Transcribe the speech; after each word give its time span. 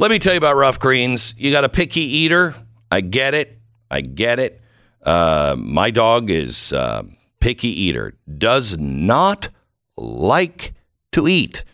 Let 0.00 0.12
me 0.12 0.20
tell 0.20 0.32
you 0.32 0.38
about 0.38 0.54
Ruff 0.54 0.78
Greens. 0.78 1.34
You 1.36 1.50
got 1.50 1.64
a 1.64 1.68
picky 1.68 2.02
eater. 2.02 2.54
I 2.88 3.00
get 3.00 3.34
it. 3.34 3.58
I 3.90 4.00
get 4.00 4.38
it. 4.38 4.60
Uh, 5.02 5.56
my 5.58 5.90
dog 5.90 6.30
is 6.30 6.72
uh, 6.72 7.02
picky 7.40 7.68
eater. 7.68 8.14
Does 8.38 8.78
not 8.78 9.48
like 9.96 10.74
to 11.10 11.26
eat 11.26 11.64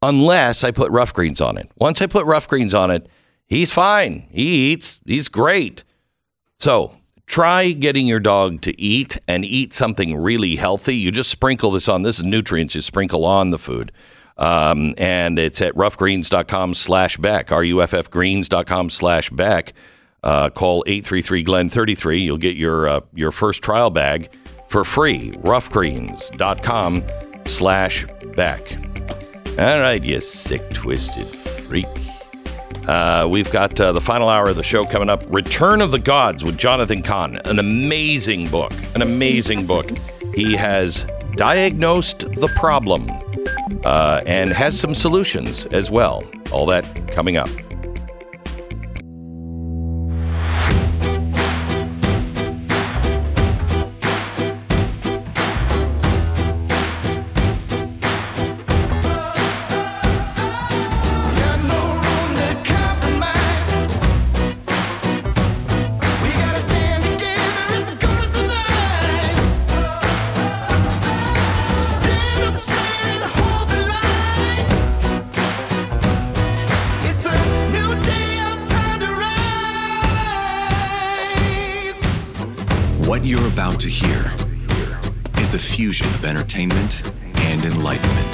unless 0.00 0.64
I 0.64 0.70
put 0.70 0.90
Ruff 0.92 1.12
Greens 1.12 1.42
on 1.42 1.58
it. 1.58 1.70
Once 1.76 2.00
I 2.00 2.06
put 2.06 2.24
Ruff 2.24 2.48
Greens 2.48 2.72
on 2.72 2.90
it, 2.90 3.06
he's 3.44 3.70
fine. 3.70 4.28
He 4.30 4.72
eats. 4.72 5.00
He's 5.04 5.28
great. 5.28 5.84
So 6.58 6.96
try 7.26 7.72
getting 7.72 8.06
your 8.06 8.20
dog 8.20 8.62
to 8.62 8.80
eat 8.80 9.18
and 9.28 9.44
eat 9.44 9.74
something 9.74 10.16
really 10.16 10.56
healthy. 10.56 10.96
You 10.96 11.10
just 11.10 11.28
sprinkle 11.28 11.70
this 11.70 11.86
on. 11.90 12.00
This 12.00 12.18
is 12.18 12.24
nutrients 12.24 12.74
you 12.74 12.80
sprinkle 12.80 13.26
on 13.26 13.50
the 13.50 13.58
food. 13.58 13.92
Um, 14.36 14.94
and 14.98 15.38
it's 15.38 15.60
at 15.62 15.74
ruffgreens.com 15.74 16.74
slash 16.74 17.16
Beck, 17.18 17.52
R-U-F-F 17.52 18.10
greens.com 18.10 18.90
slash 18.90 19.30
Beck. 19.30 19.72
Uh, 20.22 20.50
call 20.50 20.82
833-GLEN-33. 20.86 22.22
You'll 22.22 22.38
get 22.38 22.56
your, 22.56 22.88
uh, 22.88 23.00
your 23.14 23.30
first 23.30 23.62
trial 23.62 23.90
bag 23.90 24.30
for 24.68 24.84
free. 24.84 25.32
ruffgreens.com 25.32 27.04
slash 27.46 28.06
Beck. 28.34 28.76
All 29.56 29.80
right, 29.80 30.02
you 30.02 30.20
sick, 30.20 30.68
twisted 30.70 31.28
freak. 31.28 31.86
Uh, 32.88 33.26
we've 33.30 33.50
got 33.50 33.80
uh, 33.80 33.92
the 33.92 34.00
final 34.00 34.28
hour 34.28 34.48
of 34.48 34.56
the 34.56 34.62
show 34.62 34.82
coming 34.82 35.08
up 35.08 35.24
Return 35.28 35.80
of 35.80 35.90
the 35.90 35.98
Gods 35.98 36.44
with 36.44 36.58
Jonathan 36.58 37.02
Cahn. 37.02 37.36
An 37.44 37.58
amazing 37.58 38.48
book. 38.50 38.72
An 38.94 39.02
amazing 39.02 39.66
book. 39.66 39.90
He 40.34 40.54
has 40.54 41.06
diagnosed 41.36 42.20
the 42.20 42.48
problem 42.56 43.10
uh, 43.84 44.20
and 44.26 44.52
has 44.52 44.78
some 44.78 44.94
solutions 44.94 45.66
as 45.66 45.90
well. 45.90 46.22
All 46.52 46.66
that 46.66 46.84
coming 47.12 47.36
up. 47.36 47.48
What 83.24 83.30
you're 83.30 83.48
about 83.48 83.80
to 83.80 83.88
hear 83.88 84.30
is 85.38 85.48
the 85.48 85.58
fusion 85.58 86.06
of 86.08 86.26
entertainment 86.26 87.02
and 87.36 87.64
enlightenment. 87.64 88.32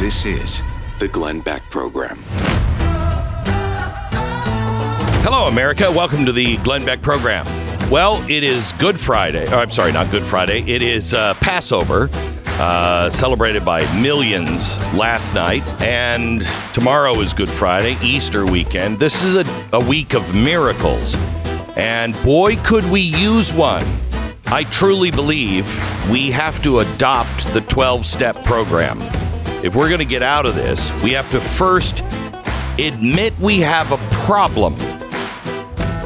This 0.00 0.24
is 0.24 0.60
the 0.98 1.06
Glenn 1.06 1.42
Beck 1.42 1.62
Program. 1.70 2.18
Hello, 5.22 5.46
America. 5.46 5.92
Welcome 5.92 6.26
to 6.26 6.32
the 6.32 6.56
Glenn 6.56 6.84
Beck 6.84 7.02
program. 7.02 7.46
Well, 7.88 8.20
it 8.28 8.42
is 8.42 8.72
Good 8.72 8.98
Friday. 8.98 9.46
Oh, 9.46 9.60
I'm 9.60 9.70
sorry, 9.70 9.92
not 9.92 10.10
Good 10.10 10.24
Friday. 10.24 10.62
It 10.62 10.82
is 10.82 11.14
uh, 11.14 11.34
Passover, 11.34 12.08
uh, 12.58 13.10
celebrated 13.10 13.64
by 13.64 13.82
millions 14.00 14.76
last 14.92 15.36
night. 15.36 15.62
And 15.80 16.44
tomorrow 16.72 17.20
is 17.20 17.32
Good 17.32 17.48
Friday, 17.48 17.96
Easter 18.02 18.44
weekend. 18.44 18.98
This 18.98 19.22
is 19.22 19.36
a, 19.36 19.68
a 19.72 19.78
week 19.78 20.14
of 20.14 20.34
miracles. 20.34 21.16
And 21.76 22.14
boy, 22.22 22.56
could 22.56 22.84
we 22.90 23.00
use 23.00 23.52
one. 23.52 23.86
I 24.46 24.64
truly 24.64 25.10
believe 25.10 25.66
we 26.10 26.30
have 26.30 26.62
to 26.62 26.80
adopt 26.80 27.52
the 27.52 27.60
12 27.62 28.06
step 28.06 28.36
program. 28.44 28.98
If 29.64 29.74
we're 29.74 29.88
going 29.88 29.98
to 29.98 30.04
get 30.04 30.22
out 30.22 30.46
of 30.46 30.54
this, 30.54 30.92
we 31.02 31.12
have 31.12 31.30
to 31.30 31.40
first 31.40 32.02
admit 32.78 33.38
we 33.38 33.60
have 33.60 33.92
a 33.92 33.96
problem 34.24 34.76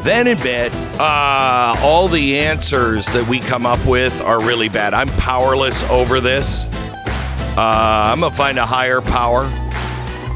then 0.09 0.27
admit 0.29 0.73
uh, 0.99 1.77
all 1.81 2.09
the 2.09 2.39
answers 2.39 3.07
that 3.07 3.27
we 3.29 3.41
come 3.41 3.67
up 3.67 3.85
with 3.85 4.21
are 4.23 4.41
really 4.41 4.69
bad. 4.69 4.95
I'm 4.95 5.09
powerless 5.09 5.83
over 5.85 6.21
this. 6.21 6.67
Uh, 7.57 8.13
I'm 8.13 8.21
going 8.21 8.31
to 8.31 8.37
find 8.37 8.59
a 8.59 8.65
higher 8.65 9.03
power 9.03 9.45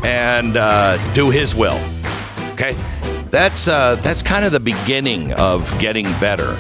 and 0.04 0.56
uh, 0.56 0.98
do 1.14 1.30
His 1.30 1.54
will. 1.54 1.80
Okay? 2.52 2.76
That's, 3.32 3.66
uh, 3.66 3.94
that's 3.96 4.20
kind 4.20 4.44
of 4.44 4.52
the 4.52 4.60
beginning 4.60 5.32
of 5.32 5.66
getting 5.78 6.04
better. 6.20 6.54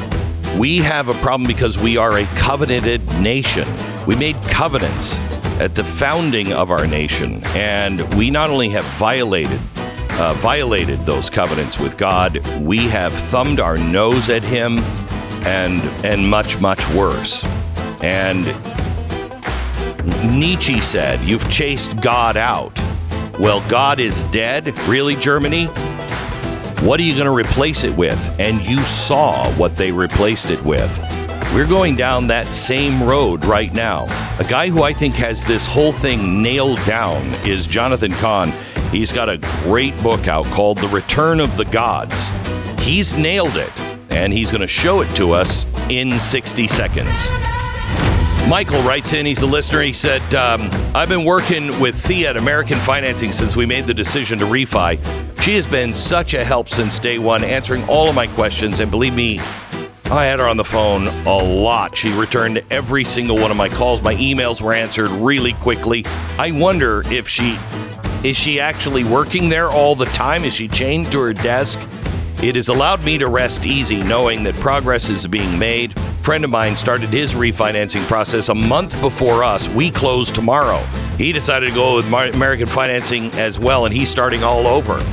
We 0.58 0.78
have 0.78 1.08
a 1.08 1.14
problem 1.14 1.46
because 1.46 1.78
we 1.78 1.98
are 1.98 2.16
a 2.16 2.24
covenanted 2.34 3.06
nation. 3.20 3.68
We 4.06 4.16
made 4.16 4.36
covenants 4.44 5.18
at 5.60 5.74
the 5.74 5.84
founding 5.84 6.54
of 6.54 6.70
our 6.70 6.86
nation, 6.86 7.44
and 7.48 8.00
we 8.14 8.30
not 8.30 8.48
only 8.48 8.70
have 8.70 8.86
violated 8.96 9.60
uh, 10.12 10.32
violated 10.38 11.04
those 11.04 11.28
covenants 11.28 11.78
with 11.78 11.98
God, 11.98 12.38
we 12.60 12.88
have 12.88 13.12
thumbed 13.12 13.60
our 13.60 13.76
nose 13.76 14.30
at 14.30 14.42
Him, 14.42 14.78
and 15.44 15.82
and 16.06 16.26
much 16.26 16.58
much 16.58 16.88
worse. 16.94 17.44
And 18.02 18.46
Nietzsche 20.34 20.80
said, 20.80 21.20
"You've 21.20 21.50
chased 21.50 22.00
God 22.00 22.38
out." 22.38 22.78
Well, 23.38 23.62
God 23.68 24.00
is 24.00 24.24
dead. 24.24 24.78
Really, 24.88 25.16
Germany? 25.16 25.68
What 26.82 26.98
are 26.98 27.04
you 27.04 27.14
going 27.14 27.26
to 27.26 27.32
replace 27.32 27.84
it 27.84 27.96
with? 27.96 28.34
And 28.40 28.60
you 28.66 28.80
saw 28.80 29.52
what 29.52 29.76
they 29.76 29.92
replaced 29.92 30.50
it 30.50 30.60
with. 30.64 30.98
We're 31.54 31.64
going 31.64 31.94
down 31.94 32.26
that 32.26 32.52
same 32.52 33.00
road 33.04 33.44
right 33.44 33.72
now. 33.72 34.06
A 34.40 34.44
guy 34.44 34.68
who 34.68 34.82
I 34.82 34.92
think 34.92 35.14
has 35.14 35.44
this 35.44 35.64
whole 35.64 35.92
thing 35.92 36.42
nailed 36.42 36.84
down 36.84 37.22
is 37.46 37.68
Jonathan 37.68 38.10
Cahn. 38.14 38.50
He's 38.90 39.12
got 39.12 39.28
a 39.28 39.38
great 39.62 39.96
book 40.02 40.26
out 40.26 40.44
called 40.46 40.78
The 40.78 40.88
Return 40.88 41.38
of 41.38 41.56
the 41.56 41.66
Gods. 41.66 42.32
He's 42.80 43.16
nailed 43.16 43.56
it, 43.56 43.70
and 44.10 44.32
he's 44.32 44.50
going 44.50 44.62
to 44.62 44.66
show 44.66 45.02
it 45.02 45.14
to 45.14 45.30
us 45.30 45.66
in 45.88 46.18
60 46.18 46.66
seconds. 46.66 47.30
Michael 48.48 48.82
writes 48.82 49.12
in, 49.14 49.24
he's 49.24 49.42
a 49.42 49.46
listener. 49.46 49.82
He 49.82 49.92
said, 49.92 50.34
um, 50.34 50.68
I've 50.94 51.08
been 51.08 51.24
working 51.24 51.78
with 51.80 51.94
Thea 51.94 52.30
at 52.30 52.36
American 52.36 52.78
Financing 52.78 53.32
since 53.32 53.56
we 53.56 53.64
made 53.64 53.86
the 53.86 53.94
decision 53.94 54.38
to 54.40 54.44
refi. 54.44 54.98
She 55.40 55.54
has 55.54 55.66
been 55.66 55.94
such 55.94 56.34
a 56.34 56.44
help 56.44 56.68
since 56.68 56.98
day 56.98 57.18
one, 57.18 57.44
answering 57.44 57.82
all 57.88 58.08
of 58.08 58.14
my 58.14 58.26
questions. 58.26 58.80
And 58.80 58.90
believe 58.90 59.14
me, 59.14 59.38
I 60.04 60.26
had 60.26 60.40
her 60.40 60.46
on 60.46 60.58
the 60.58 60.64
phone 60.64 61.06
a 61.26 61.36
lot. 61.36 61.96
She 61.96 62.12
returned 62.12 62.62
every 62.70 63.04
single 63.04 63.38
one 63.38 63.50
of 63.50 63.56
my 63.56 63.70
calls. 63.70 64.02
My 64.02 64.14
emails 64.16 64.60
were 64.60 64.74
answered 64.74 65.08
really 65.08 65.54
quickly. 65.54 66.04
I 66.38 66.50
wonder 66.50 67.02
if 67.10 67.26
she 67.26 67.58
is 68.22 68.36
she 68.36 68.60
actually 68.60 69.02
working 69.02 69.48
there 69.48 69.68
all 69.68 69.96
the 69.96 70.04
time? 70.06 70.44
Is 70.44 70.54
she 70.54 70.68
chained 70.68 71.10
to 71.10 71.20
her 71.20 71.32
desk? 71.32 71.80
It 72.40 72.54
has 72.54 72.68
allowed 72.68 73.02
me 73.02 73.18
to 73.18 73.26
rest 73.26 73.66
easy 73.66 74.00
knowing 74.04 74.44
that 74.44 74.54
progress 74.56 75.08
is 75.08 75.26
being 75.26 75.58
made. 75.58 75.92
Friend 76.22 76.44
of 76.44 76.50
mine 76.50 76.76
started 76.76 77.08
his 77.08 77.34
refinancing 77.34 78.06
process 78.06 78.48
a 78.48 78.54
month 78.54 78.98
before 79.00 79.42
us. 79.42 79.68
We 79.68 79.90
close 79.90 80.30
tomorrow. 80.30 80.78
He 81.18 81.32
decided 81.32 81.66
to 81.66 81.74
go 81.74 81.96
with 81.96 82.06
American 82.06 82.68
Financing 82.68 83.32
as 83.32 83.58
well, 83.58 83.86
and 83.86 83.92
he's 83.92 84.08
starting 84.08 84.44
all 84.44 84.68
over. 84.68 85.04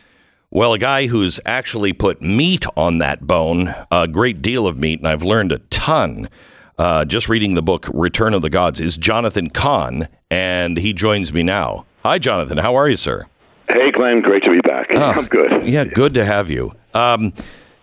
Well, 0.50 0.72
a 0.74 0.80
guy 0.80 1.08
who's 1.08 1.42
actually 1.46 1.92
put 1.92 2.22
meat 2.22 2.66
on 2.78 3.00
that 3.00 3.28
bone, 3.28 3.76
a 3.92 4.08
great 4.08 4.42
deal 4.42 4.66
of 4.66 4.78
meat, 4.78 5.00
and 5.00 5.08
I've 5.08 5.24
learned 5.24 5.52
a 5.52 5.60
ton 5.70 6.30
uh, 6.78 7.04
just 7.04 7.28
reading 7.28 7.56
the 7.56 7.62
book 7.62 7.90
Return 7.94 8.34
of 8.34 8.42
the 8.42 8.50
Gods, 8.50 8.80
is 8.80 8.96
Jonathan 8.96 9.50
Cahn, 9.50 10.08
and 10.32 10.78
he 10.78 10.94
joins 10.94 11.34
me 11.34 11.44
now. 11.44 11.86
Hi, 12.04 12.20
Jonathan. 12.20 12.58
How 12.60 12.74
are 12.76 12.88
you, 12.88 12.96
sir? 12.96 13.26
Hey, 13.68 13.92
Glenn. 13.92 14.22
Great 14.22 14.44
to 14.44 14.50
be 14.50 14.62
back. 14.74 14.88
Oh, 14.96 15.12
I'm 15.20 15.26
good. 15.26 15.68
Yeah, 15.68 15.84
good 15.84 16.14
to 16.16 16.26
have 16.26 16.50
you. 16.50 16.74
Um, 16.94 17.34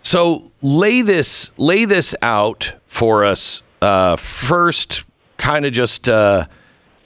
So 0.03 0.51
lay 0.61 1.03
this 1.03 1.51
lay 1.57 1.85
this 1.85 2.15
out 2.21 2.73
for 2.87 3.23
us 3.23 3.61
uh, 3.81 4.15
first. 4.15 5.05
Kind 5.37 5.65
of 5.65 5.73
just 5.73 6.09
uh, 6.09 6.45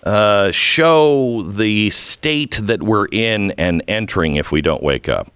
uh, 0.05 0.51
show 0.51 1.43
the 1.43 1.89
state 1.89 2.59
that 2.63 2.83
we're 2.83 3.07
in 3.11 3.51
and 3.51 3.83
entering 3.87 4.35
if 4.35 4.51
we 4.51 4.61
don't 4.61 4.81
wake 4.83 5.09
up. 5.09 5.31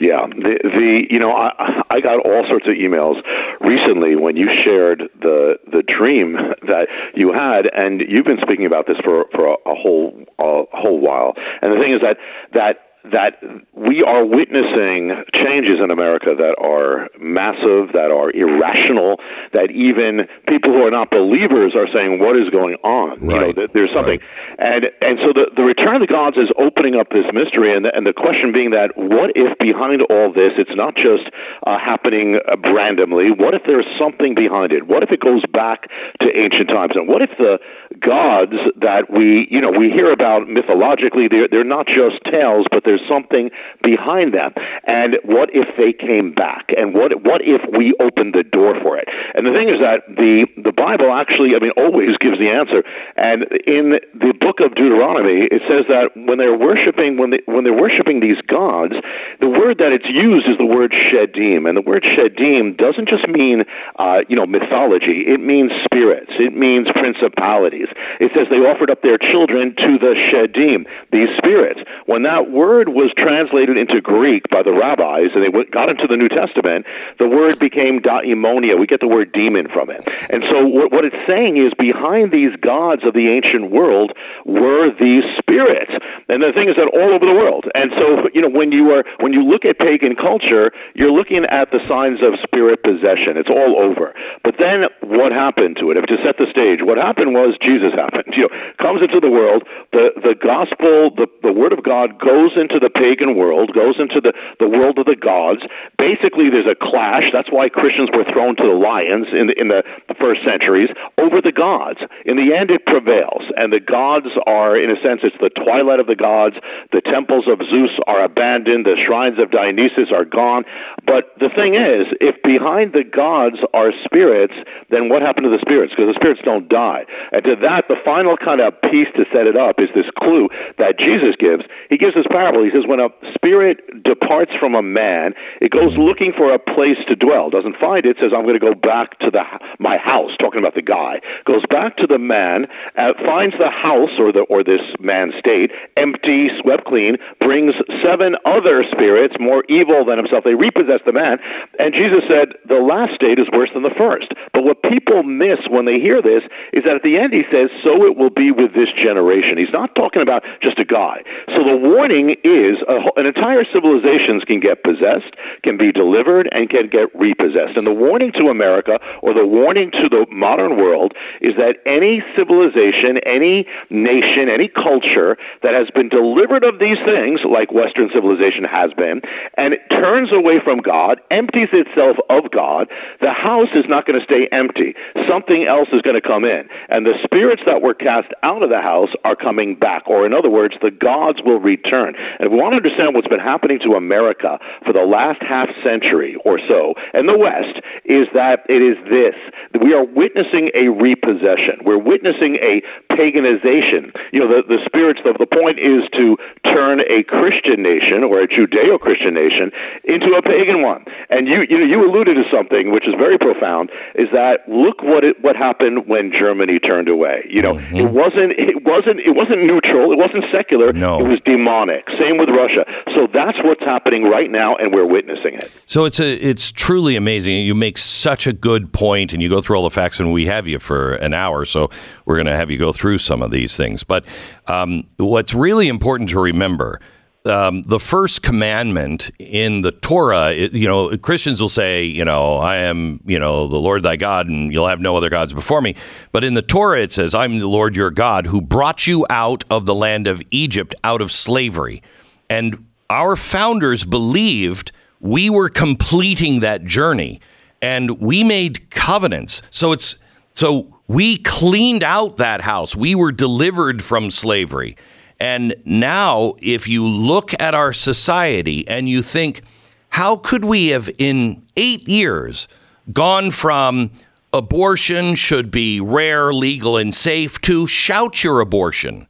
Yeah, 0.00 0.26
the 0.26 0.58
the 0.62 1.02
you 1.10 1.18
know 1.18 1.32
I 1.32 1.82
I 1.90 2.00
got 2.00 2.24
all 2.24 2.44
sorts 2.48 2.66
of 2.66 2.74
emails 2.74 3.16
recently 3.60 4.14
when 4.16 4.36
you 4.36 4.48
shared 4.64 5.02
the 5.20 5.58
the 5.70 5.82
dream 5.82 6.34
that 6.62 6.86
you 7.14 7.32
had, 7.32 7.66
and 7.74 8.02
you've 8.08 8.26
been 8.26 8.38
speaking 8.42 8.66
about 8.66 8.86
this 8.86 8.96
for 9.04 9.26
for 9.34 9.46
a, 9.46 9.54
a 9.70 9.74
whole 9.74 10.24
a 10.38 10.64
whole 10.72 11.00
while. 11.00 11.34
And 11.62 11.72
the 11.72 11.78
thing 11.82 11.92
is 11.92 12.00
that 12.02 12.16
that 12.54 12.87
that 13.12 13.42
we 13.72 14.02
are 14.02 14.24
witnessing 14.24 15.24
changes 15.34 15.80
in 15.82 15.90
America 15.90 16.34
that 16.36 16.56
are 16.60 17.08
massive, 17.18 17.92
that 17.92 18.10
are 18.10 18.30
irrational, 18.30 19.20
that 19.52 19.70
even 19.70 20.28
people 20.48 20.72
who 20.72 20.82
are 20.82 20.90
not 20.90 21.10
believers 21.10 21.74
are 21.74 21.88
saying, 21.92 22.18
"What 22.18 22.36
is 22.36 22.48
going 22.50 22.76
on?" 22.84 23.20
Right. 23.20 23.54
You 23.56 23.62
know, 23.62 23.66
there's 23.72 23.92
something, 23.92 24.20
right. 24.20 24.58
and 24.58 24.82
and 25.00 25.18
so 25.24 25.32
the 25.32 25.50
the 25.54 25.64
return 25.64 25.96
of 25.96 26.02
the 26.02 26.10
gods 26.10 26.36
is 26.36 26.50
opening 26.58 26.96
up 26.96 27.10
this 27.10 27.26
mystery, 27.32 27.74
and 27.74 27.84
the, 27.84 27.94
and 27.94 28.06
the 28.06 28.12
question 28.12 28.52
being 28.52 28.70
that 28.70 28.96
what 28.96 29.32
if 29.34 29.56
behind 29.58 30.02
all 30.10 30.32
this 30.32 30.52
it's 30.58 30.74
not 30.74 30.94
just 30.94 31.30
uh, 31.66 31.78
happening 31.78 32.38
randomly? 32.74 33.30
What 33.30 33.54
if 33.54 33.62
there's 33.66 33.88
something 33.98 34.34
behind 34.34 34.72
it? 34.72 34.86
What 34.86 35.02
if 35.02 35.10
it 35.10 35.20
goes 35.20 35.44
back 35.52 35.88
to 36.20 36.26
ancient 36.28 36.68
times? 36.68 36.92
And 36.94 37.08
what 37.08 37.22
if 37.22 37.30
the 37.38 37.58
gods 38.00 38.56
that 38.80 39.10
we 39.10 39.46
you 39.50 39.60
know 39.60 39.70
we 39.70 39.90
hear 39.90 40.12
about 40.12 40.48
mythologically 40.48 41.28
they're 41.28 41.48
they're 41.48 41.64
not 41.64 41.86
just 41.86 42.22
tales, 42.24 42.66
but 42.70 42.84
there's 42.84 43.02
something 43.08 43.50
behind 43.82 44.34
them. 44.34 44.52
And 44.86 45.16
what 45.24 45.50
if 45.52 45.68
they 45.76 45.92
came 45.92 46.32
back? 46.32 46.70
And 46.76 46.94
what 46.94 47.12
what 47.24 47.40
if 47.42 47.62
we 47.76 47.94
opened 48.00 48.34
the 48.34 48.44
door 48.44 48.74
for 48.82 48.96
it? 48.98 49.08
And 49.34 49.46
the 49.46 49.52
thing 49.52 49.68
is 49.68 49.78
that 49.80 50.06
the 50.08 50.46
the 50.56 50.72
Bible 50.72 51.12
actually, 51.12 51.56
I 51.56 51.60
mean, 51.60 51.72
always 51.76 52.16
gives 52.18 52.38
the 52.38 52.48
answer. 52.48 52.84
And 53.16 53.44
in 53.66 54.00
the 54.14 54.34
book 54.38 54.60
of 54.60 54.74
Deuteronomy, 54.74 55.48
it 55.50 55.62
says 55.66 55.84
that 55.88 56.14
when 56.14 56.38
they're 56.38 56.56
worshiping 56.56 57.18
when 57.18 57.30
they 57.30 57.42
when 57.46 57.64
they're 57.64 57.76
worshiping 57.76 58.20
these 58.20 58.40
gods, 58.46 58.94
the 59.40 59.50
word 59.50 59.78
that 59.78 59.92
it's 59.92 60.08
used 60.08 60.48
is 60.48 60.56
the 60.58 60.68
word 60.68 60.92
shedim, 60.92 61.68
and 61.68 61.76
the 61.76 61.84
word 61.84 62.04
shedim 62.04 62.76
doesn't 62.76 63.08
just 63.08 63.26
mean 63.28 63.64
uh, 63.98 64.22
you 64.28 64.36
know 64.36 64.46
mythology. 64.46 65.26
It 65.26 65.40
means 65.40 65.72
spirits. 65.84 66.32
It 66.38 66.54
means 66.54 66.88
principalities. 66.94 67.87
It 68.20 68.32
says 68.34 68.46
they 68.50 68.62
offered 68.62 68.90
up 68.90 69.02
their 69.02 69.18
children 69.18 69.74
to 69.76 69.98
the 69.98 70.14
shedim, 70.28 70.86
these 71.12 71.28
spirits. 71.36 71.80
When 72.06 72.22
that 72.22 72.50
word 72.50 72.90
was 72.90 73.12
translated 73.16 73.76
into 73.76 74.00
Greek 74.00 74.48
by 74.50 74.62
the 74.62 74.72
rabbis 74.72 75.32
and 75.34 75.42
they 75.42 75.52
got 75.70 75.88
into 75.88 76.06
the 76.06 76.16
New 76.16 76.28
Testament, 76.28 76.86
the 77.18 77.28
word 77.28 77.58
became 77.58 78.00
daimonia. 78.00 78.78
We 78.78 78.86
get 78.86 79.00
the 79.00 79.08
word 79.08 79.32
demon 79.32 79.68
from 79.68 79.90
it. 79.90 80.02
And 80.30 80.42
so 80.50 80.66
what, 80.66 80.92
what 80.92 81.04
it's 81.04 81.18
saying 81.26 81.56
is 81.56 81.72
behind 81.78 82.32
these 82.32 82.54
gods 82.60 83.06
of 83.06 83.14
the 83.14 83.30
ancient 83.30 83.70
world 83.70 84.12
were 84.44 84.90
these 84.98 85.24
spirits. 85.38 85.92
And 86.28 86.42
the 86.42 86.52
thing 86.52 86.68
is 86.68 86.76
that 86.76 86.90
all 86.90 87.14
over 87.14 87.24
the 87.24 87.38
world. 87.38 87.70
And 87.74 87.92
so, 87.94 88.28
you 88.34 88.42
know, 88.42 88.50
when 88.50 88.72
you 88.72 88.90
are 88.90 89.04
when 89.22 89.32
you 89.32 89.46
look 89.46 89.64
at 89.64 89.78
pagan 89.78 90.16
culture, 90.18 90.72
you're 90.98 91.14
looking 91.14 91.46
at 91.46 91.70
the 91.70 91.78
signs 91.86 92.18
of 92.26 92.34
spirit 92.42 92.82
possession. 92.82 93.38
It's 93.38 93.48
all 93.52 93.78
over. 93.78 94.14
But 94.42 94.58
then 94.58 94.90
what 95.06 95.30
happened 95.30 95.78
to 95.78 95.90
it? 95.90 95.96
If 95.96 96.10
to 96.10 96.18
set 96.26 96.36
the 96.38 96.50
stage, 96.50 96.82
what 96.82 96.98
happened 96.98 97.32
was 97.32 97.54
Jesus 97.62 97.77
happened. 97.82 98.34
You 98.34 98.48
know, 98.48 98.52
comes 98.80 99.02
into 99.02 99.20
the 99.20 99.30
world, 99.30 99.66
the 99.92 100.10
the 100.18 100.34
gospel, 100.34 101.10
the, 101.14 101.26
the 101.42 101.52
word 101.52 101.72
of 101.72 101.82
God 101.82 102.18
goes 102.18 102.56
into 102.56 102.78
the 102.78 102.90
pagan 102.90 103.36
world, 103.36 103.74
goes 103.74 103.96
into 103.98 104.20
the, 104.20 104.32
the 104.58 104.68
world 104.68 104.98
of 104.98 105.06
the 105.06 105.18
gods. 105.18 105.62
Basically, 105.98 106.50
there's 106.50 106.68
a 106.68 106.78
clash. 106.78 107.30
That's 107.32 107.50
why 107.50 107.68
Christians 107.68 108.10
were 108.12 108.24
thrown 108.32 108.56
to 108.56 108.66
the 108.66 108.78
lions 108.78 109.28
in 109.34 109.50
the, 109.50 109.54
in 109.58 109.68
the, 109.68 109.82
the 110.08 110.16
first 110.16 110.40
centuries 110.42 110.90
over 111.18 111.42
the 111.42 111.52
gods. 111.52 112.00
In 112.24 112.40
the 112.40 112.54
end, 112.56 112.70
it 112.70 112.86
prevails, 112.86 113.44
and 113.56 113.72
the 113.72 113.82
gods 113.82 114.30
are, 114.46 114.78
in 114.78 114.90
a 114.90 114.98
sense, 115.04 115.20
it's 115.22 115.36
the 115.38 115.52
twilight 115.52 116.00
of 116.00 116.06
the 116.06 116.18
gods. 116.18 116.56
The 116.90 117.02
temples 117.04 117.46
of 117.46 117.60
Zeus 117.68 117.94
are 118.06 118.24
abandoned. 118.24 118.86
The 118.86 118.96
shrines 118.96 119.38
of 119.38 119.50
Dionysus 119.50 120.10
are 120.10 120.24
gone. 120.24 120.64
But 121.04 121.36
the 121.38 121.50
thing 121.52 121.74
is, 121.74 122.08
if 122.20 122.40
behind 122.42 122.92
the 122.92 123.04
gods 123.04 123.60
are 123.74 123.92
spirits, 124.04 124.54
then 124.90 125.08
what 125.08 125.22
happened 125.22 125.44
to 125.44 125.52
the 125.52 125.62
spirits? 125.62 125.92
Because 125.92 126.14
the 126.14 126.18
spirits 126.18 126.40
don't 126.44 126.68
die. 126.68 127.04
And 127.32 127.44
to 127.44 127.54
that, 127.60 127.67
the 127.88 128.00
final 128.04 128.36
kind 128.36 128.60
of 128.60 128.72
piece 128.88 129.08
to 129.16 129.24
set 129.32 129.46
it 129.46 129.56
up 129.56 129.76
is 129.78 129.88
this 129.94 130.08
clue 130.16 130.48
that 130.78 130.96
Jesus 130.98 131.36
gives. 131.36 131.64
He 131.90 131.98
gives 131.98 132.14
this 132.14 132.26
parable. 132.30 132.64
He 132.64 132.70
says, 132.72 132.88
when 132.88 133.00
a 133.00 133.12
spirit 133.34 133.84
departs 134.02 134.52
from 134.58 134.74
a 134.74 134.82
man, 134.82 135.34
it 135.60 135.70
goes 135.70 135.96
looking 135.96 136.32
for 136.32 136.52
a 136.52 136.58
place 136.58 137.00
to 137.08 137.14
dwell. 137.16 137.50
Doesn't 137.50 137.76
find 137.76 138.06
it. 138.06 138.16
Says, 138.20 138.32
I'm 138.32 138.44
going 138.48 138.58
to 138.58 138.64
go 138.64 138.74
back 138.74 139.18
to 139.20 139.30
the 139.30 139.42
my 139.78 139.98
house. 139.98 140.32
Talking 140.38 140.60
about 140.60 140.74
the 140.74 140.86
guy 140.86 141.20
goes 141.44 141.64
back 141.68 141.96
to 141.98 142.06
the 142.06 142.18
man, 142.18 142.66
uh, 142.96 143.12
finds 143.26 143.56
the 143.58 143.70
house 143.70 144.14
or 144.18 144.32
the 144.32 144.46
or 144.48 144.62
this 144.62 144.82
man's 145.00 145.34
state 145.38 145.70
empty, 145.96 146.48
swept 146.62 146.86
clean. 146.86 147.18
Brings 147.40 147.74
seven 148.04 148.36
other 148.46 148.84
spirits 148.90 149.34
more 149.40 149.64
evil 149.68 150.06
than 150.06 150.16
himself. 150.16 150.44
They 150.44 150.54
repossess 150.54 151.02
the 151.04 151.12
man, 151.12 151.38
and 151.78 151.92
Jesus 151.92 152.22
said 152.30 152.54
the 152.70 152.78
last 152.78 153.18
state 153.18 153.38
is 153.38 153.50
worse 153.50 153.70
than 153.74 153.82
the 153.82 153.94
first. 153.98 154.30
But 154.54 154.62
what 154.62 154.82
people 154.86 155.26
miss 155.26 155.58
when 155.66 155.84
they 155.90 155.98
hear 155.98 156.22
this 156.22 156.46
is 156.72 156.86
that 156.86 156.94
at 156.94 157.02
the 157.02 157.18
end 157.18 157.34
he 157.34 157.42
says, 157.50 157.57
"So 157.82 158.06
it 158.06 158.16
will 158.16 158.30
be 158.30 158.50
with 158.50 158.74
this 158.74 158.88
generation." 158.92 159.58
He's 159.58 159.72
not 159.72 159.94
talking 159.94 160.22
about 160.22 160.44
just 160.62 160.78
a 160.78 160.84
guy. 160.84 161.22
So 161.48 161.64
the 161.64 161.76
warning 161.76 162.36
is 162.44 162.78
a, 162.86 163.10
an 163.16 163.26
entire 163.26 163.64
civilizations 163.72 164.44
can 164.44 164.60
get 164.60 164.84
possessed, 164.84 165.34
can 165.64 165.76
be 165.76 165.90
delivered, 165.90 166.48
and 166.52 166.70
can 166.70 166.88
get 166.88 167.08
repossessed. 167.14 167.76
And 167.76 167.86
the 167.86 167.92
warning 167.92 168.32
to 168.32 168.48
America, 168.48 169.00
or 169.22 169.34
the 169.34 169.46
warning 169.46 169.90
to 169.90 170.08
the 170.08 170.26
modern 170.30 170.76
world, 170.76 171.14
is 171.40 171.54
that 171.56 171.76
any 171.86 172.22
civilization, 172.36 173.18
any 173.26 173.66
nation, 173.90 174.48
any 174.48 174.68
culture 174.68 175.36
that 175.62 175.74
has 175.74 175.90
been 175.90 176.08
delivered 176.08 176.64
of 176.64 176.78
these 176.78 176.98
things, 177.04 177.40
like 177.44 177.72
Western 177.72 178.10
civilization 178.12 178.64
has 178.64 178.92
been, 178.94 179.20
and 179.56 179.74
it 179.74 179.80
turns 179.90 180.30
away 180.32 180.60
from 180.62 180.78
God, 180.78 181.20
empties 181.30 181.68
itself 181.72 182.16
of 182.28 182.50
God, 182.50 182.88
the 183.20 183.32
house 183.32 183.72
is 183.74 183.84
not 183.88 184.06
going 184.06 184.18
to 184.18 184.24
stay 184.24 184.48
empty. 184.52 184.94
Something 185.28 185.66
else 185.66 185.88
is 185.92 186.02
going 186.02 186.20
to 186.20 186.26
come 186.26 186.44
in. 186.44 186.68
And 186.88 187.06
the 187.06 187.18
spirits 187.48 187.62
that 187.64 187.80
were 187.80 187.94
cast 187.94 188.28
out 188.42 188.62
of 188.62 188.68
the 188.68 188.80
house 188.80 189.08
are 189.24 189.36
coming 189.36 189.74
back. 189.74 190.04
Or, 190.04 190.26
in 190.26 190.34
other 190.34 190.50
words, 190.50 190.74
the 190.82 190.90
gods 190.90 191.40
will 191.44 191.60
return. 191.60 192.12
And 192.12 192.44
if 192.44 192.52
we 192.52 192.60
want 192.60 192.76
to 192.76 192.80
understand 192.84 193.16
what's 193.16 193.28
been 193.28 193.40
happening 193.40 193.80
to 193.88 193.96
America 193.96 194.58
for 194.84 194.92
the 194.92 195.08
last 195.08 195.40
half 195.40 195.72
century 195.80 196.36
or 196.44 196.60
so, 196.68 196.92
and 197.14 197.24
the 197.24 197.38
West, 197.38 197.80
is 198.04 198.28
that 198.36 198.68
it 198.68 198.84
is 198.84 199.00
this. 199.08 199.32
We 199.80 199.96
are 199.96 200.04
witnessing 200.04 200.68
a 200.76 200.92
repossession. 200.92 201.88
We're 201.88 202.00
witnessing 202.00 202.60
a 202.60 202.84
paganization. 203.08 204.12
You 204.32 204.44
know, 204.44 204.48
the, 204.52 204.68
the 204.68 204.80
spirits, 204.84 205.24
the, 205.24 205.32
the 205.32 205.48
point 205.48 205.80
is 205.80 206.04
to 206.20 206.36
turn 206.68 207.00
a 207.00 207.24
Christian 207.24 207.80
nation 207.80 208.28
or 208.28 208.44
a 208.44 208.48
Judeo 208.48 209.00
Christian 209.00 209.32
nation 209.32 209.72
into 210.04 210.36
a 210.36 210.42
pagan 210.44 210.84
one. 210.84 211.08
And 211.32 211.48
you, 211.48 211.64
you, 211.64 211.80
you 211.88 212.04
alluded 212.04 212.36
to 212.36 212.44
something 212.52 212.92
which 212.92 213.08
is 213.08 213.16
very 213.16 213.40
profound 213.40 213.88
is 214.14 214.28
that 214.36 214.68
look 214.68 215.00
what 215.00 215.24
it, 215.24 215.40
what 215.40 215.56
happened 215.56 216.04
when 216.04 216.28
Germany 216.28 216.78
turned 216.78 217.08
away. 217.08 217.37
You 217.48 217.62
know, 217.62 217.74
mm-hmm. 217.74 217.96
it 217.96 218.10
wasn't, 218.10 218.52
it 218.58 218.84
wasn't, 218.84 219.20
it 219.20 219.34
wasn't 219.34 219.64
neutral. 219.64 220.12
It 220.12 220.18
wasn't 220.18 220.44
secular. 220.52 220.92
No. 220.92 221.20
It 221.20 221.28
was 221.28 221.40
demonic. 221.44 222.04
Same 222.18 222.38
with 222.38 222.48
Russia. 222.48 222.84
So 223.14 223.26
that's 223.32 223.58
what's 223.62 223.82
happening 223.82 224.24
right 224.24 224.50
now, 224.50 224.76
and 224.76 224.92
we're 224.92 225.06
witnessing 225.06 225.54
it. 225.54 225.70
So 225.86 226.04
it's 226.04 226.20
a 226.20 226.34
it's 226.34 226.72
truly 226.72 227.16
amazing. 227.16 227.58
You 227.58 227.74
make 227.74 227.98
such 227.98 228.46
a 228.46 228.52
good 228.52 228.92
point, 228.92 229.32
and 229.32 229.42
you 229.42 229.48
go 229.48 229.60
through 229.60 229.76
all 229.76 229.84
the 229.84 229.90
facts, 229.90 230.20
and 230.20 230.32
we 230.32 230.46
have 230.46 230.66
you 230.66 230.78
for 230.78 231.14
an 231.14 231.34
hour, 231.34 231.64
so 231.64 231.90
we're 232.24 232.36
going 232.36 232.46
to 232.46 232.56
have 232.56 232.70
you 232.70 232.78
go 232.78 232.92
through 232.92 233.18
some 233.18 233.42
of 233.42 233.50
these 233.50 233.76
things. 233.76 234.04
But 234.04 234.24
um, 234.66 235.04
what's 235.16 235.54
really 235.54 235.88
important 235.88 236.30
to 236.30 236.40
remember. 236.40 237.00
Um, 237.44 237.82
the 237.82 238.00
first 238.00 238.42
commandment 238.42 239.30
in 239.38 239.80
the 239.80 239.92
Torah, 239.92 240.52
it, 240.52 240.72
you 240.72 240.86
know, 240.86 241.16
Christians 241.16 241.60
will 241.60 241.68
say, 241.68 242.04
you 242.04 242.24
know, 242.24 242.56
I 242.56 242.76
am, 242.78 243.20
you 243.24 243.38
know, 243.38 243.68
the 243.68 243.76
Lord 243.78 244.02
thy 244.02 244.16
God, 244.16 244.48
and 244.48 244.72
you'll 244.72 244.88
have 244.88 245.00
no 245.00 245.16
other 245.16 245.30
gods 245.30 245.54
before 245.54 245.80
me. 245.80 245.94
But 246.30 246.44
in 246.44 246.54
the 246.54 246.62
Torah, 246.62 247.00
it 247.00 247.12
says, 247.12 247.34
I'm 247.34 247.58
the 247.58 247.68
Lord 247.68 247.96
your 247.96 248.10
God 248.10 248.48
who 248.48 248.60
brought 248.60 249.06
you 249.06 249.24
out 249.30 249.64
of 249.70 249.86
the 249.86 249.94
land 249.94 250.26
of 250.26 250.42
Egypt, 250.50 250.94
out 251.04 251.22
of 251.22 251.32
slavery. 251.32 252.02
And 252.50 252.86
our 253.08 253.36
founders 253.36 254.04
believed 254.04 254.92
we 255.20 255.48
were 255.48 255.68
completing 255.68 256.60
that 256.60 256.84
journey 256.84 257.40
and 257.80 258.20
we 258.20 258.44
made 258.44 258.90
covenants. 258.90 259.62
So 259.70 259.92
it's 259.92 260.18
so 260.54 261.00
we 261.06 261.38
cleaned 261.38 262.02
out 262.02 262.36
that 262.38 262.62
house. 262.62 262.96
We 262.96 263.14
were 263.14 263.32
delivered 263.32 264.02
from 264.02 264.30
slavery. 264.30 264.96
And 265.40 265.74
now 265.84 266.54
if 266.60 266.88
you 266.88 267.06
look 267.06 267.54
at 267.60 267.74
our 267.74 267.92
society 267.92 268.86
and 268.88 269.08
you 269.08 269.22
think 269.22 269.62
how 270.10 270.36
could 270.36 270.64
we 270.64 270.88
have 270.88 271.08
in 271.18 271.62
8 271.76 272.08
years 272.08 272.66
gone 273.12 273.50
from 273.50 274.10
abortion 274.52 275.34
should 275.34 275.70
be 275.70 276.00
rare, 276.00 276.52
legal 276.52 276.96
and 276.96 277.14
safe 277.14 277.60
to 277.62 277.86
shout 277.86 278.42
your 278.42 278.60
abortion 278.60 279.28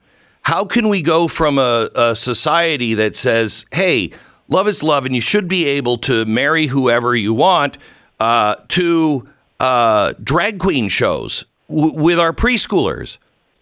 how 0.48 0.64
can 0.64 0.88
we 0.88 1.02
go 1.02 1.28
from 1.28 1.58
a, 1.58 1.90
a 1.94 2.16
society 2.16 2.94
that 2.94 3.14
says, 3.14 3.66
hey, 3.70 4.10
love 4.48 4.66
is 4.66 4.82
love, 4.82 5.04
and 5.04 5.14
you 5.14 5.20
should 5.20 5.46
be 5.46 5.66
able 5.66 5.98
to 5.98 6.24
marry 6.24 6.68
whoever 6.68 7.14
you 7.14 7.34
want. 7.34 7.76
Uh, 8.18 8.56
to 8.68 9.28
uh, 9.60 10.14
drag 10.24 10.58
queen 10.58 10.88
shows 10.88 11.44
w- 11.68 11.92
with 11.92 12.18
our 12.18 12.32
preschoolers. 12.32 13.18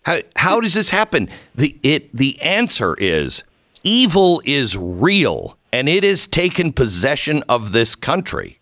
How, 0.06 0.20
how 0.36 0.60
does 0.60 0.74
this 0.74 0.90
happen? 0.90 1.28
The 1.52 1.76
it 1.82 2.16
the 2.16 2.40
answer 2.40 2.94
is 2.94 3.42
evil 3.82 4.40
is 4.44 4.76
real 4.76 5.58
and 5.72 5.88
it 5.88 6.04
has 6.04 6.28
taken 6.28 6.72
possession 6.72 7.42
of 7.48 7.72
this 7.72 7.96
country. 7.96 8.60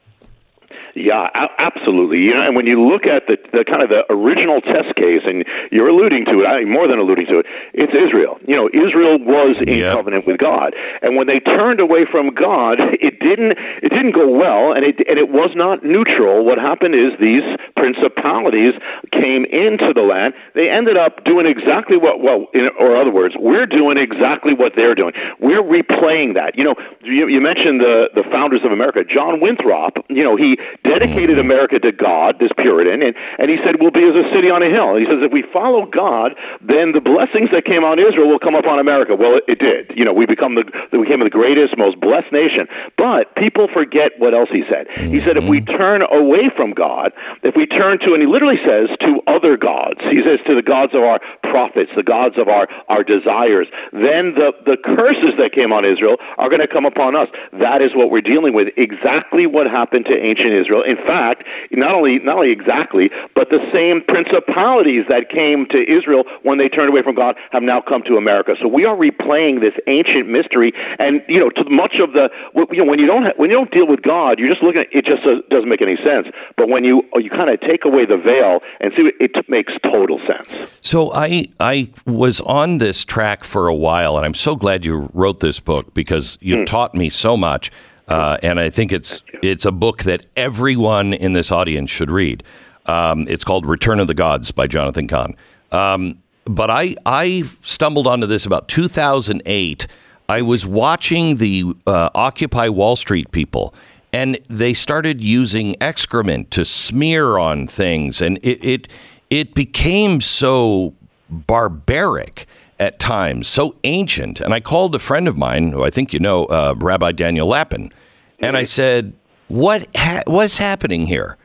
Yeah, 0.94 1.28
a- 1.34 1.54
absolutely. 1.60 2.18
You 2.18 2.34
know, 2.34 2.42
and 2.46 2.54
when 2.56 2.66
you 2.66 2.80
look 2.80 3.06
at 3.06 3.26
the, 3.26 3.36
the 3.52 3.64
kind 3.66 3.82
of 3.82 3.88
the 3.90 4.06
original 4.10 4.60
test 4.60 4.94
case, 4.96 5.22
and 5.26 5.44
you're 5.70 5.88
alluding 5.88 6.24
to 6.26 6.42
it, 6.42 6.46
I 6.46 6.60
mean, 6.62 6.70
more 6.72 6.86
than 6.86 6.98
alluding 6.98 7.26
to 7.26 7.38
it, 7.42 7.46
it's 7.74 7.92
Israel. 7.92 8.38
You 8.46 8.54
know, 8.56 8.68
Israel 8.70 9.18
was 9.18 9.56
in 9.66 9.78
Yep. 9.78 9.94
covenant 9.96 10.26
with 10.26 10.38
God, 10.38 10.74
and 11.02 11.16
when 11.16 11.26
they 11.26 11.40
turned 11.40 11.80
away 11.80 12.06
from 12.10 12.30
God, 12.34 12.78
it 13.02 13.18
didn't 13.18 13.58
it 13.82 13.90
didn't 13.90 14.12
go 14.14 14.28
well, 14.30 14.72
and 14.72 14.84
it 14.86 15.02
and 15.08 15.18
it 15.18 15.28
was 15.30 15.50
not 15.54 15.82
neutral. 15.84 16.44
What 16.46 16.58
happened 16.58 16.94
is 16.94 17.10
these 17.18 17.42
principalities 17.76 18.74
came 19.12 19.44
into 19.50 19.92
the 19.94 20.02
land. 20.02 20.34
They 20.54 20.70
ended 20.70 20.96
up 20.96 21.24
doing 21.24 21.46
exactly 21.46 21.96
what 21.96 22.20
well, 22.22 22.46
in, 22.54 22.68
or 22.78 22.96
other 22.96 23.10
words, 23.10 23.34
we're 23.38 23.66
doing 23.66 23.98
exactly 23.98 24.54
what 24.54 24.72
they're 24.76 24.94
doing. 24.94 25.12
We're 25.40 25.62
replaying 25.62 26.34
that. 26.34 26.54
You 26.56 26.64
know, 26.64 26.74
you, 27.02 27.26
you 27.28 27.40
mentioned 27.40 27.80
the 27.80 28.10
the 28.14 28.22
founders 28.30 28.60
of 28.64 28.72
America, 28.72 29.00
John 29.02 29.40
Winthrop. 29.40 29.98
You 30.08 30.22
know, 30.22 30.36
he 30.36 30.56
dedicated 30.84 31.36
mm-hmm. 31.40 31.50
America 31.50 31.78
to 31.80 31.92
God, 31.92 32.36
this 32.38 32.52
Puritan, 32.56 33.02
and, 33.02 33.16
and 33.40 33.50
he 33.50 33.56
said, 33.64 33.80
We'll 33.80 33.94
be 33.94 34.04
as 34.04 34.14
a 34.14 34.28
city 34.30 34.52
on 34.52 34.62
a 34.62 34.70
hill. 34.70 34.94
And 34.94 35.00
he 35.02 35.08
says, 35.08 35.24
If 35.24 35.32
we 35.32 35.42
follow 35.52 35.88
God, 35.88 36.36
then 36.60 36.92
the 36.92 37.02
blessings 37.02 37.50
that 37.50 37.64
came 37.64 37.82
on 37.82 37.98
Israel 37.98 38.28
will 38.28 38.42
come 38.42 38.54
upon 38.54 38.78
America. 38.78 39.16
Well, 39.16 39.40
it, 39.40 39.44
it 39.48 39.58
did. 39.58 39.96
You 39.96 40.04
know, 40.04 40.12
we 40.12 40.26
become 40.26 40.54
the 40.54 40.64
we 40.92 41.08
became 41.08 41.24
the 41.24 41.32
greatest, 41.32 41.76
most 41.76 41.98
blessed 41.98 42.30
nation. 42.30 42.68
But 42.96 43.34
people 43.34 43.66
forget 43.72 44.12
what 44.18 44.34
else 44.34 44.48
he 44.52 44.62
said. 44.68 44.86
He 44.94 45.20
said, 45.24 45.36
If 45.36 45.44
we 45.44 45.60
mm-hmm. 45.60 45.74
turn 45.74 46.00
away 46.02 46.52
from 46.54 46.72
God, 46.72 47.12
if 47.42 47.56
we 47.56 47.66
turn 47.66 47.98
to, 48.04 48.12
and 48.12 48.20
he 48.20 48.28
literally 48.28 48.60
says, 48.64 48.90
to 49.00 49.20
other 49.26 49.56
gods, 49.56 50.00
he 50.10 50.20
says, 50.24 50.40
to 50.46 50.54
the 50.54 50.64
gods 50.64 50.92
of 50.94 51.02
our 51.02 51.20
profits, 51.42 51.90
the 51.94 52.02
gods 52.02 52.34
of 52.38 52.48
our, 52.48 52.66
our 52.88 53.04
desires, 53.04 53.68
then 53.92 54.34
the, 54.34 54.50
the 54.66 54.76
curses 54.82 55.38
that 55.38 55.54
came 55.54 55.72
on 55.72 55.84
Israel 55.84 56.16
are 56.38 56.48
going 56.48 56.60
to 56.60 56.68
come 56.68 56.84
upon 56.84 57.14
us. 57.14 57.28
That 57.52 57.78
is 57.80 57.94
what 57.94 58.10
we're 58.10 58.24
dealing 58.24 58.54
with. 58.54 58.68
Exactly 58.76 59.46
what 59.46 59.70
happened 59.70 60.06
to 60.10 60.14
ancient 60.16 60.50
Israel. 60.50 60.74
In 60.83 60.97
fact, 60.97 61.45
not 61.71 61.95
only 61.95 62.19
not 62.19 62.37
only 62.37 62.50
exactly, 62.50 63.11
but 63.35 63.50
the 63.50 63.61
same 63.73 64.02
principalities 64.02 65.04
that 65.09 65.28
came 65.31 65.66
to 65.71 65.78
Israel 65.85 66.25
when 66.43 66.59
they 66.59 66.69
turned 66.69 66.88
away 66.88 67.02
from 67.02 67.14
God 67.14 67.37
have 67.52 67.62
now 67.62 67.81
come 67.81 68.02
to 68.07 68.16
America. 68.16 68.54
So 68.61 68.69
we 68.69 68.85
are 68.85 68.97
replaying 68.97 69.61
this 69.61 69.75
ancient 69.87 70.28
mystery, 70.28 70.73
and 70.99 71.23
you 71.28 71.38
know, 71.38 71.50
to 71.50 71.69
much 71.69 71.97
of 72.00 72.12
the 72.12 72.31
you 72.73 72.85
know 72.85 72.90
when 72.90 72.99
you 72.99 73.07
don't 73.07 73.25
ha- 73.25 73.37
when 73.37 73.50
you 73.50 73.57
don't 73.57 73.71
deal 73.71 73.87
with 73.87 74.02
God, 74.02 74.38
you're 74.38 74.49
just 74.49 74.62
looking 74.62 74.83
at 74.83 74.88
it. 74.93 75.04
Just 75.04 75.23
does- 75.23 75.43
doesn't 75.50 75.69
make 75.69 75.83
any 75.83 75.97
sense. 75.97 76.28
But 76.57 76.69
when 76.69 76.85
you 76.85 77.02
you 77.14 77.31
kind 77.31 77.50
of 77.50 77.61
take 77.61 77.85
away 77.85 78.07
the 78.07 78.16
veil 78.16 78.61
and 78.81 78.93
see, 78.97 79.11
it, 79.21 79.31
it 79.35 79.49
makes 79.49 79.73
total 79.83 80.21
sense. 80.26 80.49
So 80.81 81.12
I 81.12 81.49
I 81.61 81.90
was 82.07 82.40
on 82.43 82.78
this 82.78 83.04
track 83.04 83.45
for 83.45 83.69
a 83.69 83.75
while, 83.75 84.16
and 84.16 84.25
I'm 84.25 84.35
so 84.35 84.57
glad 84.57 84.85
you 84.85 85.11
wrote 85.12 85.40
this 85.40 85.61
book 85.61 85.95
because 85.95 86.38
you 86.40 86.59
hmm. 86.59 86.64
taught 86.64 86.95
me 86.95 87.09
so 87.09 87.37
much. 87.37 87.71
Uh, 88.08 88.37
and 88.42 88.61
I 88.61 88.70
think 88.70 88.92
it's 88.92 89.23
it's 89.42 89.64
a 89.64 89.73
book 89.73 90.02
that 90.02 90.26
everyone 90.37 91.14
in 91.14 91.32
this 91.32 91.50
audience 91.50 91.90
should 91.90 92.11
read. 92.11 92.42
Um, 92.87 93.26
it's 93.28 93.44
called 93.44 93.64
Return 93.64 94.00
of 94.00 94.06
the 94.06 94.14
Gods 94.14 94.50
by 94.50 94.66
Jonathan 94.66 95.08
Cahn. 95.08 95.34
Um, 95.73 96.23
but 96.44 96.70
I 96.70 96.94
I 97.06 97.44
stumbled 97.62 98.06
onto 98.06 98.26
this 98.26 98.44
about 98.44 98.68
2008. 98.68 99.87
I 100.28 100.42
was 100.42 100.66
watching 100.66 101.37
the 101.37 101.75
uh, 101.87 102.11
Occupy 102.14 102.68
Wall 102.68 102.96
Street 102.96 103.30
people, 103.30 103.75
and 104.12 104.38
they 104.49 104.75
started 104.75 105.23
using 105.23 105.76
excrement 105.80 106.50
to 106.52 106.64
smear 106.64 107.38
on 107.38 107.66
things, 107.66 108.20
and 108.20 108.38
it 108.38 108.64
it, 108.64 108.88
it 109.30 109.54
became 109.54 110.20
so 110.20 110.94
barbaric 111.30 112.46
at 112.78 112.99
times, 112.99 113.49
so 113.49 113.76
ancient. 113.85 114.40
And 114.40 114.52
I 114.52 114.61
called 114.61 114.95
a 114.95 114.99
friend 114.99 115.28
of 115.28 115.37
mine, 115.37 115.73
who 115.73 115.85
I 115.85 115.90
think 115.90 116.12
you 116.12 116.21
know, 116.21 116.47
uh, 116.47 116.75
Rabbi 116.76 117.12
Daniel 117.12 117.49
Lapin, 117.49 117.93
and 118.40 118.57
I 118.57 118.64
said, 118.64 119.12
"What 119.49 119.87
ha- 119.97 120.23
what's 120.26 120.59
happening 120.59 121.07
here?" 121.07 121.37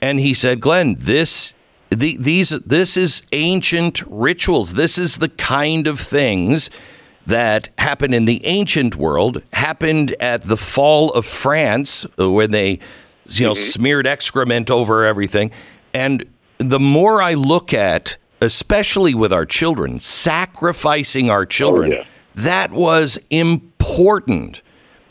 And 0.00 0.20
he 0.20 0.34
said, 0.34 0.60
"Glenn, 0.60 0.96
this." 0.98 1.54
The, 1.88 2.16
these 2.16 2.48
this 2.48 2.96
is 2.96 3.22
ancient 3.30 4.02
rituals. 4.08 4.74
This 4.74 4.98
is 4.98 5.18
the 5.18 5.28
kind 5.28 5.86
of 5.86 6.00
things 6.00 6.68
that 7.26 7.68
happened 7.78 8.12
in 8.12 8.24
the 8.24 8.44
ancient 8.44 8.96
world. 8.96 9.42
Happened 9.52 10.14
at 10.18 10.42
the 10.42 10.56
fall 10.56 11.12
of 11.12 11.24
France 11.24 12.04
uh, 12.18 12.30
when 12.30 12.50
they, 12.50 12.80
you 13.26 13.46
know, 13.46 13.54
smeared 13.54 14.06
excrement 14.06 14.68
over 14.68 15.04
everything. 15.04 15.52
And 15.94 16.24
the 16.58 16.80
more 16.80 17.22
I 17.22 17.34
look 17.34 17.72
at, 17.72 18.16
especially 18.40 19.14
with 19.14 19.32
our 19.32 19.46
children, 19.46 20.00
sacrificing 20.00 21.30
our 21.30 21.46
children, 21.46 21.92
yeah. 21.92 22.04
that 22.34 22.70
was 22.70 23.18
important. 23.30 24.62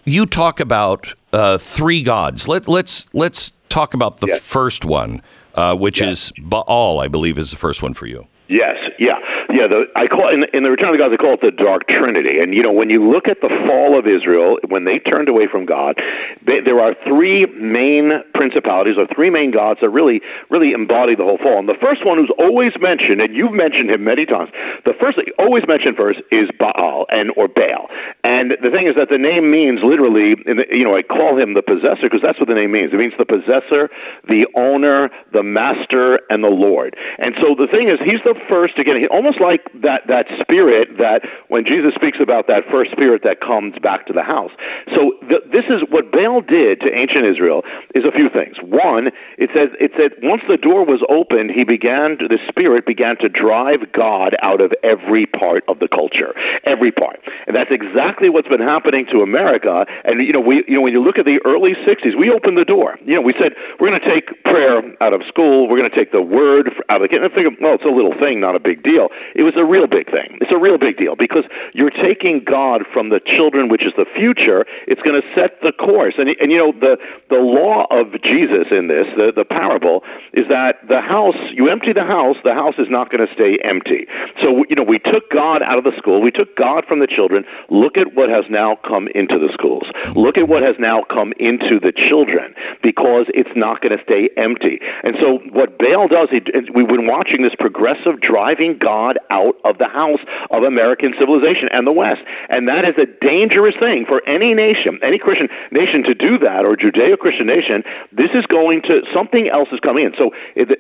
You 0.04 0.26
talk 0.26 0.60
about 0.60 1.14
uh, 1.34 1.58
three 1.58 2.04
gods. 2.04 2.48
Let, 2.48 2.68
let's 2.68 3.08
let's 3.14 3.52
talk 3.70 3.94
about 3.94 4.20
the 4.20 4.28
Yes. 4.28 4.40
first 4.42 4.86
one, 4.86 5.22
uh, 5.56 5.76
which 5.76 6.02
is 6.02 6.32
Baal. 6.40 7.00
I 7.00 7.08
believe 7.08 7.38
is 7.38 7.52
the 7.52 7.58
first 7.58 7.82
one 7.82 7.94
for 7.94 8.06
you. 8.06 8.28
Yes, 8.48 8.78
yeah, 9.00 9.18
yeah. 9.56 9.72
The, 9.72 9.88
I 9.96 10.12
call 10.12 10.28
in, 10.28 10.44
in 10.52 10.68
the 10.68 10.72
Return 10.72 10.92
of 10.92 11.00
the 11.00 11.02
Gods, 11.02 11.16
I 11.16 11.22
call 11.22 11.40
it 11.40 11.44
the 11.44 11.56
Dark 11.56 11.88
Trinity. 11.88 12.44
And 12.44 12.52
you 12.52 12.60
know, 12.62 12.76
when 12.76 12.92
you 12.92 13.00
look 13.00 13.32
at 13.32 13.40
the 13.40 13.48
fall 13.64 13.96
of 13.96 14.04
Israel, 14.04 14.60
when 14.68 14.84
they 14.84 15.00
turned 15.00 15.32
away 15.32 15.48
from 15.48 15.64
God, 15.64 15.96
they, 16.44 16.60
there 16.60 16.84
are 16.84 16.92
three 17.08 17.48
main 17.56 18.20
principalities 18.36 19.00
or 19.00 19.08
three 19.08 19.32
main 19.32 19.56
gods 19.56 19.80
that 19.80 19.90
really, 19.90 20.20
really 20.52 20.76
embody 20.76 21.16
the 21.16 21.24
whole 21.24 21.40
fall. 21.40 21.58
And 21.64 21.72
the 21.72 21.80
first 21.80 22.04
one 22.04 22.20
who's 22.20 22.34
always 22.36 22.76
mentioned, 22.84 23.24
and 23.24 23.32
you've 23.32 23.56
mentioned 23.56 23.90
him 23.90 24.04
many 24.04 24.28
times, 24.28 24.52
the 24.84 24.94
first 25.00 25.18
always 25.40 25.64
mentioned 25.68 25.96
first 25.96 26.20
is 26.36 26.52
Baal 26.60 27.08
and 27.08 27.32
or 27.40 27.48
Baal. 27.48 27.88
And 28.28 28.60
the 28.60 28.72
thing 28.76 28.92
is 28.92 29.00
that 29.00 29.08
the 29.08 29.22
name 29.22 29.48
means 29.48 29.80
literally, 29.80 30.36
you 30.68 30.84
know, 30.84 31.00
I 31.00 31.04
call 31.08 31.40
him 31.40 31.56
the 31.56 31.64
possessor 31.64 32.12
because 32.12 32.20
that's 32.20 32.40
what 32.44 32.52
the 32.52 32.60
name 32.60 32.76
means. 32.76 32.92
It 32.92 33.00
means 33.00 33.16
the 33.16 33.30
possessor, 33.30 33.88
the 34.28 34.52
owner, 34.60 35.10
the 35.32 35.44
master, 35.44 36.20
and 36.28 36.44
the 36.44 36.52
Lord. 36.52 37.00
And 37.18 37.38
so 37.40 37.56
the 37.56 37.72
thing 37.72 37.88
is, 37.88 38.04
he's 38.04 38.22
the 38.28 38.36
first 38.52 38.76
again, 38.76 39.00
he, 39.00 39.08
almost 39.08 39.40
like 39.46 39.62
that 39.86 40.10
that 40.10 40.26
spirit 40.42 40.98
that 40.98 41.22
when 41.54 41.66
Jesus 41.66 41.94
speaks 41.94 42.18
about 42.18 42.48
that 42.50 42.66
first 42.74 42.90
spirit 42.92 43.22
that 43.22 43.38
comes 43.42 43.78
back 43.78 44.10
to 44.10 44.14
the 44.14 44.26
house. 44.26 44.50
So 44.98 45.14
this 45.30 45.70
is 45.70 45.86
what 45.94 46.10
Baal 46.10 46.42
did 46.42 46.82
to 46.82 46.90
ancient 46.90 47.30
Israel 47.30 47.62
is 47.94 48.02
a 48.02 48.12
few 48.12 48.30
things. 48.34 48.58
One, 48.66 49.14
it 49.38 49.54
says 49.54 49.70
it 49.78 49.94
said 49.94 50.18
once 50.26 50.42
the 50.50 50.58
door 50.58 50.82
was 50.82 51.06
opened, 51.06 51.54
he 51.54 51.64
began 51.64 52.18
to, 52.18 52.26
the 52.26 52.42
spirit 52.50 52.90
began 52.90 53.18
to 53.22 53.30
drive 53.30 53.86
God 53.94 54.34
out 54.42 54.62
of 54.62 54.74
every 54.82 55.30
part 55.30 55.62
of 55.70 55.78
the 55.78 55.88
culture, 55.88 56.34
every 56.66 56.92
part, 56.92 57.22
and 57.46 57.54
that's 57.56 57.72
exactly 57.72 58.30
what's 58.34 58.50
been 58.50 58.66
happening 58.66 59.06
to 59.14 59.22
America. 59.22 59.86
And 60.04 60.26
you 60.26 60.34
know, 60.34 60.42
we 60.42 60.66
you 60.68 60.76
know 60.76 60.82
when 60.82 60.94
you 60.94 61.04
look 61.04 61.22
at 61.22 61.26
the 61.26 61.38
early 61.46 61.78
'60s, 61.86 62.18
we 62.18 62.34
opened 62.34 62.58
the 62.58 62.66
door. 62.66 62.98
You 63.06 63.16
know, 63.16 63.22
we 63.22 63.38
said 63.38 63.54
we're 63.80 63.90
going 63.94 64.02
to 64.02 64.10
take 64.10 64.44
prayer 64.44 64.82
out 65.02 65.14
of 65.14 65.22
school, 65.28 65.68
we're 65.70 65.78
going 65.78 65.90
to 65.90 65.96
take 65.96 66.12
the 66.12 66.22
word 66.22 66.72
out 66.90 66.98
of 66.98 67.02
the 67.04 67.10
kid. 67.10 67.22
And 67.22 67.32
I 67.32 67.34
think, 67.36 67.60
well, 67.62 67.76
it's 67.76 67.84
a 67.84 67.94
little 67.94 68.16
thing, 68.18 68.40
not 68.40 68.56
a 68.56 68.60
big 68.60 68.84
deal. 68.84 69.10
It 69.36 69.44
was 69.44 69.54
a 69.60 69.68
real 69.68 69.88
big 69.88 70.08
thing. 70.08 70.40
It's 70.40 70.52
a 70.52 70.58
real 70.58 70.78
big 70.80 70.98
deal 70.98 71.16
because 71.16 71.44
you're 71.76 71.92
taking 71.94 72.44
God 72.48 72.88
from 72.92 73.10
the 73.10 73.20
children, 73.20 73.68
which 73.68 73.84
is 73.84 73.92
the 74.00 74.08
future. 74.16 74.66
It's 74.88 75.02
going 75.04 75.20
to 75.20 75.28
set 75.36 75.60
the 75.62 75.76
course. 75.76 76.16
And 76.18 76.32
and 76.40 76.52
you 76.52 76.58
know 76.58 76.72
the 76.72 76.96
the 77.30 77.44
law 77.44 77.86
of 77.92 78.16
Jesus 78.24 78.72
in 78.72 78.88
this, 78.88 79.06
the 79.20 79.36
the 79.36 79.44
parable, 79.44 80.08
is 80.32 80.48
that 80.48 80.80
the 80.88 81.02
house 81.04 81.38
you 81.52 81.68
empty 81.68 81.92
the 81.92 82.08
house, 82.08 82.40
the 82.44 82.56
house 82.56 82.80
is 82.80 82.88
not 82.90 83.12
going 83.12 83.26
to 83.26 83.32
stay 83.36 83.60
empty. 83.64 84.08
So 84.40 84.64
you 84.72 84.76
know 84.80 84.88
we 84.88 85.00
took 85.00 85.28
God 85.30 85.62
out 85.62 85.78
of 85.78 85.84
the 85.84 85.94
school, 86.00 86.22
we 86.22 86.32
took 86.32 86.56
God 86.56 86.88
from 86.88 87.00
the 87.04 87.08
children. 87.08 87.44
Look 87.70 87.98
at 88.00 88.16
what 88.16 88.30
has 88.30 88.46
now 88.50 88.80
come 88.88 89.12
into 89.14 89.36
the 89.36 89.52
schools. 89.52 89.86
Look 90.16 90.38
at 90.38 90.48
what 90.48 90.64
has 90.64 90.80
now 90.80 91.04
come 91.12 91.34
into 91.40 91.80
the 91.84 91.92
children 91.92 92.56
because 92.82 93.28
it's 93.34 93.52
not 93.56 93.82
going 93.82 93.96
to 93.98 94.04
stay 94.04 94.30
empty. 94.38 94.80
And 95.04 95.16
so 95.20 95.44
what 95.52 95.78
Baal 95.78 96.08
does, 96.08 96.30
he, 96.32 96.40
we've 96.74 96.88
been 96.88 97.08
watching 97.08 97.44
this 97.44 97.56
progressive 97.58 98.22
driving 98.22 98.78
God 98.80 99.20
out 99.30 99.56
of 99.64 99.78
the 99.78 99.88
house 99.88 100.22
of 100.52 100.64
American 100.64 101.14
civilization 101.20 101.70
and 101.72 101.86
the 101.86 101.92
West. 101.92 102.22
And 102.50 102.68
that 102.68 102.86
is 102.86 102.96
a 102.98 103.08
dangerous 103.20 103.76
thing 103.80 104.06
for 104.08 104.22
any 104.28 104.54
nation, 104.54 105.00
any 105.04 105.20
Christian 105.20 105.48
nation 105.72 106.04
to 106.04 106.14
do 106.14 106.38
that, 106.40 106.66
or 106.66 106.76
Judeo-Christian 106.76 107.48
nation. 107.48 107.84
This 108.12 108.32
is 108.34 108.46
going 108.46 108.82
to 108.90 109.02
something 109.14 109.50
else 109.52 109.70
is 109.72 109.80
coming 109.80 110.06
in. 110.06 110.14
So 110.18 110.32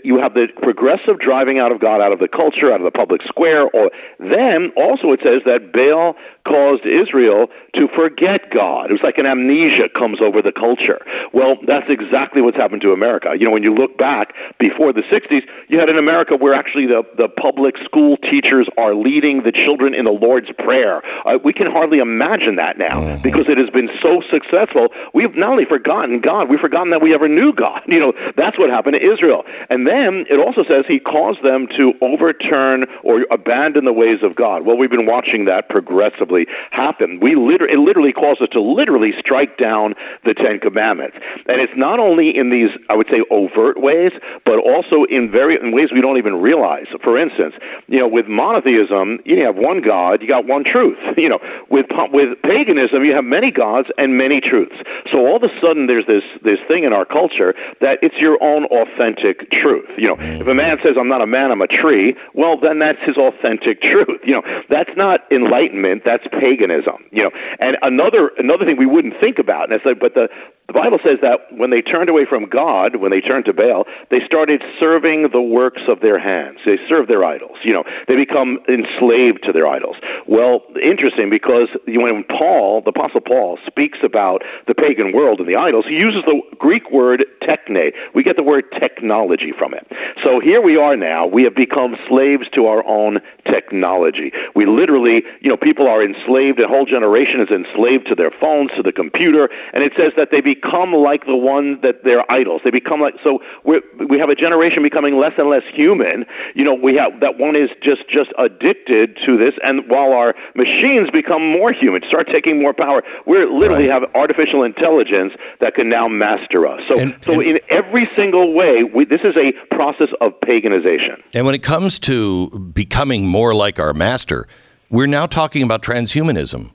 you 0.04 0.20
have 0.20 0.34
the 0.34 0.48
progressive 0.62 1.20
driving 1.20 1.60
out 1.60 1.72
of 1.72 1.80
God, 1.80 2.02
out 2.02 2.12
of 2.12 2.20
the 2.20 2.28
culture, 2.30 2.72
out 2.72 2.82
of 2.82 2.88
the 2.88 2.96
public 2.96 3.22
square, 3.28 3.68
or 3.70 3.92
then 4.20 4.72
also 4.78 5.12
it 5.12 5.22
says 5.24 5.42
that 5.46 5.74
Baal 5.74 6.16
caused 6.46 6.86
Israel 6.86 7.48
to 7.76 7.88
forget 7.96 8.50
God. 8.54 8.90
It 8.90 8.94
was 8.94 9.04
like 9.04 9.18
an 9.18 9.26
amnesia 9.26 9.90
comes 9.92 10.22
over 10.22 10.42
the 10.42 10.54
culture. 10.54 11.02
Well, 11.34 11.58
that's 11.68 11.90
exactly 11.90 12.42
what's 12.42 12.58
happened 12.58 12.82
to 12.84 12.94
America. 12.94 13.34
You 13.38 13.46
know, 13.46 13.52
when 13.52 13.64
you 13.64 13.74
look 13.74 13.98
back 13.98 14.34
before 14.60 14.94
the 14.94 15.04
60s, 15.12 15.44
you 15.68 15.80
had 15.80 15.90
an 15.90 15.98
America 15.98 16.38
where 16.38 16.54
actually 16.54 16.88
the, 16.88 17.04
the 17.18 17.28
public 17.28 17.76
school 17.84 18.18
teachers 18.18 18.70
are 18.78 18.96
leading 18.96 19.44
the 19.44 19.52
children 19.52 19.94
in 19.94 20.06
the 20.06 20.16
Lord's 20.16 20.48
Prayer. 20.60 21.02
Uh, 21.26 21.38
we 21.44 21.52
can 21.52 21.68
hardly 21.68 22.00
imagine 22.00 22.56
that 22.56 22.78
now 22.78 23.02
mm-hmm. 23.02 23.22
because 23.22 23.50
it 23.50 23.58
has 23.58 23.70
been 23.70 23.90
so 24.02 24.22
successful. 24.30 24.90
We've 25.14 25.36
not 25.36 25.52
only 25.52 25.66
forgotten 25.66 26.22
God, 26.22 26.50
we've 26.50 26.62
forgotten 26.62 26.92
that 26.92 27.02
we 27.02 27.14
ever 27.14 27.28
knew 27.28 27.54
God. 27.54 27.82
You 27.96 28.02
know, 28.02 28.14
that's 28.36 28.60
what 28.60 28.70
happened 28.70 28.98
to 29.00 29.14
Israel. 29.14 29.44
And 29.70 29.88
then 29.88 30.26
it 30.30 30.38
also 30.38 30.68
says 30.68 30.84
he 30.86 31.00
caused 31.00 31.42
them 31.46 31.66
to 31.78 31.94
overturn 32.02 32.88
or 33.04 33.24
abandon 33.32 33.86
the 33.86 33.94
ways 33.94 34.20
of 34.22 34.36
God. 34.36 34.66
Well, 34.66 34.76
we've 34.76 34.90
been 34.90 35.06
watching 35.06 35.46
that 35.46 35.70
progressively 35.70 36.35
happen. 36.72 37.20
We 37.22 37.36
liter- 37.36 37.70
it 37.70 37.80
literally 37.80 38.12
calls 38.12 38.42
us 38.42 38.50
to 38.52 38.62
literally 38.62 39.12
strike 39.20 39.58
down 39.58 39.96
the 40.28 40.34
Ten 40.34 40.60
Commandments. 40.60 41.16
And 41.48 41.62
it's 41.64 41.72
not 41.76 42.00
only 42.00 42.36
in 42.36 42.52
these, 42.52 42.70
I 42.90 42.96
would 42.96 43.08
say, 43.08 43.24
overt 43.32 43.80
ways, 43.80 44.12
but 44.44 44.60
also 44.60 45.08
in 45.08 45.32
very 45.32 45.56
in 45.56 45.72
ways 45.72 45.90
we 45.94 46.02
don't 46.02 46.18
even 46.18 46.42
realize. 46.42 46.88
For 47.04 47.18
instance, 47.18 47.56
you 47.88 48.00
know, 48.00 48.08
with 48.08 48.28
monotheism, 48.28 49.20
you 49.24 49.46
have 49.46 49.56
one 49.56 49.82
God, 49.82 50.22
you 50.22 50.28
got 50.28 50.46
one 50.46 50.64
truth. 50.64 50.98
You 51.26 51.30
know, 51.30 51.40
with 51.72 51.88
with 52.12 52.38
paganism, 52.44 53.04
you 53.04 53.16
have 53.16 53.24
many 53.24 53.50
gods 53.50 53.88
and 53.98 54.14
many 54.14 54.42
truths. 54.42 54.76
So 55.12 55.26
all 55.26 55.38
of 55.38 55.44
a 55.44 55.50
sudden, 55.60 55.88
there's 55.88 56.06
this 56.06 56.22
this 56.44 56.60
thing 56.68 56.84
in 56.84 56.94
our 56.94 57.06
culture 57.06 57.56
that 57.82 57.98
it's 58.04 58.16
your 58.20 58.38
own 58.44 58.66
authentic 58.66 59.50
truth. 59.50 59.90
You 59.98 60.10
know, 60.10 60.18
if 60.20 60.42
a 60.42 60.44
mm-hmm. 60.44 60.58
man 60.58 60.78
says, 60.84 60.98
"I'm 61.00 61.08
not 61.08 61.22
a 61.22 61.26
man, 61.26 61.52
I'm 61.52 61.62
a 61.62 61.72
tree," 61.72 62.16
well, 62.36 62.60
then 62.60 62.80
that's 62.80 63.00
his 63.06 63.18
authentic 63.18 63.82
truth. 63.82 64.22
You 64.24 64.38
know, 64.38 64.44
that's 64.70 64.92
not 64.98 65.22
enlightenment, 65.32 66.04
that's 66.06 66.25
paganism. 66.32 67.06
You 67.12 67.24
know, 67.24 67.32
and 67.60 67.78
another 67.82 68.32
another 68.38 68.66
thing 68.66 68.78
we 68.78 68.86
wouldn't 68.86 69.16
think 69.20 69.40
about, 69.40 69.70
and 69.70 69.74
it's 69.74 69.86
like, 69.86 70.00
but 70.00 70.14
the 70.14 70.28
the 70.68 70.74
Bible 70.74 70.98
says 71.06 71.22
that 71.22 71.46
when 71.54 71.70
they 71.70 71.82
turned 71.82 72.10
away 72.10 72.26
from 72.26 72.50
God, 72.50 72.98
when 72.98 73.12
they 73.12 73.22
turned 73.22 73.46
to 73.46 73.54
Baal, 73.54 73.86
they 74.10 74.18
started 74.26 74.64
serving 74.80 75.30
the 75.32 75.42
works 75.42 75.84
of 75.88 76.02
their 76.02 76.18
hands. 76.18 76.58
They 76.66 76.82
serve 76.90 77.08
their 77.08 77.24
idols. 77.24 77.58
You 77.64 77.74
know, 77.74 77.84
they 78.08 78.16
become 78.16 78.58
enslaved 78.68 79.46
to 79.46 79.54
their 79.54 79.68
idols. 79.68 79.96
Well, 80.28 80.66
interesting 80.82 81.30
because 81.30 81.70
when 81.86 82.26
Paul, 82.26 82.82
the 82.82 82.90
Apostle 82.90 83.22
Paul, 83.22 83.60
speaks 83.68 84.00
about 84.04 84.42
the 84.66 84.74
pagan 84.74 85.14
world 85.14 85.40
and 85.40 85.48
the 85.48 85.56
idols, 85.56 85.86
he 85.88 85.96
uses 85.96 86.24
the 86.26 86.42
Greek 86.58 86.90
word 86.90 87.26
techne. 87.46 87.94
We 88.16 88.24
get 88.24 88.36
the 88.36 88.44
word 88.44 88.66
technology 88.80 89.54
from 89.56 89.76
it. 89.76 89.86
So 90.24 90.40
here 90.42 90.62
we 90.62 90.78
are 90.78 90.98
now. 90.98 91.28
We 91.28 91.44
have 91.44 91.54
become 91.54 91.96
slaves 92.10 92.50
to 92.56 92.66
our 92.66 92.84
own 92.88 93.20
technology. 93.46 94.32
We 94.56 94.66
literally, 94.66 95.22
you 95.42 95.50
know, 95.50 95.58
people 95.58 95.88
are 95.88 96.04
enslaved. 96.04 96.60
A 96.60 96.68
whole 96.68 96.86
generation 96.86 97.40
is 97.40 97.54
enslaved 97.54 98.08
to 98.10 98.16
their 98.16 98.32
phones, 98.32 98.72
to 98.78 98.82
the 98.82 98.92
computer, 98.92 99.50
and 99.74 99.84
it 99.84 99.94
says 99.94 100.14
that 100.18 100.30
they 100.32 100.42
be 100.42 100.55
become 100.56 100.94
like 100.94 101.26
the 101.26 101.36
one 101.36 101.80
that 101.82 102.04
they're 102.04 102.30
idols. 102.32 102.62
They 102.64 102.72
become 102.72 103.02
like 103.02 103.16
so 103.24 103.40
we 103.64 103.82
we 104.10 104.20
have 104.20 104.30
a 104.30 104.36
generation 104.36 104.84
becoming 104.84 105.18
less 105.18 105.34
and 105.38 105.50
less 105.50 105.64
human. 105.74 106.26
You 106.56 106.64
know, 106.64 106.74
we 106.74 106.96
have 106.96 107.20
that 107.22 107.38
one 107.38 107.56
is 107.56 107.70
just 107.84 108.08
just 108.10 108.32
addicted 108.38 109.18
to 109.26 109.38
this, 109.38 109.54
and 109.64 109.90
while 109.90 110.14
our 110.14 110.34
machines 110.56 111.10
become 111.12 111.44
more 111.44 111.74
human, 111.74 112.02
start 112.08 112.28
taking 112.32 112.62
more 112.62 112.74
power, 112.74 113.04
we 113.26 113.38
literally 113.46 113.88
right. 113.88 114.02
have 114.02 114.04
artificial 114.16 114.64
intelligence 114.64 115.34
that 115.60 115.76
can 115.76 115.90
now 115.90 116.08
master 116.08 116.68
us. 116.68 116.82
So 116.88 117.00
and, 117.00 117.16
so 117.24 117.34
and, 117.34 117.44
in 117.44 117.60
every 117.70 118.08
single 118.16 118.54
way, 118.54 118.84
we, 118.84 119.06
this 119.06 119.22
is 119.24 119.36
a 119.36 119.52
process 119.76 120.10
of 120.22 120.34
paganization. 120.44 121.22
And 121.34 121.46
when 121.46 121.56
it 121.56 121.64
comes 121.64 122.00
to 122.00 122.50
becoming 122.74 123.28
more 123.28 123.54
like 123.54 123.80
our 123.80 123.94
master, 123.94 124.48
we're 124.90 125.08
now 125.08 125.26
talking 125.26 125.64
about 125.64 125.82
transhumanism. 125.82 126.72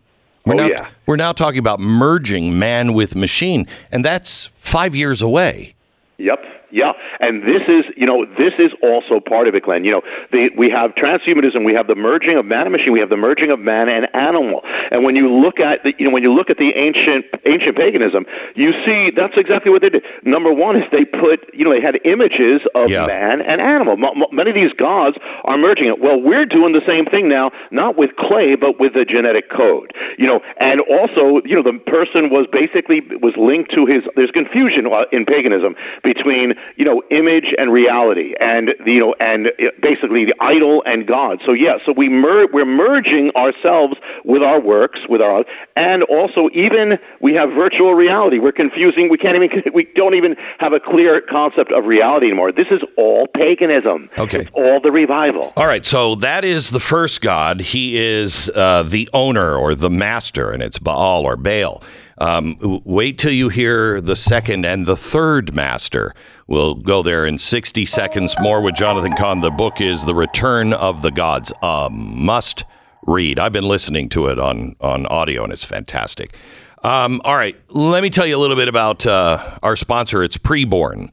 We're, 0.46 0.54
oh, 0.54 0.56
now, 0.56 0.66
yeah. 0.66 0.88
we're 1.06 1.16
now 1.16 1.32
talking 1.32 1.58
about 1.58 1.80
merging 1.80 2.58
man 2.58 2.94
with 2.94 3.14
machine, 3.14 3.66
and 3.92 4.04
that's 4.04 4.46
five 4.54 4.94
years 4.94 5.20
away. 5.20 5.74
Yep. 6.18 6.38
Yeah, 6.70 6.92
and 7.18 7.42
this 7.42 7.62
is 7.66 7.84
you 7.96 8.06
know 8.06 8.24
this 8.24 8.54
is 8.58 8.70
also 8.82 9.20
part 9.20 9.48
of 9.48 9.54
it, 9.54 9.64
Glenn. 9.64 9.84
You 9.84 9.98
know, 9.98 10.02
the, 10.30 10.50
we 10.56 10.70
have 10.70 10.94
transhumanism, 10.94 11.64
we 11.64 11.74
have 11.74 11.86
the 11.86 11.98
merging 11.98 12.38
of 12.38 12.46
man 12.46 12.70
and 12.70 12.72
machine, 12.72 12.92
we 12.92 13.00
have 13.00 13.10
the 13.10 13.18
merging 13.18 13.50
of 13.50 13.58
man 13.58 13.88
and 13.88 14.06
animal. 14.14 14.62
And 14.90 15.04
when 15.04 15.16
you 15.16 15.30
look 15.30 15.58
at 15.58 15.82
the 15.82 15.92
you 15.98 16.06
know 16.06 16.14
when 16.14 16.22
you 16.22 16.32
look 16.32 16.50
at 16.50 16.58
the 16.58 16.70
ancient 16.76 17.26
ancient 17.46 17.76
paganism, 17.76 18.26
you 18.54 18.70
see 18.86 19.10
that's 19.14 19.34
exactly 19.36 19.70
what 19.70 19.82
they 19.82 19.90
did. 19.90 20.04
Number 20.22 20.52
one 20.52 20.76
is 20.76 20.84
they 20.92 21.04
put 21.04 21.50
you 21.52 21.64
know 21.64 21.74
they 21.74 21.82
had 21.82 21.98
images 22.06 22.62
of 22.74 22.90
yeah. 22.90 23.06
man 23.06 23.42
and 23.42 23.60
animal. 23.60 23.98
M- 23.98 24.30
many 24.30 24.50
of 24.50 24.56
these 24.56 24.72
gods 24.78 25.18
are 25.44 25.58
merging 25.58 25.90
it. 25.90 25.98
Well, 25.98 26.20
we're 26.20 26.46
doing 26.46 26.72
the 26.72 26.84
same 26.86 27.06
thing 27.06 27.28
now, 27.28 27.50
not 27.70 27.98
with 27.98 28.14
clay, 28.16 28.54
but 28.54 28.78
with 28.78 28.94
the 28.94 29.04
genetic 29.04 29.50
code. 29.50 29.90
You 30.18 30.26
know, 30.26 30.40
and 30.58 30.80
also 30.86 31.42
you 31.44 31.58
know 31.58 31.66
the 31.66 31.78
person 31.90 32.30
was 32.30 32.46
basically 32.50 33.02
was 33.18 33.34
linked 33.34 33.74
to 33.74 33.86
his. 33.86 34.06
There's 34.14 34.30
confusion 34.30 34.86
uh, 34.86 35.10
in 35.10 35.26
paganism 35.26 35.74
between 36.02 36.54
you 36.76 36.84
know, 36.84 37.02
image 37.10 37.54
and 37.58 37.72
reality, 37.72 38.34
and 38.40 38.70
you 38.86 39.00
know, 39.00 39.14
and 39.20 39.48
basically 39.80 40.24
the 40.24 40.34
idol 40.40 40.82
and 40.86 41.06
God. 41.06 41.40
So 41.44 41.52
yeah, 41.52 41.78
so 41.84 41.92
we 41.96 42.08
mer- 42.08 42.46
we're 42.52 42.64
merging 42.64 43.30
ourselves 43.36 43.94
with 44.24 44.42
our 44.42 44.60
works, 44.60 45.00
with 45.08 45.20
our, 45.20 45.44
and 45.76 46.02
also 46.04 46.48
even 46.54 46.98
we 47.20 47.34
have 47.34 47.50
virtual 47.50 47.94
reality. 47.94 48.38
We're 48.38 48.52
confusing. 48.52 49.08
We 49.10 49.18
can't 49.18 49.36
even. 49.36 49.50
We 49.72 49.86
don't 49.94 50.14
even 50.14 50.36
have 50.58 50.72
a 50.72 50.80
clear 50.80 51.20
concept 51.20 51.72
of 51.72 51.84
reality 51.84 52.26
anymore. 52.26 52.50
This 52.52 52.66
is 52.70 52.80
all 52.96 53.28
paganism. 53.28 54.10
Okay, 54.18 54.40
it's 54.40 54.50
all 54.52 54.80
the 54.80 54.90
revival. 54.90 55.52
All 55.56 55.66
right, 55.66 55.86
so 55.86 56.16
that 56.16 56.44
is 56.44 56.70
the 56.70 56.80
first 56.80 57.20
God. 57.20 57.60
He 57.60 57.98
is 57.98 58.50
uh, 58.54 58.82
the 58.82 59.08
owner 59.12 59.54
or 59.54 59.74
the 59.74 59.90
master, 59.90 60.50
and 60.50 60.62
it's 60.62 60.78
Baal 60.78 61.24
or 61.24 61.36
Baal. 61.36 61.82
Um, 62.20 62.56
wait 62.84 63.16
till 63.16 63.32
you 63.32 63.48
hear 63.48 63.98
the 64.00 64.14
second 64.14 64.66
and 64.66 64.84
the 64.84 64.96
third 64.96 65.54
master. 65.54 66.14
We'll 66.46 66.74
go 66.74 67.02
there 67.02 67.24
in 67.24 67.38
60 67.38 67.86
seconds 67.86 68.34
more 68.38 68.60
with 68.60 68.74
Jonathan 68.74 69.14
Cahn. 69.14 69.40
The 69.40 69.50
book 69.50 69.80
is 69.80 70.04
The 70.04 70.14
Return 70.14 70.74
of 70.74 71.00
the 71.00 71.10
Gods. 71.10 71.50
A 71.62 71.88
must 71.90 72.64
read. 73.06 73.38
I've 73.38 73.52
been 73.52 73.64
listening 73.64 74.10
to 74.10 74.26
it 74.26 74.38
on, 74.38 74.76
on 74.80 75.06
audio, 75.06 75.44
and 75.44 75.52
it's 75.52 75.64
fantastic. 75.64 76.34
Um, 76.82 77.22
all 77.24 77.36
right, 77.36 77.56
let 77.70 78.02
me 78.02 78.10
tell 78.10 78.26
you 78.26 78.36
a 78.36 78.38
little 78.38 78.56
bit 78.56 78.68
about 78.68 79.06
uh, 79.06 79.58
our 79.62 79.76
sponsor. 79.76 80.22
It's 80.22 80.38
Preborn. 80.38 81.10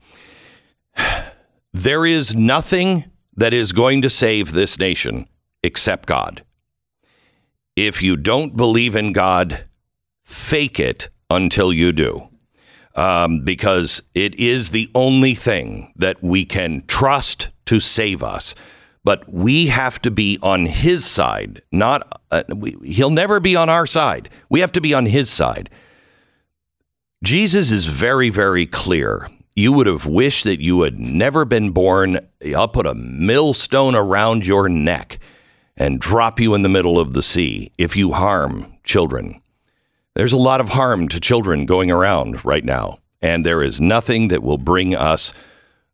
There 1.74 2.08
is 2.08 2.34
nothing 2.34 3.12
that 3.36 3.54
is 3.54 3.72
going 3.72 4.02
to 4.02 4.10
save 4.10 4.54
this 4.54 4.80
nation 4.80 5.28
except 5.62 6.08
God. 6.08 6.44
If 7.76 8.02
you 8.02 8.18
don't 8.18 8.58
believe 8.58 8.96
in 8.96 9.14
God, 9.14 9.66
fake 10.28 10.78
it 10.78 11.08
until 11.30 11.72
you 11.72 11.94
do. 11.94 12.28
Um, 12.96 13.46
because 13.46 14.02
it 14.14 14.36
is 14.36 14.72
the 14.72 14.90
only 14.94 15.36
thing 15.36 15.94
that 15.96 16.22
we 16.22 16.46
can 16.46 16.84
trust 16.88 17.50
to 17.66 17.80
save 17.80 18.22
us. 18.22 18.54
But 19.06 19.32
we 19.32 19.68
have 19.68 20.02
to 20.02 20.12
be 20.12 20.38
on 20.42 20.66
his 20.66 21.06
side, 21.06 21.62
not 21.72 22.22
uh, 22.30 22.44
we, 22.50 22.76
he'll 22.84 23.10
never 23.10 23.40
be 23.40 23.56
on 23.56 23.70
our 23.70 23.88
side. 23.88 24.30
We 24.50 24.60
have 24.60 24.74
to 24.74 24.82
be 24.82 24.94
on 24.94 25.06
his 25.06 25.30
side. 25.30 25.70
Jesus 27.24 27.72
is 27.72 27.86
very, 27.86 28.30
very 28.30 28.66
clear. 28.66 29.30
You 29.56 29.72
would 29.74 29.88
have 29.88 30.06
wished 30.06 30.44
that 30.44 30.60
you 30.60 30.82
had 30.82 31.00
never 31.00 31.46
been 31.46 31.72
born. 31.72 32.20
I'll 32.54 32.68
put 32.68 32.86
a 32.86 32.96
millstone 32.96 33.96
around 33.96 34.46
your 34.46 34.68
neck 34.68 35.20
and 35.78 36.02
drop 36.02 36.40
you 36.40 36.54
in 36.54 36.64
the 36.64 36.70
middle 36.70 37.00
of 37.00 37.14
the 37.14 37.24
sea 37.24 37.72
if 37.78 37.96
you 37.96 38.12
harm 38.12 38.74
children. 38.84 39.42
There's 40.18 40.34
a 40.34 40.38
lot 40.38 40.62
of 40.62 40.70
harm 40.70 41.10
to 41.10 41.20
children 41.20 41.68
going 41.68 41.92
around 41.92 42.44
right 42.44 42.66
now, 42.66 42.98
and 43.22 43.46
there 43.46 43.62
is 43.62 43.80
nothing 43.80 44.30
that 44.30 44.42
will 44.42 44.58
bring 44.58 44.96
us 44.96 45.32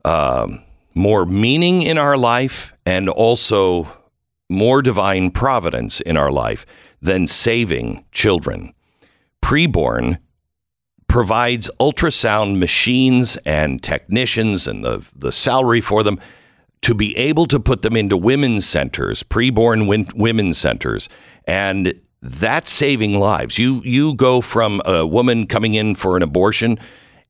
um, 0.05 0.63
more 0.95 1.25
meaning 1.25 1.81
in 1.81 1.97
our 1.97 2.15
life 2.15 2.73
and 2.85 3.09
also 3.09 3.97
more 4.49 4.81
divine 4.81 5.29
providence 5.29 5.99
in 5.99 6.15
our 6.15 6.31
life 6.31 6.65
than 7.01 7.27
saving 7.27 8.05
children. 8.13 8.73
Preborn 9.41 10.19
provides 11.07 11.69
ultrasound 11.77 12.59
machines 12.59 13.35
and 13.45 13.83
technicians 13.83 14.69
and 14.69 14.85
the, 14.85 15.05
the 15.13 15.33
salary 15.33 15.81
for 15.81 16.01
them 16.01 16.17
to 16.81 16.95
be 16.95 17.13
able 17.17 17.45
to 17.47 17.59
put 17.59 17.81
them 17.81 17.97
into 17.97 18.15
women's 18.15 18.65
centers, 18.65 19.21
preborn 19.21 20.15
women's 20.15 20.57
centers, 20.57 21.09
and 21.45 21.93
that's 22.25 22.71
saving 22.71 23.19
lives. 23.19 23.59
You 23.59 23.81
you 23.83 24.15
go 24.15 24.39
from 24.39 24.81
a 24.85 25.05
woman 25.05 25.45
coming 25.45 25.73
in 25.73 25.93
for 25.93 26.15
an 26.15 26.23
abortion, 26.23 26.79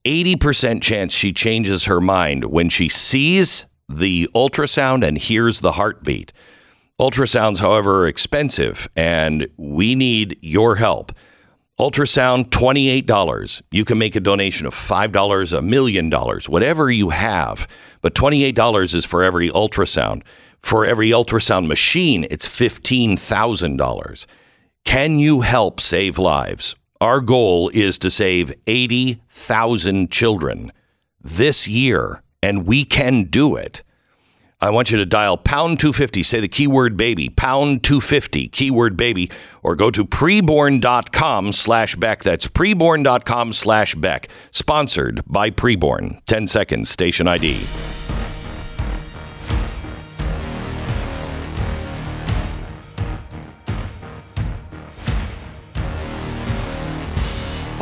80% 0.06 0.84
chance 0.84 1.14
she 1.14 1.34
changes 1.34 1.86
her 1.86 2.00
mind 2.00 2.46
when 2.46 2.70
she 2.70 2.88
sees 2.90 3.66
the 3.90 4.30
ultrasound 4.36 5.06
and 5.06 5.18
hears 5.18 5.62
the 5.62 5.74
heartbeat. 5.74 6.32
Ultrasounds, 7.02 7.58
however, 7.58 8.04
are 8.04 8.08
expensive, 8.08 8.88
and 8.96 9.48
we 9.58 9.96
need 9.96 10.38
your 10.42 10.76
help. 10.76 11.12
Ultrasound, 11.80 12.50
$28. 12.50 13.64
You 13.72 13.84
can 13.84 13.98
make 13.98 14.16
a 14.16 14.20
donation 14.20 14.68
of 14.68 14.76
$5, 14.76 15.58
a 15.58 15.62
million 15.64 16.08
dollars, 16.12 16.48
whatever 16.48 16.92
you 16.92 17.10
have. 17.10 17.68
But 18.02 18.14
$28 18.14 18.94
is 18.94 19.06
for 19.06 19.24
every 19.24 19.50
ultrasound. 19.50 20.22
For 20.60 20.86
every 20.86 21.10
ultrasound 21.10 21.66
machine, 21.66 22.28
it's 22.30 22.48
$15,000 22.48 24.26
Can 24.86 25.18
you 25.18 25.42
help 25.42 25.80
save 25.80 26.20
lives? 26.20 26.76
Our 27.02 27.22
goal 27.22 27.70
is 27.74 27.98
to 28.00 28.12
save 28.12 28.54
80,000 28.68 30.12
children 30.12 30.72
this 31.22 31.68
year, 31.68 32.22
and 32.42 32.68
we 32.68 32.86
can 32.86 33.26
do 33.26 33.56
it. 33.56 33.82
I 34.62 34.70
want 34.70 34.92
you 34.92 34.98
to 34.98 35.06
dial 35.06 35.36
pound 35.36 35.80
250, 35.80 36.24
say 36.24 36.40
the 36.40 36.48
keyword 36.48 36.96
baby, 36.96 37.30
pound 37.30 37.84
250, 37.84 38.48
keyword 38.50 38.96
baby, 38.96 39.30
or 39.62 39.76
go 39.76 39.92
to 39.92 40.06
preborn.com 40.06 41.52
slash 41.52 41.96
Beck. 41.96 42.24
That's 42.24 42.48
preborn.com 42.48 43.52
slash 43.52 43.96
Beck. 43.96 44.30
Sponsored 44.52 45.22
by 45.28 45.50
Preborn. 45.50 46.24
10 46.26 46.48
seconds, 46.48 46.90
station 46.90 47.28
ID. 47.28 47.60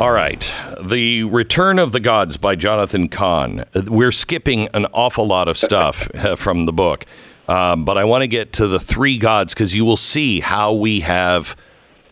All 0.00 0.10
right. 0.10 0.54
The 0.82 1.22
Return 1.24 1.78
of 1.78 1.92
the 1.92 2.00
Gods 2.00 2.36
by 2.36 2.56
Jonathan 2.56 3.08
Cahn. 3.08 3.64
We're 3.86 4.10
skipping 4.10 4.68
an 4.74 4.86
awful 4.86 5.26
lot 5.26 5.48
of 5.48 5.56
stuff 5.56 6.08
uh, 6.14 6.34
from 6.34 6.66
the 6.66 6.72
book, 6.72 7.06
um, 7.46 7.84
but 7.84 7.96
I 7.96 8.04
want 8.04 8.22
to 8.22 8.26
get 8.26 8.52
to 8.54 8.66
the 8.66 8.80
three 8.80 9.16
gods 9.16 9.54
because 9.54 9.74
you 9.74 9.84
will 9.84 9.96
see 9.96 10.40
how 10.40 10.72
we 10.72 11.00
have 11.00 11.54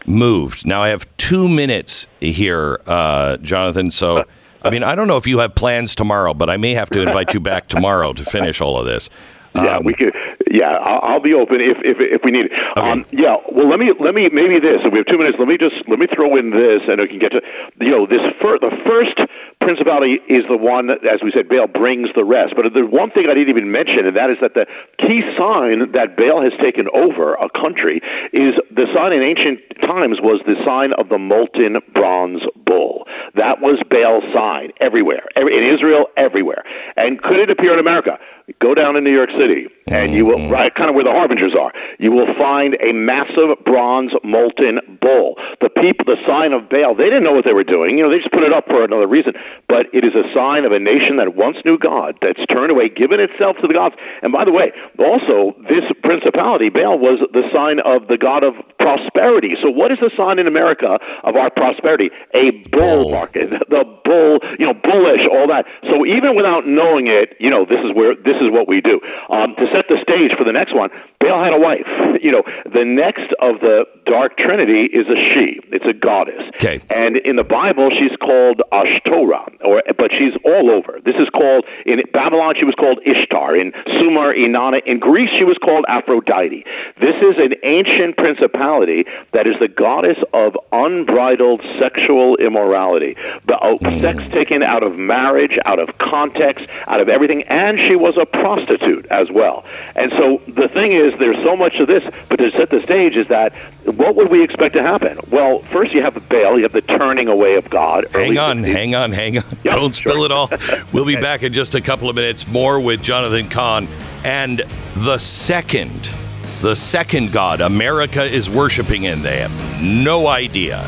moved. 0.06 0.66
Now, 0.66 0.82
I 0.82 0.90
have 0.90 1.04
two 1.16 1.48
minutes 1.48 2.06
here, 2.20 2.80
uh, 2.86 3.38
Jonathan. 3.38 3.90
So, 3.90 4.24
I 4.62 4.70
mean, 4.70 4.84
I 4.84 4.94
don't 4.94 5.08
know 5.08 5.16
if 5.16 5.26
you 5.26 5.38
have 5.38 5.56
plans 5.56 5.96
tomorrow, 5.96 6.32
but 6.32 6.48
I 6.48 6.58
may 6.58 6.74
have 6.74 6.90
to 6.90 7.00
invite 7.00 7.34
you 7.34 7.40
back 7.40 7.66
tomorrow 7.68 8.12
to 8.12 8.24
finish 8.24 8.60
all 8.60 8.78
of 8.78 8.86
this. 8.86 9.10
Yeah, 9.54 9.78
um, 9.78 9.84
we 9.84 9.94
could. 9.94 10.14
Yeah, 10.50 10.78
I'll, 10.78 11.18
I'll, 11.18 11.22
be 11.22 11.34
open 11.34 11.58
if 11.58 11.78
if 11.82 11.98
if 11.98 12.22
we 12.22 12.30
need 12.30 12.46
it. 12.46 12.52
Okay. 12.78 12.90
Um, 12.90 13.04
yeah. 13.10 13.36
Well, 13.50 13.68
let 13.68 13.78
me 13.82 13.90
let 13.98 14.14
me 14.14 14.30
maybe 14.30 14.62
this. 14.62 14.78
We 14.86 15.02
have 15.02 15.10
two 15.10 15.18
minutes. 15.18 15.38
Let 15.38 15.48
me 15.48 15.58
just 15.58 15.74
let 15.90 15.98
me 15.98 16.06
throw 16.06 16.38
in 16.38 16.54
this, 16.54 16.86
and 16.86 17.02
I 17.02 17.06
can 17.10 17.18
get 17.18 17.34
to 17.34 17.42
you 17.82 17.90
know 17.90 18.06
this. 18.06 18.22
Fir- 18.38 18.62
the 18.62 18.70
first 18.86 19.18
principality 19.58 20.22
is 20.30 20.46
the 20.46 20.56
one, 20.56 20.90
as 20.90 21.20
we 21.22 21.34
said, 21.34 21.48
Baal 21.50 21.66
brings 21.66 22.08
the 22.14 22.24
rest. 22.24 22.54
But 22.54 22.70
the 22.72 22.86
one 22.86 23.10
thing 23.10 23.26
I 23.26 23.34
didn't 23.34 23.50
even 23.50 23.70
mention, 23.70 24.06
and 24.06 24.14
that 24.16 24.30
is 24.30 24.38
that 24.40 24.54
the 24.54 24.70
key 25.02 25.20
sign 25.34 25.92
that 25.92 26.14
Baal 26.16 26.40
has 26.42 26.54
taken 26.62 26.86
over 26.94 27.34
a 27.34 27.50
country 27.50 28.00
is 28.32 28.54
the 28.70 28.86
sign 28.94 29.12
in 29.12 29.22
ancient 29.22 29.60
times 29.82 30.22
was 30.22 30.40
the 30.46 30.56
sign 30.64 30.94
of 30.94 31.10
the 31.10 31.18
molten 31.18 31.82
bronze 31.92 32.42
bull. 32.70 33.10
That 33.34 33.58
was 33.58 33.82
Baal's 33.90 34.22
sign 34.30 34.70
everywhere, 34.78 35.26
in 35.34 35.66
Israel, 35.74 36.06
everywhere. 36.14 36.62
And 36.94 37.18
could 37.18 37.42
it 37.42 37.50
appear 37.50 37.74
in 37.74 37.82
America? 37.82 38.14
Go 38.62 38.74
down 38.74 38.94
to 38.94 39.00
New 39.00 39.14
York 39.14 39.30
City, 39.38 39.70
and 39.86 40.10
you 40.10 40.26
will 40.26 40.38
mm-hmm. 40.38 40.50
right 40.50 40.74
kind 40.74 40.90
of 40.90 40.94
where 40.98 41.06
the 41.06 41.14
harbingers 41.14 41.54
are. 41.54 41.70
You 41.98 42.10
will 42.10 42.30
find 42.34 42.74
a 42.82 42.90
massive 42.90 43.54
bronze 43.64 44.10
molten 44.24 44.98
bull. 45.00 45.38
The 45.62 45.70
people, 45.70 46.02
the 46.02 46.18
sign 46.26 46.50
of 46.50 46.66
Baal. 46.66 46.98
They 46.98 47.06
didn't 47.06 47.22
know 47.22 47.34
what 47.34 47.46
they 47.46 47.54
were 47.54 47.66
doing. 47.66 47.94
You 47.94 48.02
know, 48.02 48.10
they 48.10 48.18
just 48.18 48.34
put 48.34 48.42
it 48.42 48.52
up 48.52 48.66
for 48.66 48.82
another 48.82 49.06
reason 49.06 49.34
but 49.70 49.86
it 49.94 50.04
is 50.04 50.18
a 50.18 50.26
sign 50.34 50.66
of 50.66 50.72
a 50.72 50.82
nation 50.82 51.16
that 51.22 51.38
once 51.38 51.56
knew 51.64 51.78
God, 51.78 52.18
that's 52.20 52.42
turned 52.50 52.74
away, 52.74 52.90
given 52.90 53.22
itself 53.22 53.56
to 53.62 53.70
the 53.70 53.74
gods. 53.74 53.94
And 54.20 54.34
by 54.34 54.44
the 54.44 54.50
way, 54.50 54.74
also, 54.98 55.54
this 55.70 55.86
principality, 56.02 56.68
Baal, 56.68 56.98
was 56.98 57.22
the 57.32 57.46
sign 57.54 57.78
of 57.86 58.10
the 58.10 58.18
God 58.18 58.42
of 58.42 58.58
prosperity. 58.82 59.54
So, 59.62 59.70
what 59.70 59.94
is 59.94 60.02
the 60.02 60.10
sign 60.18 60.42
in 60.42 60.50
America 60.50 60.98
of 61.22 61.38
our 61.38 61.50
prosperity? 61.54 62.10
A 62.34 62.50
bull 62.70 63.10
market. 63.10 63.50
The 63.50 63.84
bull, 64.04 64.38
you 64.58 64.66
know, 64.66 64.74
bullish, 64.74 65.24
all 65.30 65.46
that. 65.48 65.66
So, 65.88 66.04
even 66.04 66.36
without 66.36 66.66
knowing 66.66 67.06
it, 67.06 67.36
you 67.38 67.50
know, 67.50 67.64
this 67.64 67.80
is 67.84 67.94
where 67.94 68.14
this 68.14 68.36
is 68.40 68.50
what 68.50 68.68
we 68.68 68.80
do. 68.80 69.00
Um, 69.30 69.54
to 69.56 69.64
set 69.72 69.86
the 69.88 69.98
stage 70.02 70.36
for 70.36 70.44
the 70.44 70.52
next 70.52 70.74
one, 70.74 70.90
Baal 71.20 71.44
had 71.44 71.52
a 71.52 71.60
wife. 71.60 71.86
You 72.22 72.32
know, 72.32 72.42
the 72.64 72.84
next 72.84 73.32
of 73.40 73.60
the 73.60 73.84
dark 74.04 74.36
trinity 74.36 74.88
is 74.92 75.06
a 75.06 75.16
she. 75.32 75.60
It's 75.72 75.84
a 75.84 75.92
goddess. 75.92 76.42
Okay. 76.56 76.80
And 76.90 77.16
in 77.16 77.36
the 77.36 77.44
Bible, 77.44 77.88
she's 77.90 78.16
called 78.18 78.60
Ashtoreth 78.72 79.60
or 79.64 79.82
but 79.96 80.10
she's 80.10 80.34
all 80.44 80.70
over. 80.70 80.98
This 81.04 81.16
is 81.16 81.28
called 81.30 81.64
in 81.86 82.00
Babylon 82.12 82.54
she 82.58 82.64
was 82.64 82.74
called 82.74 82.98
Ishtar, 83.04 83.56
in 83.56 83.72
Sumer 83.98 84.34
Inanna, 84.34 84.80
in 84.86 84.98
Greece 84.98 85.30
she 85.38 85.44
was 85.44 85.58
called 85.58 85.84
Aphrodite. 85.88 86.64
This 87.00 87.16
is 87.20 87.36
an 87.38 87.54
ancient 87.62 88.16
principality 88.16 89.04
that 89.32 89.46
is 89.46 89.54
the 89.60 89.68
goddess 89.68 90.18
of 90.32 90.56
unbridled 90.72 91.62
sexual 91.78 92.36
immorality, 92.36 93.16
the 93.46 93.56
uh, 93.56 93.76
mm. 93.78 94.00
sex 94.00 94.22
taken 94.32 94.62
out 94.62 94.82
of 94.82 94.96
marriage, 94.96 95.58
out 95.64 95.78
of 95.78 95.88
context, 95.98 96.66
out 96.86 97.00
of 97.00 97.08
everything, 97.08 97.42
and 97.48 97.78
she 97.88 97.96
was 97.96 98.16
a 98.20 98.26
prostitute 98.26 99.06
as 99.10 99.28
well. 99.30 99.64
And 99.94 100.10
so 100.12 100.40
the 100.46 100.68
thing 100.68 100.92
is, 100.92 101.09
there's 101.18 101.42
so 101.44 101.56
much 101.56 101.74
of 101.76 101.88
this, 101.88 102.02
but 102.28 102.36
to 102.36 102.50
set 102.52 102.70
the 102.70 102.82
stage 102.82 103.16
is 103.16 103.28
that 103.28 103.54
what 103.84 104.16
would 104.16 104.30
we 104.30 104.42
expect 104.42 104.74
to 104.74 104.82
happen? 104.82 105.18
Well, 105.30 105.60
first 105.60 105.92
you 105.92 106.02
have 106.02 106.14
the 106.14 106.20
Baal, 106.20 106.56
you 106.56 106.62
have 106.62 106.72
the 106.72 106.82
turning 106.82 107.28
away 107.28 107.54
of 107.56 107.68
God. 107.70 108.06
Hang 108.12 108.38
on, 108.38 108.62
hang 108.64 108.94
on, 108.94 109.12
hang 109.12 109.38
on. 109.38 109.44
Don't 109.64 109.94
spill 109.94 110.24
it 110.24 110.32
all. 110.32 110.48
We'll 110.92 111.04
be 111.04 111.16
back 111.16 111.42
in 111.42 111.52
just 111.52 111.74
a 111.74 111.80
couple 111.80 112.08
of 112.08 112.16
minutes 112.16 112.46
more 112.48 112.80
with 112.80 113.02
Jonathan 113.02 113.48
Cahn 113.48 113.86
and 114.24 114.62
the 114.94 115.18
second, 115.18 116.12
the 116.60 116.74
second 116.74 117.32
God 117.32 117.60
America 117.60 118.24
is 118.24 118.50
worshiping 118.50 119.04
in. 119.04 119.22
They 119.22 119.38
have 119.38 119.82
no 119.82 120.26
idea. 120.26 120.86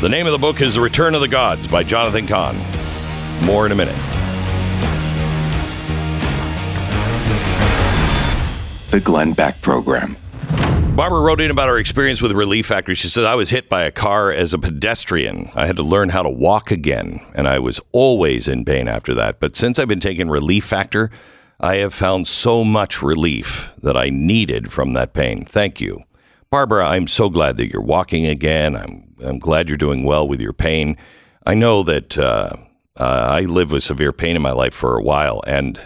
The 0.00 0.08
name 0.08 0.26
of 0.26 0.32
the 0.32 0.38
book 0.38 0.60
is 0.60 0.74
The 0.74 0.80
Return 0.80 1.14
of 1.14 1.22
the 1.22 1.28
Gods 1.28 1.66
by 1.66 1.82
Jonathan 1.82 2.26
Cahn. 2.26 2.56
More 3.44 3.66
in 3.66 3.72
a 3.72 3.74
minute. 3.74 4.15
The 8.96 9.02
Glenn 9.02 9.34
Beck 9.34 9.60
Program. 9.60 10.16
Barbara 10.96 11.20
wrote 11.20 11.42
in 11.42 11.50
about 11.50 11.68
her 11.68 11.76
experience 11.76 12.22
with 12.22 12.32
Relief 12.32 12.64
Factor. 12.64 12.94
She 12.94 13.08
says, 13.08 13.26
I 13.26 13.34
was 13.34 13.50
hit 13.50 13.68
by 13.68 13.82
a 13.82 13.90
car 13.90 14.32
as 14.32 14.54
a 14.54 14.58
pedestrian. 14.58 15.50
I 15.54 15.66
had 15.66 15.76
to 15.76 15.82
learn 15.82 16.08
how 16.08 16.22
to 16.22 16.30
walk 16.30 16.70
again, 16.70 17.20
and 17.34 17.46
I 17.46 17.58
was 17.58 17.78
always 17.92 18.48
in 18.48 18.64
pain 18.64 18.88
after 18.88 19.14
that. 19.16 19.38
But 19.38 19.54
since 19.54 19.78
I've 19.78 19.86
been 19.86 20.00
taking 20.00 20.30
Relief 20.30 20.64
Factor, 20.64 21.10
I 21.60 21.74
have 21.74 21.92
found 21.92 22.26
so 22.26 22.64
much 22.64 23.02
relief 23.02 23.70
that 23.82 23.98
I 23.98 24.08
needed 24.08 24.72
from 24.72 24.94
that 24.94 25.12
pain. 25.12 25.44
Thank 25.44 25.78
you. 25.78 26.04
Barbara, 26.48 26.88
I'm 26.88 27.06
so 27.06 27.28
glad 27.28 27.58
that 27.58 27.70
you're 27.70 27.82
walking 27.82 28.24
again. 28.24 28.74
I'm, 28.74 29.14
I'm 29.22 29.38
glad 29.38 29.68
you're 29.68 29.76
doing 29.76 30.04
well 30.04 30.26
with 30.26 30.40
your 30.40 30.54
pain. 30.54 30.96
I 31.44 31.52
know 31.52 31.82
that 31.82 32.16
uh, 32.16 32.56
uh, 32.96 33.02
I 33.02 33.40
lived 33.42 33.72
with 33.72 33.84
severe 33.84 34.14
pain 34.14 34.36
in 34.36 34.40
my 34.40 34.52
life 34.52 34.72
for 34.72 34.96
a 34.96 35.02
while, 35.02 35.42
and 35.46 35.78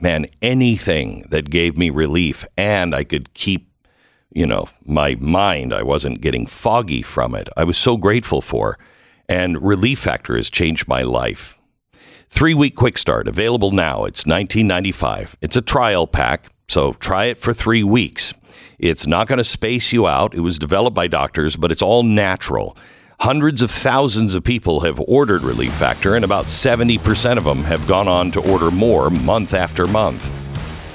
man, 0.00 0.26
anything 0.42 1.26
that 1.30 1.50
gave 1.50 1.76
me 1.76 1.90
relief 1.90 2.44
and 2.56 2.94
I 2.94 3.04
could 3.04 3.32
keep 3.34 3.70
you 4.36 4.46
know, 4.46 4.68
my 4.84 5.14
mind, 5.14 5.72
I 5.72 5.82
wasn't 5.82 6.20
getting 6.20 6.44
foggy 6.44 7.00
from 7.00 7.34
it. 7.34 7.48
I 7.56 7.64
was 7.64 7.78
so 7.78 7.96
grateful 7.96 8.42
for. 8.42 8.78
And 9.30 9.62
Relief 9.62 10.00
Factor 10.00 10.36
has 10.36 10.50
changed 10.50 10.86
my 10.86 11.00
life. 11.00 11.58
Three 12.28 12.52
week 12.52 12.76
quick 12.76 12.98
start 12.98 13.28
available 13.28 13.70
now. 13.70 14.04
It's 14.04 14.24
$19.95. 14.24 15.36
It's 15.40 15.56
a 15.56 15.62
trial 15.62 16.06
pack, 16.06 16.52
so 16.68 16.92
try 16.92 17.24
it 17.26 17.38
for 17.38 17.54
three 17.54 17.82
weeks. 17.82 18.34
It's 18.78 19.06
not 19.06 19.26
going 19.26 19.38
to 19.38 19.44
space 19.44 19.90
you 19.90 20.06
out. 20.06 20.34
It 20.34 20.40
was 20.40 20.58
developed 20.58 20.94
by 20.94 21.06
doctors, 21.06 21.56
but 21.56 21.72
it's 21.72 21.80
all 21.80 22.02
natural. 22.02 22.76
Hundreds 23.20 23.62
of 23.62 23.70
thousands 23.70 24.34
of 24.34 24.44
people 24.44 24.80
have 24.80 25.00
ordered 25.00 25.42
Relief 25.42 25.72
Factor, 25.72 26.14
and 26.14 26.24
about 26.24 26.46
70% 26.46 27.38
of 27.38 27.44
them 27.44 27.64
have 27.64 27.88
gone 27.88 28.08
on 28.08 28.30
to 28.30 28.52
order 28.52 28.70
more 28.70 29.10
month 29.10 29.54
after 29.54 29.86
month. 29.86 30.30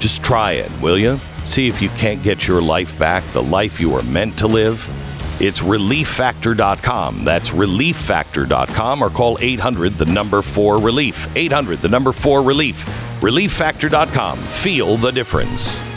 Just 0.00 0.22
try 0.22 0.52
it, 0.52 0.70
will 0.80 0.98
you? 0.98 1.18
See 1.46 1.68
if 1.68 1.82
you 1.82 1.88
can't 1.90 2.22
get 2.22 2.46
your 2.46 2.62
life 2.62 2.98
back, 2.98 3.24
the 3.32 3.42
life 3.42 3.80
you 3.80 3.94
are 3.94 4.02
meant 4.04 4.38
to 4.38 4.46
live. 4.46 4.88
It's 5.40 5.62
relieffactor.com. 5.62 7.24
That's 7.24 7.50
relieffactor.com 7.50 9.02
or 9.02 9.10
call 9.10 9.38
800 9.40 9.94
the 9.94 10.04
number 10.06 10.40
4 10.40 10.78
relief. 10.78 11.34
800 11.36 11.78
the 11.80 11.88
number 11.88 12.12
4 12.12 12.42
relief. 12.42 12.84
relieffactor.com. 13.20 14.38
Feel 14.38 14.96
the 14.96 15.10
difference. 15.10 15.91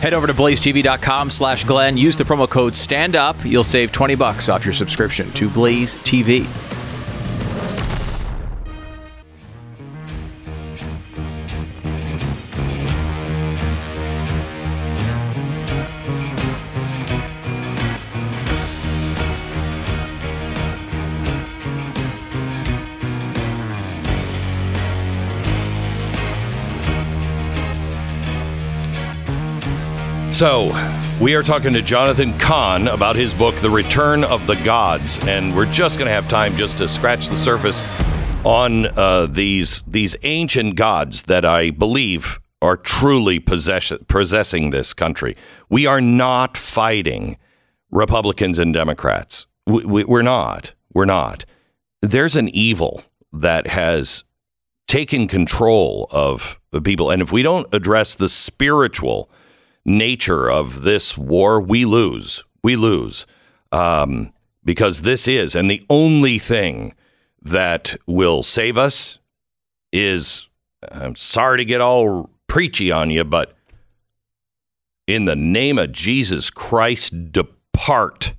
Head 0.00 0.14
over 0.14 0.26
to 0.26 0.34
blazetv.com 0.34 1.30
slash 1.30 1.64
Glenn. 1.64 1.96
Use 1.96 2.16
the 2.16 2.24
promo 2.24 2.48
code 2.48 2.76
STAND 2.76 3.16
UP. 3.16 3.44
You'll 3.44 3.64
save 3.64 3.90
20 3.90 4.14
bucks 4.14 4.48
off 4.48 4.64
your 4.64 4.74
subscription 4.74 5.30
to 5.32 5.48
Blaze 5.50 5.96
TV. 5.96 6.46
So, 30.38 30.66
we 31.20 31.34
are 31.34 31.42
talking 31.42 31.72
to 31.72 31.82
Jonathan 31.82 32.38
Cahn 32.38 32.86
about 32.86 33.16
his 33.16 33.34
book, 33.34 33.56
The 33.56 33.70
Return 33.70 34.22
of 34.22 34.46
the 34.46 34.54
Gods, 34.54 35.18
and 35.26 35.52
we're 35.52 35.66
just 35.72 35.98
going 35.98 36.06
to 36.06 36.12
have 36.12 36.28
time 36.28 36.54
just 36.54 36.78
to 36.78 36.86
scratch 36.86 37.26
the 37.26 37.34
surface 37.34 37.82
on 38.44 38.86
uh, 38.96 39.26
these 39.26 39.82
these 39.82 40.14
ancient 40.22 40.76
gods 40.76 41.24
that 41.24 41.44
I 41.44 41.70
believe 41.70 42.38
are 42.62 42.76
truly 42.76 43.40
possess- 43.40 43.92
possessing 44.06 44.70
this 44.70 44.94
country. 44.94 45.36
We 45.68 45.86
are 45.86 46.00
not 46.00 46.56
fighting 46.56 47.36
Republicans 47.90 48.60
and 48.60 48.72
Democrats. 48.72 49.48
We, 49.66 49.86
we, 49.86 50.04
we're 50.04 50.22
not. 50.22 50.72
We're 50.94 51.04
not. 51.04 51.46
There's 52.00 52.36
an 52.36 52.48
evil 52.50 53.02
that 53.32 53.66
has 53.66 54.22
taken 54.86 55.26
control 55.26 56.06
of 56.12 56.60
the 56.70 56.80
people. 56.80 57.10
And 57.10 57.22
if 57.22 57.32
we 57.32 57.42
don't 57.42 57.66
address 57.74 58.14
the 58.14 58.28
spiritual 58.28 59.28
nature 59.88 60.50
of 60.50 60.82
this 60.82 61.18
war, 61.18 61.60
we 61.60 61.84
lose. 61.84 62.44
We 62.62 62.76
lose. 62.76 63.26
Um, 63.72 64.32
because 64.64 65.02
this 65.02 65.26
is, 65.26 65.56
and 65.56 65.70
the 65.70 65.84
only 65.88 66.38
thing 66.38 66.94
that 67.42 67.96
will 68.06 68.42
save 68.42 68.76
us 68.76 69.18
is 69.92 70.48
I'm 70.92 71.16
sorry 71.16 71.58
to 71.58 71.64
get 71.64 71.80
all 71.80 72.30
preachy 72.46 72.92
on 72.92 73.10
you, 73.10 73.24
but 73.24 73.56
in 75.06 75.24
the 75.24 75.36
name 75.36 75.78
of 75.78 75.92
Jesus 75.92 76.50
Christ, 76.50 77.32
depart. 77.32 78.34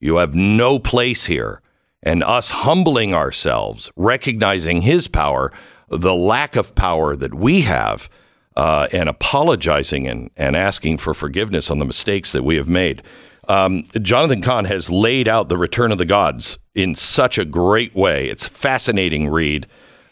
You 0.00 0.16
have 0.16 0.34
no 0.34 0.78
place 0.78 1.26
here. 1.26 1.60
And 2.02 2.22
us 2.22 2.50
humbling 2.50 3.14
ourselves, 3.14 3.90
recognizing 3.96 4.82
his 4.82 5.08
power, 5.08 5.50
the 5.88 6.14
lack 6.14 6.54
of 6.54 6.74
power 6.74 7.16
that 7.16 7.34
we 7.34 7.62
have, 7.62 8.08
uh, 8.56 8.88
and 8.92 9.08
apologizing 9.08 10.06
and, 10.06 10.30
and 10.36 10.56
asking 10.56 10.98
for 10.98 11.14
forgiveness 11.14 11.70
on 11.70 11.78
the 11.78 11.84
mistakes 11.84 12.32
that 12.32 12.44
we 12.44 12.56
have 12.56 12.68
made. 12.68 13.02
Um, 13.48 13.84
Jonathan 14.00 14.40
Cahn 14.40 14.64
has 14.66 14.90
laid 14.90 15.28
out 15.28 15.48
the 15.48 15.58
return 15.58 15.92
of 15.92 15.98
the 15.98 16.04
gods 16.04 16.58
in 16.74 16.94
such 16.94 17.38
a 17.38 17.44
great 17.44 17.94
way. 17.94 18.28
It's 18.28 18.46
fascinating 18.46 19.28
read. 19.28 19.66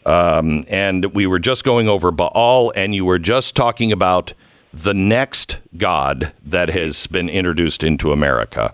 Um, 0.05 0.65
and 0.69 1.05
we 1.15 1.25
were 1.25 1.39
just 1.39 1.63
going 1.63 1.87
over 1.87 2.11
Baal, 2.11 2.71
and 2.75 2.93
you 2.93 3.05
were 3.05 3.19
just 3.19 3.55
talking 3.55 3.91
about 3.91 4.33
the 4.73 4.93
next 4.93 5.59
god 5.77 6.33
that 6.43 6.69
has 6.69 7.07
been 7.07 7.29
introduced 7.29 7.83
into 7.83 8.11
America. 8.11 8.73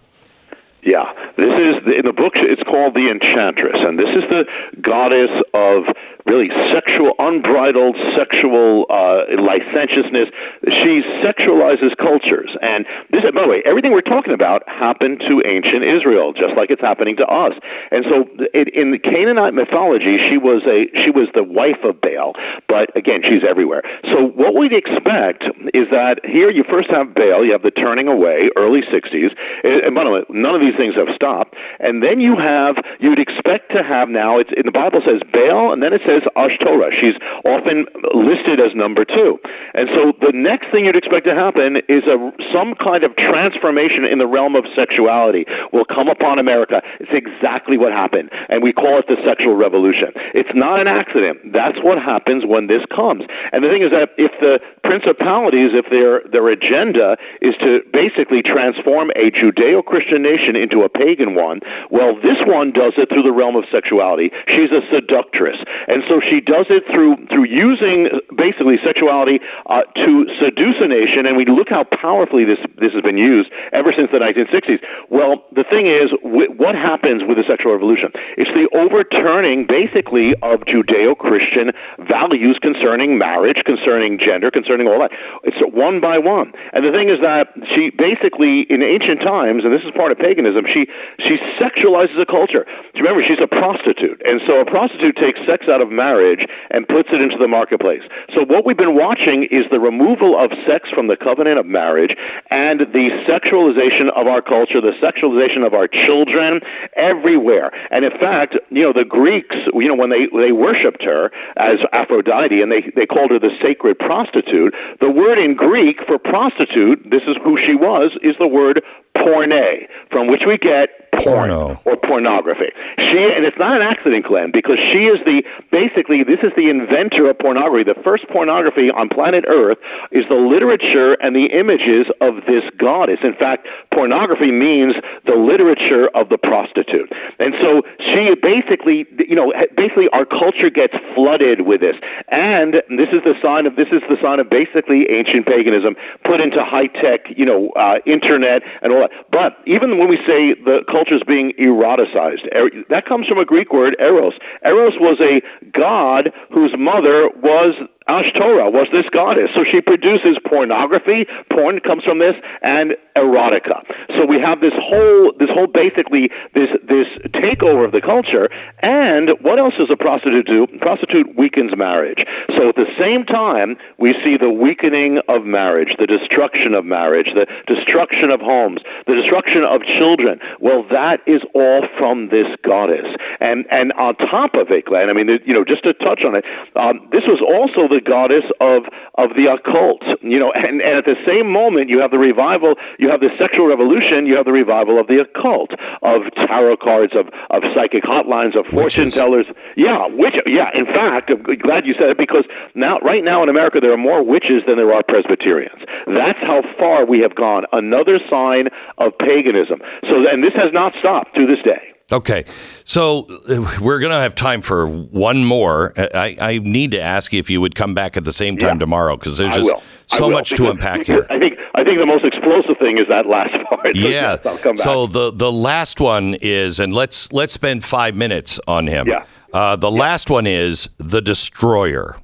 Yeah, 0.82 1.12
this 1.38 1.52
is 1.54 1.76
in 1.86 2.06
the 2.06 2.14
book. 2.16 2.34
It's 2.36 2.64
called 2.64 2.96
the 2.96 3.12
Enchantress, 3.12 3.78
and 3.78 4.00
this 4.00 4.10
is 4.16 4.24
the 4.30 4.46
goddess 4.82 5.30
of 5.54 5.84
really 6.26 6.50
sexual, 6.74 7.14
unbridled 7.20 7.96
sexual 8.18 8.86
uh, 8.90 9.24
licentiousness. 9.40 10.28
She 10.68 11.02
sexualizes 11.24 11.96
cultures, 11.96 12.52
and 12.62 12.86
this. 13.12 13.24
By 13.30 13.46
the 13.46 13.48
way, 13.48 13.62
everything 13.64 13.92
we're 13.92 14.02
talking 14.02 14.34
about 14.34 14.68
happened 14.68 15.22
to 15.28 15.42
ancient 15.46 15.86
Israel, 15.86 16.34
just 16.34 16.58
like 16.58 16.72
it's 16.72 16.82
happening 16.82 17.16
to 17.18 17.28
us. 17.28 17.54
And 17.92 18.04
so, 18.10 18.28
it, 18.54 18.74
in 18.76 18.92
the 18.92 19.00
Canaanite 19.00 19.54
mythology, 19.54 20.18
she 20.28 20.38
was 20.38 20.66
a 20.68 20.92
she 21.06 21.12
was 21.12 21.30
the 21.34 21.44
wife 21.44 21.80
of 21.84 22.02
Baal, 22.02 22.34
but 22.68 22.92
again, 22.98 23.22
she's 23.24 23.46
everywhere. 23.48 23.84
So, 24.12 24.28
what 24.36 24.56
we'd 24.56 24.74
expect 24.74 25.48
is 25.72 25.88
that 25.94 26.20
here 26.26 26.50
you 26.50 26.64
first 26.68 26.90
have 26.90 27.14
Baal, 27.16 27.46
you 27.46 27.54
have 27.54 27.64
the 27.64 27.72
turning 27.72 28.08
away, 28.08 28.50
early 28.58 28.82
'60s, 28.82 29.32
and 29.64 29.96
by 29.96 30.04
the 30.04 30.12
way, 30.12 30.22
none 30.30 30.56
of 30.56 30.62
these 30.62 30.76
things 30.76 30.96
have 30.96 31.14
stopped, 31.16 31.56
and 31.80 32.04
then 32.04 32.20
you 32.20 32.36
have 32.36 32.76
you'd 33.00 33.20
expect 33.20 33.72
to 33.72 33.84
have 33.84 34.10
now. 34.10 34.40
It's 34.40 34.52
in 34.58 34.66
the 34.66 34.76
Bible 34.76 35.00
says 35.06 35.22
Baal, 35.32 35.72
and 35.72 35.82
then 35.82 35.94
it 35.94 36.02
says 36.10 36.20
says 36.26 36.94
She's 37.00 37.18
often 37.46 37.86
listed 38.14 38.60
as 38.60 38.74
number 38.76 39.06
two. 39.06 39.38
And 39.74 39.88
so 39.94 40.12
the 40.20 40.34
next 40.34 40.72
thing 40.72 40.86
you'd 40.86 40.98
expect 40.98 41.26
to 41.26 41.36
happen 41.36 41.78
is 41.88 42.04
a 42.10 42.18
some 42.50 42.74
kind 42.76 43.04
of 43.04 43.16
transformation 43.16 44.06
in 44.06 44.18
the 44.18 44.28
realm 44.28 44.56
of 44.56 44.66
sexuality 44.76 45.46
will 45.72 45.86
come 45.86 46.10
upon 46.10 46.40
America. 46.40 46.82
It's 47.00 47.14
exactly 47.14 47.78
what 47.78 47.92
happened, 47.92 48.30
and 48.50 48.64
we 48.64 48.74
call 48.74 48.98
it 49.00 49.06
the 49.08 49.18
sexual 49.22 49.56
revolution. 49.56 50.12
It's 50.34 50.52
not 50.56 50.82
an 50.82 50.88
accident. 50.90 51.54
That's 51.54 51.78
what 51.84 52.02
happens 52.02 52.44
when 52.46 52.68
this 52.68 52.82
comes. 52.90 53.24
And 53.54 53.64
the 53.64 53.70
thing 53.70 53.84
is 53.84 53.92
that 53.92 54.18
if 54.18 54.34
the 54.42 54.60
principalities, 54.84 55.72
if 55.78 55.86
their 55.94 56.26
their 56.32 56.50
agenda 56.50 57.18
is 57.42 57.54
to 57.62 57.86
basically 57.94 58.42
transform 58.42 59.12
a 59.14 59.30
Judeo-Christian 59.30 60.22
nation 60.24 60.56
into 60.56 60.82
a 60.82 60.90
pagan 60.90 61.36
one, 61.36 61.62
well, 61.92 62.16
this 62.16 62.40
one 62.48 62.72
does 62.72 62.98
it 62.98 63.10
through 63.10 63.24
the 63.24 63.36
realm 63.36 63.56
of 63.56 63.66
sexuality. 63.72 64.32
She's 64.48 64.72
a 64.74 64.82
seductress, 64.90 65.60
and 65.88 65.99
so 66.08 66.22
she 66.22 66.40
does 66.40 66.68
it 66.70 66.84
through 66.92 67.18
through 67.28 67.50
using 67.50 68.08
basically 68.36 68.78
sexuality 68.84 69.40
uh, 69.68 69.84
to 69.96 70.12
seduce 70.40 70.78
a 70.80 70.88
nation. 70.88 71.26
And 71.26 71.36
we 71.36 71.46
look 71.46 71.70
how 71.70 71.84
powerfully 71.84 72.46
this 72.46 72.60
this 72.78 72.94
has 72.94 73.04
been 73.04 73.18
used 73.18 73.50
ever 73.74 73.92
since 73.96 74.10
the 74.12 74.20
1960s. 74.22 74.80
Well, 75.10 75.44
the 75.56 75.66
thing 75.66 75.88
is, 75.90 76.14
what 76.24 76.76
happens 76.76 77.24
with 77.26 77.38
the 77.38 77.46
sexual 77.48 77.74
revolution? 77.74 78.12
It's 78.38 78.52
the 78.54 78.70
overturning, 78.78 79.66
basically, 79.68 80.34
of 80.42 80.62
Judeo-Christian 80.66 81.74
values 82.06 82.58
concerning 82.62 83.18
marriage, 83.18 83.62
concerning 83.66 84.20
gender, 84.20 84.52
concerning 84.52 84.88
all 84.88 85.00
that. 85.00 85.12
It's 85.44 85.58
one 85.74 86.00
by 86.00 86.18
one. 86.18 86.54
And 86.74 86.86
the 86.86 86.94
thing 86.94 87.10
is 87.10 87.20
that 87.22 87.52
she 87.76 87.92
basically, 87.92 88.66
in 88.70 88.82
ancient 88.82 89.22
times, 89.22 89.66
and 89.66 89.74
this 89.74 89.84
is 89.84 89.92
part 89.96 90.12
of 90.12 90.18
paganism, 90.18 90.66
she 90.70 90.86
she 91.26 91.38
sexualizes 91.58 92.20
a 92.20 92.26
culture. 92.26 92.66
Remember, 92.96 93.24
she's 93.26 93.42
a 93.42 93.48
prostitute, 93.48 94.22
and 94.26 94.42
so 94.46 94.60
a 94.62 94.66
prostitute 94.66 95.16
takes 95.18 95.40
sex 95.48 95.66
out 95.68 95.82
of 95.82 95.89
marriage 95.92 96.46
and 96.72 96.88
puts 96.88 97.10
it 97.12 97.22
into 97.22 97.38
the 97.38 97.48
marketplace. 97.48 98.02
So 98.36 98.46
what 98.46 98.66
we've 98.66 98.78
been 98.78 98.96
watching 98.96 99.48
is 99.50 99.66
the 99.72 99.80
removal 99.80 100.38
of 100.38 100.52
sex 100.66 100.90
from 100.94 101.08
the 101.08 101.18
covenant 101.18 101.60
of 101.60 101.66
marriage 101.66 102.16
and 102.50 102.82
the 102.94 103.10
sexualization 103.28 104.10
of 104.16 104.28
our 104.28 104.42
culture, 104.42 104.82
the 104.82 104.96
sexualization 105.02 105.66
of 105.66 105.74
our 105.74 105.88
children 105.88 106.62
everywhere. 106.96 107.72
And 107.92 108.06
in 108.06 108.12
fact, 108.12 108.56
you 108.70 108.84
know, 108.84 108.94
the 108.94 109.06
Greeks, 109.06 109.56
you 109.74 109.88
know, 109.88 109.96
when 109.96 110.10
they 110.10 110.28
they 110.32 110.52
worshipped 110.52 111.04
her 111.04 111.32
as 111.58 111.80
Aphrodite 111.92 112.62
and 112.62 112.72
they 112.72 112.82
they 112.96 113.06
called 113.06 113.32
her 113.32 113.40
the 113.40 113.54
sacred 113.62 114.00
prostitute, 114.00 114.74
the 115.02 115.10
word 115.10 115.38
in 115.38 115.56
Greek 115.56 115.98
for 116.08 116.18
prostitute, 116.18 117.04
this 117.10 117.24
is 117.28 117.36
who 117.44 117.58
she 117.66 117.76
was, 117.76 118.12
is 118.24 118.36
the 118.40 118.48
word 118.48 118.82
porne, 119.18 119.88
from 120.12 120.28
which 120.28 120.44
we 120.48 120.58
get 120.58 121.09
porn 121.24 121.50
Porno. 121.50 121.82
or 121.86 121.98
pornography. 121.98 122.72
She 122.98 123.20
and 123.20 123.46
it's 123.46 123.58
not 123.58 123.80
an 123.80 123.86
accident, 123.86 124.26
Glenn, 124.26 124.52
because 124.52 124.78
she 124.92 125.10
is 125.10 125.20
the 125.26 125.44
basically 125.72 126.24
this 126.24 126.40
is 126.44 126.52
the 126.56 126.70
inventor 126.70 127.30
of 127.30 127.38
pornography. 127.40 127.84
The 127.88 128.00
first 128.04 128.28
pornography 128.30 128.92
on 128.92 129.10
planet 129.10 129.46
Earth 129.48 129.78
is 130.12 130.26
the 130.30 130.38
literature 130.38 131.18
and 131.22 131.36
the 131.36 131.50
images 131.50 132.12
of 132.22 132.46
this 132.46 132.64
goddess. 132.78 133.20
In 133.24 133.34
fact, 133.34 133.68
pornography 133.94 134.52
means 134.52 134.96
the 135.26 135.36
literature 135.36 136.10
of 136.14 136.30
the 136.30 136.38
prostitute. 136.38 137.10
And 137.40 137.54
so 137.62 137.82
she 137.98 138.36
basically, 138.38 139.08
you 139.18 139.36
know, 139.36 139.54
basically 139.76 140.10
our 140.14 140.26
culture 140.26 140.70
gets 140.70 140.94
flooded 141.16 141.66
with 141.66 141.82
this. 141.82 141.96
And 142.30 142.84
this 142.90 143.10
is 143.10 143.24
the 143.24 143.34
sign 143.42 143.66
of 143.66 143.76
this 143.76 143.90
is 143.92 144.04
the 144.10 144.18
sign 144.22 144.40
of 144.40 144.50
basically 144.50 145.08
ancient 145.10 145.46
paganism 145.46 145.96
put 146.26 146.42
into 146.42 146.62
high 146.62 146.88
tech, 146.88 147.26
you 147.34 147.46
know, 147.46 147.72
uh, 147.80 148.04
internet 148.06 148.62
and 148.82 148.94
all 148.94 149.08
that. 149.08 149.14
But 149.32 149.58
even 149.66 149.98
when 149.98 150.10
we 150.10 150.18
say 150.28 150.54
the 150.54 150.86
culture 150.86 151.09
is 151.12 151.22
being 151.28 151.54
eroticized, 151.60 152.46
er- 152.56 152.84
that 152.90 153.06
comes 153.06 153.28
from 153.28 153.38
a 153.38 153.46
Greek 153.46 153.74
word 153.74 153.96
eros. 154.00 154.34
Eros 154.66 154.94
was 155.00 155.20
a 155.22 155.42
god 155.72 156.32
whose 156.54 156.74
mother 156.78 157.30
was 157.42 157.76
Ashtoreth 158.10 158.74
was 158.74 158.90
this 158.90 159.06
goddess. 159.14 159.54
So 159.54 159.62
she 159.62 159.82
produces 159.82 160.42
pornography. 160.50 161.30
Porn 161.54 161.80
comes 161.86 162.04
from 162.04 162.18
this, 162.18 162.34
and 162.66 162.98
erotica. 163.14 163.86
So 164.18 164.26
we 164.26 164.42
have 164.42 164.60
this 164.60 164.74
whole, 164.74 165.34
this 165.38 165.50
whole 165.54 165.68
basically 165.68 166.34
this 166.58 166.74
this 166.90 167.06
takeover 167.38 167.86
of 167.86 167.94
the 167.94 168.02
culture. 168.02 168.50
And 168.82 169.38
what 169.46 169.60
else 169.60 169.78
does 169.78 169.94
a 169.94 169.98
prostitute 169.98 170.48
do? 170.48 170.66
Prostitute 170.82 171.38
weakens 171.38 171.78
marriage. 171.78 172.26
So 172.58 172.70
at 172.70 172.76
the 172.76 172.90
same 172.98 173.26
time, 173.30 173.78
we 174.02 174.18
see 174.26 174.42
the 174.42 174.50
weakening 174.50 175.22
of 175.30 175.46
marriage, 175.46 175.94
the 176.00 176.08
destruction 176.08 176.74
of 176.74 176.86
marriage, 176.86 177.30
the 177.38 177.46
destruction 177.70 178.32
of 178.34 178.42
homes, 178.42 178.82
the 179.06 179.14
destruction 179.14 179.62
of 179.62 179.86
children. 179.86 180.40
Well, 180.60 180.84
that 180.90 181.22
is 181.28 181.46
all 181.54 181.86
from 181.98 182.30
this 182.34 182.50
goddess. 182.66 183.06
And 183.40 183.66
and 183.70 183.94
on 183.94 184.16
top 184.18 184.56
of 184.56 184.72
it, 184.72 184.86
Glenn, 184.86 185.10
I 185.10 185.14
mean, 185.14 185.30
you 185.46 185.54
know, 185.54 185.64
just 185.64 185.84
to 185.84 185.94
touch 185.94 186.26
on 186.26 186.34
it, 186.36 186.44
um, 186.76 187.06
this 187.12 187.30
was 187.30 187.44
also 187.44 187.86
the 187.86 187.99
goddess 188.02 188.44
of 188.60 188.84
of 189.16 189.36
the 189.36 189.48
occult. 189.52 190.04
You 190.22 190.40
know, 190.40 190.52
and, 190.52 190.82
and 190.82 190.98
at 190.98 191.06
the 191.06 191.20
same 191.26 191.52
moment, 191.52 191.90
you 191.90 192.00
have 192.00 192.12
the 192.12 192.20
revival, 192.20 192.76
you 192.98 193.10
have 193.10 193.20
the 193.20 193.30
sexual 193.38 193.68
revolution, 193.68 194.26
you 194.26 194.36
have 194.36 194.46
the 194.46 194.56
revival 194.56 195.00
of 195.00 195.08
the 195.08 195.22
occult, 195.22 195.72
of 196.02 196.28
tarot 196.36 196.78
cards, 196.78 197.14
of 197.16 197.28
of 197.50 197.64
psychic 197.76 198.04
hotlines, 198.04 198.58
of 198.58 198.66
fortune 198.68 199.12
Witches. 199.12 199.16
tellers. 199.16 199.48
Yeah, 199.76 200.08
which 200.08 200.36
yeah. 200.46 200.70
In 200.74 200.86
fact, 200.86 201.30
I'm 201.30 201.44
glad 201.44 201.86
you 201.86 201.94
said 201.98 202.10
it 202.10 202.18
because 202.18 202.46
now, 202.76 203.00
right 203.00 203.24
now 203.24 203.44
in 203.44 203.50
America, 203.50 203.80
there 203.80 203.94
are 203.94 203.98
more 203.98 204.24
witches 204.24 204.64
than 204.68 204.78
there 204.78 204.94
are 204.94 205.04
Presbyterians. 205.04 205.82
That's 206.08 206.40
how 206.42 206.62
far 206.78 207.06
we 207.06 207.20
have 207.20 207.36
gone. 207.36 207.66
Another 207.72 208.20
sign 208.30 208.68
of 208.98 209.18
paganism. 209.18 209.82
So, 210.10 210.26
and 210.30 210.44
this 210.44 210.54
has 210.56 210.72
not 210.74 210.94
stopped 211.00 211.36
to 211.36 211.46
this 211.46 211.62
day. 211.64 211.89
Okay, 212.12 212.46
so 212.86 213.28
uh, 213.48 213.78
we're 213.82 214.00
going 214.00 214.12
to 214.12 214.20
have 214.20 214.34
time 214.34 214.62
for 214.62 214.88
one 214.88 215.46
more. 215.46 215.94
I, 215.98 216.36
I 216.42 216.58
need 216.60 216.92
to 216.92 217.00
ask 217.02 217.32
you 217.34 217.40
if 217.40 217.50
you 217.50 217.62
would 217.62 217.76
come 217.76 217.94
back 217.94 218.18
at 218.18 218.24
the 218.24 218.34
same 218.34 218.58
time 218.58 218.76
Yeah. 218.78 218.80
tomorrow 218.80 219.16
because 219.16 219.38
there's 219.38 219.56
just 219.56 219.72
so 220.08 220.30
much 220.30 220.50
to 220.52 220.70
unpack 220.72 221.06
here. 221.06 221.28
I 221.30 221.38
think 221.38 221.54
I 221.76 221.84
think 221.84 222.00
the 222.00 222.06
most 222.08 222.26
explosive 222.26 222.78
thing 222.80 222.98
is 222.98 223.08
that 223.10 223.28
last 223.28 223.54
part. 223.70 223.96
So 223.96 224.02
Yeah. 224.02 224.10
yes, 224.10 224.46
I'll 224.46 224.58
come 224.58 224.76
back. 224.76 224.84
So 224.84 225.06
the 225.08 225.32
the 225.32 225.52
last 225.52 226.00
one 226.02 226.36
is, 226.42 226.80
and 226.80 226.94
let's 226.94 227.32
let's 227.32 227.54
spend 227.54 227.84
five 227.86 228.16
minutes 228.16 228.60
on 228.68 228.88
him. 228.88 229.08
Yeah. 229.08 229.26
Uh, 229.54 229.76
the 229.76 229.92
last 229.92 230.30
one 230.32 230.48
is 230.48 230.90
the 230.98 231.22
destroyer. 231.22 232.18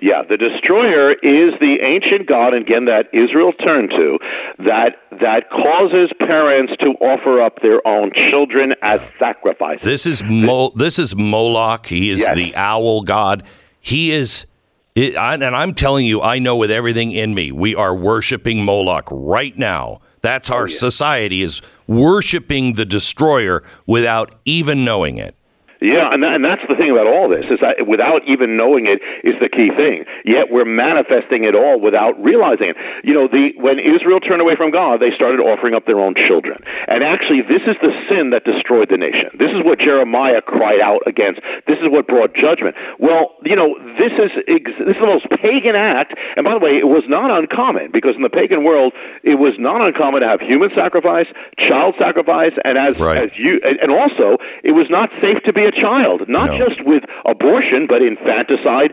Yeah, 0.00 0.22
the 0.28 0.36
destroyer 0.36 1.12
is 1.12 1.54
the 1.60 1.78
ancient 1.82 2.28
god, 2.28 2.54
again, 2.54 2.84
that 2.86 3.08
Israel 3.12 3.52
turned 3.52 3.90
to. 3.90 4.18
that 4.58 4.96
that 5.20 5.48
causes 5.50 6.10
parents 6.18 6.72
to 6.80 6.88
offer 7.00 7.40
up 7.40 7.62
their 7.62 7.86
own 7.86 8.12
children 8.30 8.74
as 8.82 9.00
sacrifices. 9.18 9.82
This 9.82 10.04
is 10.04 10.22
Mo- 10.22 10.72
this 10.74 10.98
is 10.98 11.16
Moloch. 11.16 11.86
He 11.86 12.10
is 12.10 12.20
yes. 12.20 12.34
the 12.34 12.54
owl 12.54 13.02
god. 13.02 13.44
He 13.80 14.10
is 14.10 14.46
it, 14.94 15.16
I, 15.16 15.34
and 15.34 15.44
I'm 15.44 15.74
telling 15.74 16.06
you, 16.06 16.22
I 16.22 16.38
know 16.38 16.56
with 16.56 16.70
everything 16.70 17.12
in 17.12 17.34
me, 17.34 17.52
we 17.52 17.74
are 17.74 17.94
worshiping 17.94 18.64
Moloch 18.64 19.08
right 19.10 19.56
now. 19.56 20.00
That's 20.22 20.50
our 20.50 20.64
oh, 20.64 20.66
yeah. 20.66 20.78
society 20.78 21.42
is 21.42 21.60
worshiping 21.86 22.72
the 22.72 22.86
destroyer 22.86 23.62
without 23.86 24.34
even 24.44 24.84
knowing 24.84 25.18
it. 25.18 25.36
Yeah, 25.80 26.08
and, 26.12 26.22
that, 26.24 26.40
and 26.40 26.44
that's 26.44 26.64
the 26.68 26.76
thing 26.76 26.88
about 26.88 27.06
all 27.06 27.28
this 27.28 27.44
is 27.52 27.60
that 27.60 27.84
without 27.84 28.24
even 28.24 28.56
knowing 28.56 28.88
it 28.88 29.04
is 29.26 29.36
the 29.40 29.48
key 29.48 29.68
thing. 29.76 30.08
Yet 30.24 30.48
we're 30.48 30.68
manifesting 30.68 31.44
it 31.44 31.54
all 31.54 31.76
without 31.80 32.16
realizing 32.16 32.72
it. 32.72 32.76
You 33.04 33.12
know, 33.12 33.28
the 33.28 33.52
when 33.60 33.76
Israel 33.78 34.20
turned 34.20 34.40
away 34.40 34.56
from 34.56 34.72
God, 34.72 35.04
they 35.04 35.12
started 35.12 35.40
offering 35.40 35.74
up 35.76 35.84
their 35.84 36.00
own 36.00 36.16
children. 36.16 36.64
And 36.88 37.04
actually, 37.04 37.44
this 37.44 37.62
is 37.68 37.76
the 37.84 37.92
sin 38.08 38.30
that 38.32 38.48
destroyed 38.48 38.88
the 38.88 38.96
nation. 38.96 39.36
This 39.36 39.52
is 39.52 39.60
what 39.60 39.78
Jeremiah 39.78 40.40
cried 40.40 40.80
out 40.80 41.04
against. 41.04 41.44
This 41.68 41.76
is 41.84 41.92
what 41.92 42.08
brought 42.08 42.32
judgment. 42.32 42.76
Well, 42.96 43.36
you 43.44 43.56
know, 43.56 43.76
this 44.00 44.16
is 44.16 44.32
this 44.48 44.96
is 44.96 45.02
the 45.02 45.10
most 45.10 45.28
pagan 45.28 45.76
act. 45.76 46.16
And 46.36 46.44
by 46.44 46.56
the 46.56 46.62
way, 46.62 46.80
it 46.80 46.88
was 46.88 47.04
not 47.04 47.28
uncommon 47.28 47.92
because 47.92 48.16
in 48.16 48.24
the 48.24 48.32
pagan 48.32 48.64
world, 48.64 48.96
it 49.22 49.36
was 49.36 49.54
not 49.60 49.84
uncommon 49.84 50.24
to 50.24 50.28
have 50.28 50.40
human 50.40 50.72
sacrifice, 50.72 51.28
child 51.60 51.94
sacrifice, 52.00 52.56
and 52.64 52.80
as 52.80 52.96
right. 52.96 53.28
as 53.28 53.30
you 53.36 53.60
and 53.60 53.92
also 53.92 54.40
it 54.64 54.72
was 54.72 54.88
not 54.88 55.12
safe 55.20 55.42
to 55.44 55.52
be 55.52 55.64
a 55.64 55.72
child, 55.80 56.28
not 56.28 56.46
no. 56.46 56.58
just 56.58 56.84
with 56.84 57.04
abortion, 57.24 57.86
but 57.88 58.02
infanticide, 58.02 58.92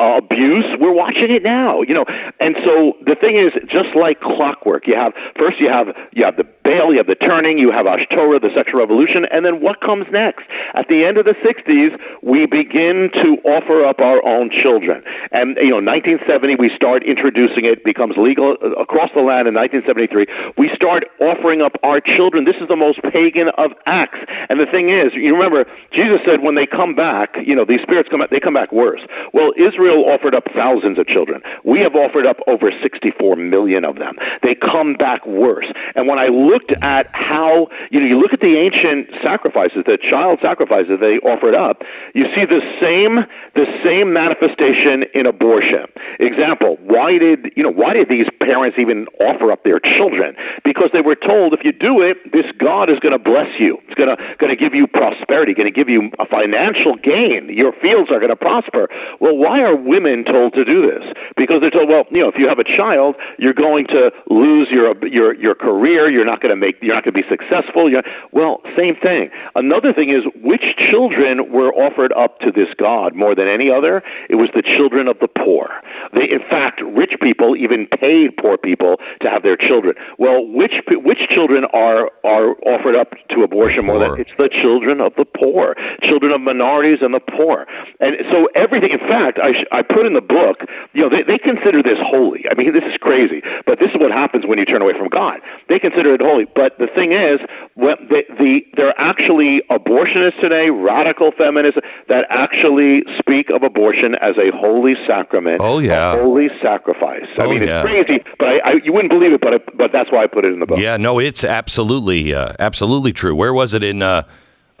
uh, 0.00 0.18
abuse. 0.18 0.66
We're 0.78 0.92
watching 0.94 1.30
it 1.30 1.42
now, 1.42 1.82
you 1.82 1.94
know. 1.94 2.04
And 2.40 2.56
so 2.64 2.96
the 3.04 3.14
thing 3.14 3.36
is, 3.38 3.52
just 3.70 3.94
like 3.94 4.20
clockwork, 4.20 4.86
you 4.86 4.94
have 4.94 5.12
first 5.38 5.60
you 5.60 5.68
have 5.68 5.88
you 6.12 6.24
have 6.24 6.36
the 6.36 6.44
Baal, 6.64 6.96
you 6.96 6.98
have 6.98 7.06
the 7.06 7.20
turning, 7.20 7.60
you 7.60 7.70
have 7.70 7.84
Ashtoreth, 7.84 8.40
the 8.40 8.48
sexual 8.56 8.80
revolution, 8.80 9.28
and 9.28 9.44
then 9.44 9.60
what 9.60 9.84
comes 9.84 10.08
next? 10.08 10.48
At 10.72 10.88
the 10.88 11.04
end 11.04 11.20
of 11.20 11.28
the 11.28 11.36
'60s, 11.44 11.92
we 12.24 12.48
begin 12.48 13.12
to 13.20 13.36
offer 13.44 13.84
up 13.84 14.00
our 14.00 14.24
own 14.24 14.48
children, 14.48 15.04
and 15.30 15.60
you 15.60 15.76
know, 15.76 15.84
1970 15.84 16.56
we 16.56 16.72
start 16.72 17.04
introducing 17.04 17.68
it, 17.68 17.84
becomes 17.84 18.16
legal 18.16 18.56
uh, 18.64 18.80
across 18.80 19.12
the 19.12 19.20
land 19.20 19.44
in 19.44 19.52
1973. 19.52 20.56
We 20.56 20.72
start 20.72 21.04
offering 21.20 21.60
up 21.60 21.76
our 21.84 22.00
children. 22.00 22.48
This 22.48 22.56
is 22.56 22.68
the 22.72 22.80
most 22.80 23.04
pagan 23.12 23.52
of 23.60 23.76
acts, 23.84 24.24
and 24.48 24.56
the 24.56 24.66
thing 24.66 24.88
is, 24.88 25.12
you 25.12 25.36
remember 25.36 25.68
Jesus 25.92 26.24
said 26.24 26.40
when 26.40 26.56
they 26.56 26.66
come 26.66 26.96
back, 26.96 27.36
you 27.44 27.54
know, 27.54 27.68
these 27.68 27.84
spirits 27.84 28.08
come 28.08 28.24
back, 28.24 28.32
they 28.32 28.40
come 28.40 28.56
back 28.56 28.72
worse. 28.72 29.04
Well, 29.36 29.52
Israel 29.60 30.08
offered 30.08 30.34
up 30.34 30.48
thousands 30.56 30.96
of 30.96 31.06
children. 31.06 31.44
We 31.60 31.84
have 31.84 31.92
offered 31.92 32.24
up 32.24 32.40
over 32.48 32.72
64 32.72 33.36
million 33.36 33.84
of 33.84 34.00
them. 34.00 34.16
They 34.40 34.56
come 34.56 34.96
back 34.96 35.26
worse. 35.28 35.68
And 35.94 36.08
when 36.08 36.18
I 36.18 36.32
looked 36.54 36.70
at 36.82 37.10
how, 37.10 37.66
you 37.90 37.98
know, 37.98 38.06
you 38.06 38.18
look 38.22 38.32
at 38.32 38.38
the 38.38 38.54
ancient 38.54 39.10
sacrifices, 39.18 39.82
the 39.86 39.98
child 39.98 40.38
sacrifices 40.38 41.02
they 41.02 41.18
offered 41.26 41.58
up, 41.58 41.82
you 42.14 42.30
see 42.30 42.46
the 42.46 42.62
same 42.78 43.26
the 43.58 43.66
same 43.82 44.14
manifestation 44.14 45.02
in 45.14 45.26
abortion. 45.26 45.90
Example, 46.18 46.78
why 46.82 47.18
did, 47.18 47.50
you 47.56 47.62
know, 47.62 47.70
why 47.70 47.94
did 47.94 48.08
these 48.08 48.26
parents 48.38 48.78
even 48.78 49.06
offer 49.18 49.50
up 49.50 49.62
their 49.64 49.78
children? 49.78 50.34
Because 50.64 50.90
they 50.92 51.02
were 51.02 51.18
told 51.18 51.54
if 51.54 51.66
you 51.66 51.72
do 51.72 52.02
it, 52.02 52.18
this 52.30 52.46
God 52.58 52.90
is 52.90 52.98
going 53.02 53.14
to 53.14 53.22
bless 53.22 53.50
you. 53.58 53.78
It's 53.86 53.98
going 53.98 54.14
to 54.14 54.18
going 54.38 54.54
to 54.54 54.58
give 54.58 54.74
you 54.74 54.86
prosperity, 54.86 55.54
going 55.54 55.70
to 55.70 55.74
give 55.74 55.88
you 55.88 56.10
a 56.22 56.26
financial 56.26 56.94
gain. 56.94 57.50
Your 57.50 57.72
fields 57.72 58.10
are 58.10 58.18
going 58.22 58.34
to 58.34 58.38
prosper. 58.38 58.86
Well, 59.20 59.36
why 59.36 59.62
are 59.62 59.74
women 59.74 60.24
told 60.24 60.54
to 60.54 60.64
do 60.64 60.86
this? 60.86 61.02
Because 61.36 61.58
they're 61.60 61.74
told, 61.74 61.88
well, 61.88 62.04
you 62.14 62.22
know, 62.22 62.30
if 62.30 62.38
you 62.38 62.46
have 62.46 62.62
a 62.62 62.66
child, 62.66 63.16
you're 63.38 63.56
going 63.56 63.86
to 63.90 64.10
lose 64.30 64.68
your 64.70 64.94
your 65.06 65.34
your 65.34 65.54
career. 65.54 66.10
You're 66.10 66.26
not 66.26 66.43
going 66.44 66.52
to 66.52 66.60
make. 66.60 66.76
You're 66.84 66.94
not 66.94 67.08
going 67.08 67.16
to 67.16 67.20
be 67.24 67.28
successful. 67.32 67.88
You're, 67.88 68.04
well, 68.36 68.60
same 68.76 68.96
thing. 69.00 69.32
Another 69.56 69.96
thing 69.96 70.12
is 70.12 70.28
which 70.44 70.76
children 70.76 71.48
were 71.48 71.72
offered 71.72 72.12
up 72.12 72.38
to 72.44 72.52
this 72.52 72.68
god 72.76 73.16
more 73.16 73.32
than 73.32 73.48
any 73.48 73.72
other? 73.72 74.04
It 74.28 74.36
was 74.36 74.52
the 74.52 74.62
children 74.62 75.08
of 75.08 75.16
the 75.24 75.28
poor. 75.32 75.72
They, 76.12 76.28
in 76.28 76.44
fact, 76.52 76.84
rich 76.84 77.16
people 77.24 77.56
even 77.56 77.88
paid 77.88 78.36
poor 78.36 78.60
people 78.60 79.00
to 79.24 79.26
have 79.32 79.42
their 79.42 79.56
children. 79.56 79.96
Well, 80.20 80.44
which 80.44 80.76
which 80.92 81.24
children 81.32 81.64
are 81.72 82.12
are 82.22 82.52
offered 82.68 82.94
up 82.94 83.16
to 83.32 83.42
abortion 83.42 83.86
more 83.88 83.98
than? 83.98 84.20
It's 84.20 84.36
the 84.36 84.52
children 84.52 85.00
of 85.00 85.16
the 85.16 85.24
poor 85.24 85.74
children 86.02 86.32
of 86.32 86.40
minorities 86.40 86.98
and 87.00 87.14
the 87.14 87.22
poor. 87.22 87.66
And 88.00 88.16
so 88.30 88.50
everything, 88.58 88.90
in 88.90 89.00
fact, 89.06 89.38
I, 89.38 89.52
sh- 89.54 89.70
I 89.70 89.82
put 89.82 90.06
in 90.06 90.14
the 90.14 90.24
book, 90.24 90.66
you 90.92 91.02
know, 91.02 91.10
they, 91.10 91.22
they 91.22 91.38
consider 91.38 91.82
this 91.82 91.98
holy. 92.02 92.44
I 92.50 92.54
mean, 92.54 92.72
this 92.74 92.84
is 92.84 92.96
crazy, 92.98 93.40
but 93.66 93.78
this 93.78 93.94
is 93.94 93.98
what 94.00 94.10
happens 94.10 94.44
when 94.46 94.58
you 94.58 94.66
turn 94.66 94.82
away 94.82 94.94
from 94.98 95.08
God. 95.08 95.38
They 95.68 95.78
consider 95.78 96.14
it 96.14 96.20
holy. 96.20 96.33
But 96.42 96.78
the 96.78 96.88
thing 96.94 97.12
is, 97.12 97.38
when 97.74 97.94
the, 98.10 98.22
the, 98.34 98.60
there 98.76 98.88
are 98.88 98.98
actually 98.98 99.62
abortionists 99.70 100.40
today, 100.40 100.70
radical 100.70 101.30
feminists, 101.30 101.78
that 102.08 102.26
actually 102.30 103.02
speak 103.18 103.50
of 103.50 103.62
abortion 103.62 104.14
as 104.20 104.34
a 104.36 104.50
holy 104.50 104.94
sacrament. 105.06 105.58
Oh, 105.60 105.78
yeah. 105.78 106.18
holy 106.18 106.48
sacrifice. 106.60 107.30
I 107.38 107.42
oh, 107.42 107.50
mean, 107.50 107.62
yeah. 107.62 107.82
it's 107.82 107.90
crazy, 107.90 108.24
but 108.38 108.48
I, 108.48 108.58
I, 108.58 108.72
you 108.82 108.92
wouldn't 108.92 109.10
believe 109.10 109.32
it, 109.32 109.40
but, 109.40 109.54
I, 109.54 109.58
but 109.78 109.92
that's 109.92 110.10
why 110.10 110.24
I 110.24 110.26
put 110.26 110.44
it 110.44 110.52
in 110.52 110.58
the 110.58 110.66
book. 110.66 110.78
Yeah, 110.78 110.96
no, 110.96 111.20
it's 111.20 111.44
absolutely, 111.44 112.34
uh, 112.34 112.54
absolutely 112.58 113.12
true. 113.12 113.34
Where 113.34 113.54
was 113.54 113.72
it 113.72 113.84
in, 113.84 114.02
uh, 114.02 114.24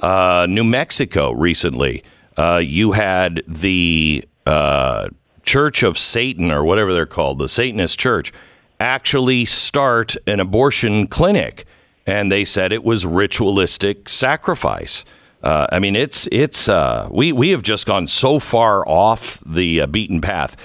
uh, 0.00 0.46
New 0.48 0.64
Mexico 0.64 1.32
recently. 1.32 2.02
Uh, 2.36 2.60
you 2.62 2.92
had 2.92 3.42
the 3.46 4.24
uh, 4.46 5.08
Church 5.42 5.82
of 5.82 5.96
Satan, 5.98 6.50
or 6.50 6.64
whatever 6.64 6.92
they're 6.92 7.06
called, 7.06 7.38
the 7.38 7.48
Satanist 7.48 7.98
Church, 7.98 8.32
actually 8.80 9.44
start 9.44 10.16
an 10.26 10.40
abortion 10.40 11.06
clinic, 11.06 11.64
and 12.06 12.30
they 12.30 12.44
said 12.44 12.72
it 12.72 12.84
was 12.84 13.06
ritualistic 13.06 14.08
sacrifice. 14.08 15.04
Uh, 15.42 15.66
I 15.70 15.78
mean, 15.78 15.96
it's 15.96 16.28
it's 16.32 16.68
uh, 16.68 17.08
we 17.10 17.32
we 17.32 17.50
have 17.50 17.62
just 17.62 17.86
gone 17.86 18.06
so 18.06 18.38
far 18.38 18.86
off 18.88 19.42
the 19.44 19.82
uh, 19.82 19.86
beaten 19.86 20.20
path. 20.20 20.56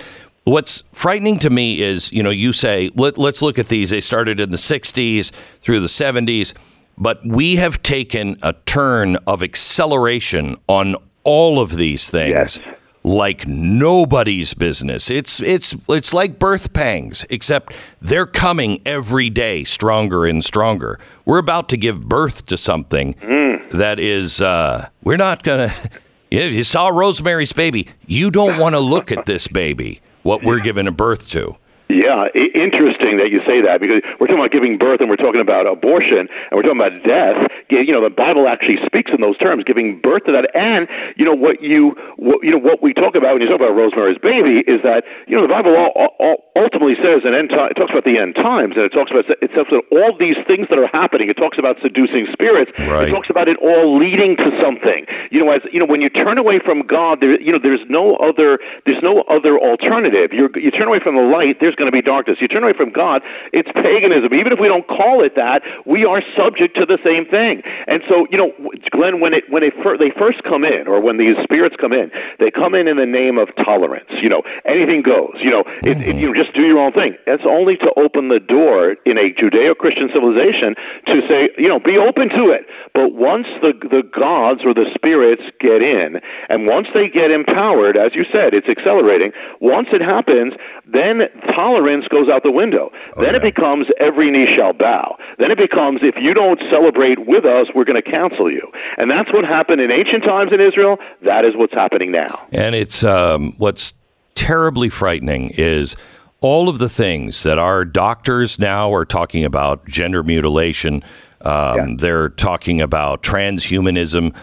What's 0.45 0.83
frightening 0.93 1.37
to 1.39 1.49
me 1.49 1.81
is, 1.81 2.11
you 2.11 2.23
know, 2.23 2.29
you 2.29 2.53
say 2.53 2.89
let, 2.95 3.17
let's 3.17 3.41
look 3.41 3.59
at 3.59 3.67
these. 3.67 3.89
They 3.89 4.01
started 4.01 4.39
in 4.39 4.51
the 4.51 4.57
'60s 4.57 5.31
through 5.61 5.79
the 5.79 5.87
'70s 5.87 6.53
but 6.99 7.25
we 7.25 7.55
have 7.55 7.81
taken 7.81 8.37
a 8.43 8.53
turn 8.65 9.15
of 9.25 9.41
acceleration 9.41 10.57
on 10.67 10.97
all 11.23 11.59
of 11.59 11.77
these 11.77 12.09
things. 12.09 12.59
Yes. 12.59 12.59
Like 13.03 13.47
nobody's 13.47 14.53
business. 14.53 15.09
It's 15.09 15.39
it's 15.39 15.75
it's 15.87 16.13
like 16.13 16.37
birth 16.37 16.73
pangs, 16.73 17.25
except 17.29 17.73
they're 18.01 18.25
coming 18.25 18.81
every 18.85 19.29
day, 19.29 19.63
stronger 19.63 20.25
and 20.25 20.43
stronger. 20.43 20.99
We're 21.25 21.39
about 21.39 21.69
to 21.69 21.77
give 21.77 22.07
birth 22.09 22.45
to 22.47 22.57
something 22.57 23.13
mm. 23.15 23.71
that 23.71 23.99
is. 23.99 24.41
Uh, 24.41 24.89
we're 25.03 25.17
not 25.17 25.43
gonna. 25.43 25.73
If 26.31 26.53
you 26.53 26.63
saw 26.63 26.89
Rosemary's 26.89 27.53
Baby, 27.53 27.87
you 28.05 28.29
don't 28.29 28.59
want 28.59 28.75
to 28.75 28.79
look 28.79 29.11
at 29.11 29.25
this 29.25 29.47
baby. 29.47 29.99
What 30.21 30.43
we're 30.43 30.59
giving 30.59 30.85
a 30.85 30.91
birth 30.91 31.27
to. 31.29 31.57
Yeah, 31.89 32.29
interesting 32.37 33.17
that 33.17 33.33
you 33.33 33.41
say 33.49 33.65
that 33.65 33.81
because 33.81 34.05
we're 34.21 34.29
talking 34.29 34.37
about 34.37 34.53
giving 34.53 34.77
birth 34.77 35.01
and 35.01 35.09
we're 35.09 35.17
talking 35.17 35.41
about 35.41 35.65
abortion 35.65 36.29
and 36.29 36.53
we're 36.53 36.61
talking 36.61 36.77
about 36.77 37.01
death. 37.01 37.49
You 37.73 37.89
know, 37.89 38.05
the 38.05 38.13
Bible 38.13 38.45
actually 38.45 38.77
speaks 38.85 39.09
in 39.09 39.25
those 39.25 39.41
terms, 39.41 39.65
giving 39.65 39.97
birth 39.97 40.29
to 40.29 40.31
that. 40.37 40.53
And 40.53 40.85
you 41.17 41.25
know 41.25 41.33
what 41.33 41.65
you 41.65 41.97
what, 42.21 42.45
you 42.45 42.53
know 42.53 42.61
what 42.61 42.85
we 42.85 42.93
talk 42.93 43.17
about 43.17 43.33
when 43.33 43.41
you 43.41 43.49
talk 43.49 43.57
about 43.57 43.73
Rosemary's 43.73 44.21
Baby 44.21 44.61
is 44.69 44.85
that 44.85 45.01
you 45.25 45.33
know 45.33 45.41
the 45.41 45.49
Bible 45.49 45.73
all, 45.73 46.13
all, 46.21 46.37
ultimately 46.53 46.93
says 47.01 47.25
an 47.25 47.33
end 47.33 47.49
time. 47.49 47.73
It 47.73 47.81
talks 47.81 47.89
about 47.89 48.05
the 48.05 48.21
end 48.21 48.37
times 48.37 48.77
and 48.77 48.85
it 48.85 48.93
talks 48.93 49.09
about 49.09 49.25
it 49.25 49.49
talks 49.57 49.73
about 49.73 49.89
all 49.89 50.13
these 50.13 50.37
things 50.45 50.69
that 50.69 50.77
are 50.77 50.93
happening. 50.93 51.25
It 51.25 51.41
talks 51.41 51.57
about 51.57 51.81
seducing 51.81 52.29
spirits. 52.29 52.69
Right. 52.77 53.09
It 53.09 53.17
talks 53.17 53.33
about 53.33 53.49
it 53.49 53.57
all 53.65 53.97
leading 53.97 54.37
to 54.37 54.53
something. 54.61 55.09
You 55.33 55.41
know, 55.41 55.49
as 55.49 55.65
you 55.73 55.81
know, 55.81 55.89
when 55.89 56.05
you 56.05 56.13
turn 56.13 56.37
away 56.37 56.61
from 56.61 56.85
God, 56.85 57.17
there 57.17 57.33
you 57.41 57.49
know 57.49 57.57
there's 57.57 57.81
no 57.89 58.13
other 58.21 58.61
there's 58.85 59.01
no 59.01 59.25
other 59.25 59.57
alternative. 59.57 60.37
You 60.37 60.53
you 60.53 60.69
turn 60.69 60.85
away 60.85 61.01
from 61.01 61.17
the 61.17 61.25
light. 61.25 61.57
There's 61.57 61.78
going 61.79 61.87
to 61.87 61.95
be 61.95 62.03
darkness. 62.03 62.37
You 62.43 62.51
turn 62.51 62.61
away 62.61 62.75
from 62.75 62.91
God, 62.91 63.23
it's 63.55 63.71
paganism. 63.71 64.35
Even 64.35 64.51
if 64.51 64.59
we 64.59 64.67
don't 64.67 64.85
call 64.85 65.23
it 65.23 65.39
that, 65.39 65.63
we 65.87 66.03
are 66.03 66.21
subject 66.35 66.75
to 66.75 66.85
the 66.85 66.99
same 67.01 67.23
thing. 67.25 67.63
And 67.87 68.03
so, 68.05 68.27
you 68.29 68.37
know, 68.37 68.51
Glenn, 68.91 69.23
when 69.23 69.33
it 69.33 69.47
when 69.47 69.63
it 69.63 69.73
fir- 69.81 69.97
they 69.97 70.11
first 70.11 70.43
come 70.43 70.67
in, 70.67 70.85
or 70.91 70.99
when 70.99 71.17
these 71.17 71.39
spirits 71.41 71.75
come 71.79 71.93
in, 71.93 72.11
they 72.37 72.51
come 72.51 72.75
in 72.75 72.91
in 72.91 72.99
the 72.99 73.07
name 73.07 73.39
of 73.39 73.47
tolerance. 73.55 74.11
You 74.21 74.27
know, 74.27 74.43
anything 74.67 75.01
goes. 75.01 75.39
You 75.39 75.49
know, 75.49 75.63
it, 75.81 75.95
it, 75.95 75.97
mm-hmm. 75.97 76.19
you 76.19 76.27
know, 76.27 76.35
just 76.35 76.53
do 76.53 76.67
your 76.67 76.79
own 76.79 76.91
thing. 76.91 77.15
That's 77.25 77.47
only 77.47 77.77
to 77.77 77.89
open 77.95 78.27
the 78.27 78.43
door 78.43 78.99
in 79.07 79.17
a 79.17 79.31
Judeo-Christian 79.31 80.09
civilization 80.13 80.75
to 81.07 81.21
say, 81.29 81.49
you 81.57 81.69
know, 81.71 81.79
be 81.79 81.95
open 81.95 82.27
to 82.35 82.51
it. 82.51 82.67
But 82.93 83.15
once 83.15 83.47
the 83.63 83.71
the 83.87 84.03
gods 84.03 84.61
or 84.65 84.73
the 84.73 84.89
spirits 84.93 85.43
get 85.63 85.81
in, 85.81 86.19
and 86.49 86.67
once 86.67 86.87
they 86.93 87.07
get 87.07 87.31
empowered, 87.31 87.95
as 87.95 88.11
you 88.13 88.25
said, 88.27 88.53
it's 88.53 88.67
accelerating. 88.67 89.31
Once 89.61 89.87
it 89.93 90.01
happens, 90.01 90.53
then 90.85 91.29
tolerance 91.55 91.68
goes 92.09 92.29
out 92.29 92.43
the 92.43 92.51
window. 92.51 92.91
Oh, 93.15 93.21
then 93.21 93.31
yeah. 93.33 93.37
it 93.37 93.41
becomes 93.41 93.87
every 93.99 94.31
knee 94.31 94.47
shall 94.55 94.73
bow. 94.73 95.17
Then 95.37 95.51
it 95.51 95.57
becomes 95.57 96.01
if 96.01 96.15
you 96.21 96.33
don't 96.33 96.59
celebrate 96.71 97.25
with 97.27 97.45
us, 97.45 97.67
we're 97.73 97.85
going 97.85 98.01
to 98.01 98.09
cancel 98.09 98.51
you. 98.51 98.71
And 98.97 99.09
that's 99.09 99.31
what 99.33 99.45
happened 99.45 99.81
in 99.81 99.91
ancient 99.91 100.23
times 100.23 100.51
in 100.53 100.61
Israel. 100.61 100.97
That 101.23 101.45
is 101.45 101.55
what's 101.55 101.73
happening 101.73 102.11
now. 102.11 102.47
And 102.51 102.75
it's 102.75 103.03
um, 103.03 103.53
what's 103.57 103.93
terribly 104.35 104.89
frightening 104.89 105.51
is 105.51 105.95
all 106.41 106.69
of 106.69 106.79
the 106.79 106.89
things 106.89 107.43
that 107.43 107.59
our 107.59 107.83
doctors 107.83 108.59
now 108.59 108.93
are 108.93 109.05
talking 109.05 109.43
about 109.43 109.85
gender 109.85 110.23
mutilation, 110.23 111.03
um, 111.41 111.51
yeah. 111.77 111.87
they're 111.97 112.29
talking 112.29 112.81
about 112.81 113.21
transhumanism. 113.21 114.35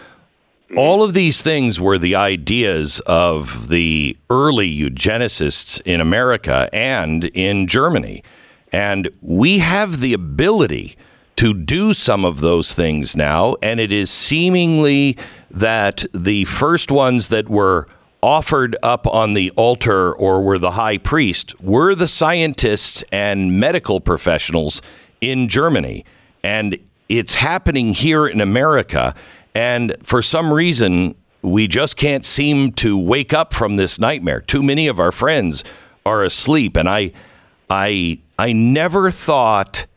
Mm-hmm. 0.67 0.79
All 0.79 1.01
of 1.01 1.13
these 1.13 1.41
things 1.41 1.79
were 1.79 1.97
the 1.97 2.15
ideas 2.15 2.99
of 3.05 3.69
the 3.69 4.17
early 4.29 4.69
eugenicists 4.69 5.81
in 5.85 6.01
America 6.01 6.69
and 6.73 7.25
in 7.25 7.67
Germany. 7.67 8.23
And 8.73 9.09
we 9.21 9.59
have 9.59 10.01
the 10.01 10.13
ability 10.13 10.97
to 11.37 11.53
do 11.53 11.93
some 11.93 12.25
of 12.25 12.41
those 12.41 12.73
things 12.73 13.15
now. 13.15 13.55
And 13.61 13.79
it 13.79 13.93
is 13.93 14.11
seemingly 14.11 15.17
that 15.49 16.05
the 16.13 16.43
first 16.45 16.91
ones 16.91 17.29
that 17.29 17.47
were 17.47 17.87
offered 18.21 18.75
up 18.83 19.07
on 19.07 19.35
the 19.35 19.51
altar 19.51 20.13
or 20.13 20.41
were 20.41 20.57
the 20.57 20.71
high 20.71 20.97
priest 20.97 21.57
were 21.61 21.95
the 21.95 22.07
scientists 22.07 23.03
and 23.11 23.57
medical 23.57 24.01
professionals 24.01 24.81
in 25.21 25.47
Germany. 25.47 26.03
And 26.43 26.77
it's 27.07 27.35
happening 27.35 27.93
here 27.93 28.27
in 28.27 28.41
America. 28.41 29.15
And 29.57 29.95
for 30.03 30.21
some 30.21 30.53
reason, 30.53 31.15
we 31.41 31.65
just 31.65 31.97
can't 31.97 32.23
seem 32.23 32.73
to 32.73 32.95
wake 32.95 33.33
up 33.33 33.55
from 33.55 33.75
this 33.75 33.97
nightmare. 33.97 34.39
Too 34.39 34.61
many 34.61 34.85
of 34.87 34.99
our 34.99 35.11
friends 35.11 35.63
are 36.05 36.23
asleep. 36.23 36.77
And 36.77 36.87
I, 36.87 37.11
I, 37.67 38.19
I 38.37 38.53
never 38.53 39.09
thought, 39.09 39.87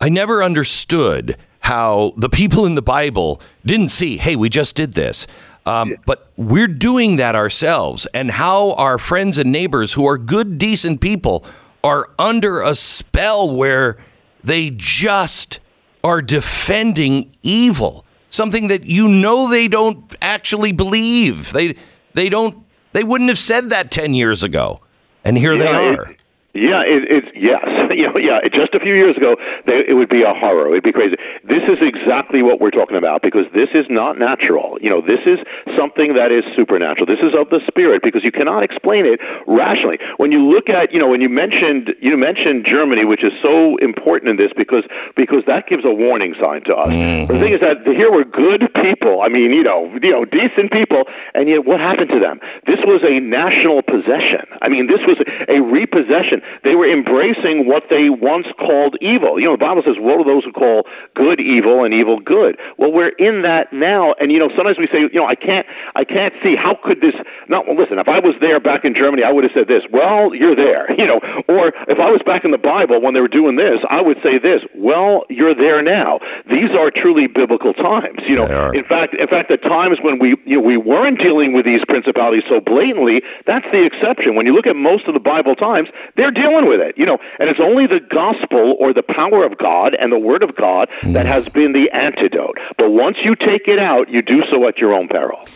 I 0.00 0.08
never 0.08 0.44
understood 0.44 1.36
how 1.62 2.12
the 2.16 2.28
people 2.28 2.66
in 2.66 2.76
the 2.76 2.82
Bible 2.82 3.40
didn't 3.66 3.88
see, 3.88 4.16
hey, 4.16 4.36
we 4.36 4.48
just 4.48 4.76
did 4.76 4.94
this. 4.94 5.26
Um, 5.66 5.96
but 6.06 6.30
we're 6.36 6.68
doing 6.68 7.16
that 7.16 7.34
ourselves, 7.34 8.06
and 8.14 8.30
how 8.30 8.74
our 8.74 8.96
friends 8.96 9.38
and 9.38 9.50
neighbors 9.50 9.94
who 9.94 10.06
are 10.06 10.16
good, 10.16 10.56
decent 10.56 11.00
people 11.00 11.44
are 11.82 12.14
under 12.16 12.62
a 12.62 12.76
spell 12.76 13.50
where 13.50 13.98
they 14.44 14.70
just 14.70 15.58
are 16.04 16.22
defending 16.22 17.34
evil, 17.42 18.06
something 18.30 18.68
that 18.68 18.84
you 18.84 19.08
know 19.08 19.48
they 19.48 19.68
don't 19.68 20.14
actually 20.20 20.72
believe. 20.72 21.52
They 21.52 21.76
they 22.14 22.28
don't 22.28 22.64
they 22.92 23.04
wouldn't 23.04 23.28
have 23.28 23.38
said 23.38 23.70
that 23.70 23.90
10 23.90 24.14
years 24.14 24.42
ago. 24.42 24.80
And 25.24 25.36
here 25.36 25.54
yeah, 25.54 25.64
they 25.64 25.68
are. 25.68 26.10
It, 26.10 26.20
yeah, 26.54 26.82
it, 26.82 27.04
it's 27.10 27.27
yes, 27.40 27.64
you 27.94 28.06
know, 28.06 28.18
yeah. 28.18 28.42
Just 28.52 28.74
a 28.74 28.80
few 28.80 28.94
years 28.94 29.16
ago, 29.16 29.36
they, 29.66 29.86
it 29.88 29.94
would 29.94 30.08
be 30.08 30.22
a 30.22 30.34
horror. 30.34 30.68
It'd 30.74 30.84
be 30.84 30.92
crazy. 30.92 31.16
This 31.44 31.64
is 31.70 31.78
exactly 31.80 32.42
what 32.42 32.60
we're 32.60 32.74
talking 32.74 32.96
about 32.96 33.22
because 33.22 33.46
this 33.54 33.70
is 33.74 33.86
not 33.88 34.18
natural. 34.18 34.78
You 34.80 34.90
know, 34.90 35.00
this 35.00 35.22
is 35.26 35.38
something 35.78 36.14
that 36.14 36.30
is 36.30 36.44
supernatural. 36.56 37.06
This 37.06 37.22
is 37.22 37.32
of 37.38 37.48
the 37.50 37.60
spirit 37.66 38.02
because 38.02 38.24
you 38.24 38.32
cannot 38.32 38.62
explain 38.62 39.06
it 39.06 39.20
rationally. 39.46 39.98
When 40.18 40.32
you 40.32 40.42
look 40.42 40.68
at, 40.68 40.92
you 40.92 40.98
know, 40.98 41.08
when 41.08 41.20
you 41.20 41.28
mentioned 41.28 41.94
you 42.00 42.16
mentioned 42.16 42.66
Germany, 42.66 43.04
which 43.04 43.24
is 43.24 43.32
so 43.42 43.76
important 43.78 44.30
in 44.30 44.36
this 44.36 44.52
because 44.56 44.84
because 45.16 45.44
that 45.46 45.66
gives 45.68 45.84
a 45.84 45.92
warning 45.92 46.34
sign 46.40 46.64
to 46.64 46.74
us. 46.74 46.90
Mm-hmm. 46.90 47.32
The 47.32 47.38
thing 47.38 47.54
is 47.54 47.60
that 47.60 47.86
here 47.86 48.10
were 48.10 48.24
good 48.24 48.68
people. 48.82 49.22
I 49.22 49.28
mean, 49.28 49.52
you 49.54 49.62
know, 49.62 49.88
you 50.02 50.10
know, 50.10 50.24
decent 50.24 50.72
people, 50.72 51.04
and 51.34 51.48
yet 51.48 51.64
what 51.64 51.80
happened 51.80 52.10
to 52.10 52.20
them? 52.20 52.40
This 52.66 52.80
was 52.84 53.00
a 53.06 53.20
national 53.20 53.82
possession. 53.82 54.46
I 54.60 54.68
mean, 54.68 54.86
this 54.86 55.00
was 55.06 55.18
a 55.48 55.60
repossession 55.62 56.42
they 56.64 56.74
were 56.74 56.90
embracing 57.28 57.66
what 57.66 57.84
they 57.90 58.08
once 58.10 58.46
called 58.58 58.96
evil. 59.00 59.38
You 59.38 59.46
know, 59.46 59.56
the 59.56 59.64
Bible 59.64 59.82
says, 59.84 59.96
"Woe 59.98 60.18
to 60.18 60.24
those 60.24 60.44
who 60.44 60.52
call 60.52 60.86
good 61.14 61.40
evil 61.40 61.84
and 61.84 61.92
evil 61.94 62.20
good." 62.20 62.58
Well, 62.76 62.92
we're 62.92 63.14
in 63.18 63.42
that 63.42 63.72
now, 63.72 64.14
and 64.20 64.32
you 64.32 64.38
know, 64.38 64.48
sometimes 64.56 64.78
we 64.78 64.86
say, 64.88 65.00
you 65.00 65.20
know, 65.20 65.26
I 65.26 65.34
can't, 65.34 65.66
I 65.94 66.04
can't 66.04 66.34
see 66.42 66.56
how 66.56 66.78
could 66.82 67.00
this. 67.00 67.14
No, 67.48 67.62
well, 67.66 67.76
listen, 67.76 67.98
if 67.98 68.08
I 68.08 68.18
was 68.18 68.34
there 68.40 68.60
back 68.60 68.84
in 68.84 68.94
Germany, 68.94 69.22
I 69.24 69.32
would 69.32 69.44
have 69.44 69.52
said 69.54 69.68
this. 69.68 69.82
Well, 69.92 70.34
you're 70.34 70.56
there, 70.56 70.90
you 70.98 71.06
know. 71.06 71.20
Or 71.48 71.72
if 71.88 71.98
I 71.98 72.10
was 72.10 72.20
back 72.24 72.44
in 72.44 72.50
the 72.50 72.60
Bible 72.60 73.00
when 73.00 73.14
they 73.14 73.20
were 73.20 73.30
doing 73.30 73.56
this, 73.56 73.80
I 73.88 74.00
would 74.00 74.18
say 74.22 74.38
this. 74.38 74.62
Well, 74.74 75.24
you're 75.28 75.54
there 75.54 75.82
now. 75.82 76.20
These 76.48 76.72
are 76.76 76.90
truly 76.90 77.26
biblical 77.26 77.72
times. 77.72 78.20
You 78.26 78.36
know, 78.36 78.46
in 78.72 78.84
fact, 78.84 79.14
in 79.14 79.28
fact, 79.28 79.48
the 79.48 79.56
times 79.56 79.98
when 80.02 80.18
we, 80.18 80.36
you 80.44 80.58
know, 80.58 80.64
we 80.64 80.76
weren't 80.76 81.18
dealing 81.18 81.52
with 81.52 81.64
these 81.64 81.80
principalities 81.86 82.44
so 82.48 82.60
blatantly, 82.60 83.22
that's 83.46 83.66
the 83.72 83.84
exception. 83.84 84.34
When 84.34 84.46
you 84.46 84.54
look 84.54 84.66
at 84.66 84.76
most 84.76 85.06
of 85.06 85.14
the 85.14 85.20
Bible 85.22 85.54
times, 85.54 85.88
they're 86.16 86.30
dealing 86.30 86.68
with 86.68 86.80
it, 86.80 86.96
you 86.96 87.06
know. 87.06 87.17
And 87.38 87.48
it's 87.48 87.60
only 87.62 87.86
the 87.86 88.00
gospel 88.00 88.76
or 88.78 88.92
the 88.92 89.02
power 89.02 89.44
of 89.44 89.58
God 89.58 89.94
and 89.98 90.12
the 90.12 90.18
word 90.18 90.42
of 90.42 90.56
God 90.56 90.88
that 91.02 91.26
mm. 91.26 91.28
has 91.28 91.48
been 91.48 91.72
the 91.72 91.90
antidote. 91.92 92.58
But 92.76 92.90
once 92.90 93.16
you 93.24 93.34
take 93.34 93.66
it 93.66 93.78
out, 93.78 94.08
you 94.08 94.22
do 94.22 94.42
so 94.50 94.66
at 94.68 94.78
your 94.78 94.94
own 94.94 95.08
peril. 95.08 95.46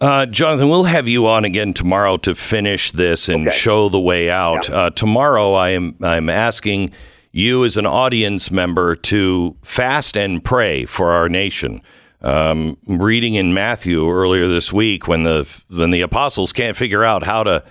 Uh, 0.00 0.26
Jonathan, 0.26 0.68
we'll 0.68 0.84
have 0.84 1.08
you 1.08 1.26
on 1.26 1.44
again 1.44 1.74
tomorrow 1.74 2.16
to 2.18 2.34
finish 2.34 2.92
this 2.92 3.28
and 3.28 3.48
okay. 3.48 3.56
show 3.56 3.88
the 3.88 3.98
way 3.98 4.30
out. 4.30 4.68
Yeah. 4.68 4.74
Uh, 4.76 4.90
tomorrow, 4.90 5.54
I 5.54 5.70
am 5.70 5.96
I'm 6.00 6.28
asking 6.28 6.92
you 7.32 7.64
as 7.64 7.76
an 7.76 7.86
audience 7.86 8.50
member 8.50 8.94
to 8.94 9.56
fast 9.62 10.16
and 10.16 10.42
pray 10.42 10.84
for 10.84 11.10
our 11.10 11.28
nation. 11.28 11.82
Um, 12.20 12.78
reading 12.86 13.34
in 13.34 13.54
Matthew 13.54 14.08
earlier 14.08 14.46
this 14.46 14.72
week, 14.72 15.08
when 15.08 15.24
the 15.24 15.62
when 15.68 15.90
the 15.90 16.00
apostles 16.00 16.52
can't 16.52 16.76
figure 16.76 17.04
out 17.04 17.24
how 17.24 17.42
to 17.42 17.64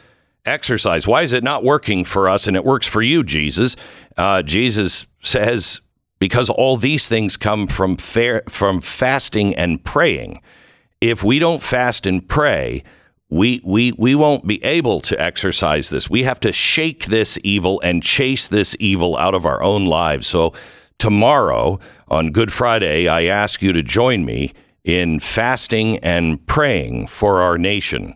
exorcise. 0.48 1.08
Why 1.08 1.24
is 1.24 1.34
it 1.34 1.44
not 1.44 1.64
working 1.64 2.04
for 2.04 2.30
us 2.30 2.48
and 2.48 2.56
it 2.56 2.64
works 2.64 2.88
for 2.88 3.02
you, 3.02 3.24
Jesus? 3.24 3.76
Uh, 4.16 4.42
Jesus 4.42 5.06
says, 5.22 5.82
because 6.20 6.50
all 6.50 6.78
these 6.78 7.08
things 7.08 7.38
come 7.38 7.68
from 7.68 7.98
fair, 7.98 8.44
from 8.50 8.82
fasting 8.82 9.56
and 9.56 9.84
praying. 9.84 10.42
If 11.00 11.24
we 11.24 11.40
don't 11.40 11.62
fast 11.62 12.06
and 12.08 12.28
pray, 12.28 12.84
we, 13.30 13.62
we, 13.66 13.92
we 13.92 14.16
won't 14.16 14.48
be 14.48 14.64
able 14.64 15.00
to 15.02 15.22
exorcise 15.22 15.90
this. 15.90 16.10
We 16.10 16.24
have 16.24 16.40
to 16.40 16.52
shake 16.52 17.06
this 17.06 17.38
evil 17.44 17.80
and 17.82 18.02
chase 18.02 18.48
this 18.48 18.76
evil 18.80 19.18
out 19.18 19.36
of 19.36 19.46
our 19.46 19.62
own 19.62 19.86
lives. 19.86 20.28
So, 20.28 20.54
tomorrow 20.98 21.80
on 22.08 22.32
Good 22.32 22.52
Friday, 22.52 23.08
I 23.08 23.26
ask 23.26 23.62
you 23.62 23.74
to 23.74 23.84
join 23.84 24.26
me 24.26 24.54
in 24.84 25.20
fasting 25.20 26.00
and 26.00 26.44
praying 26.48 27.08
for 27.08 27.42
our 27.42 27.58
nation. 27.58 28.16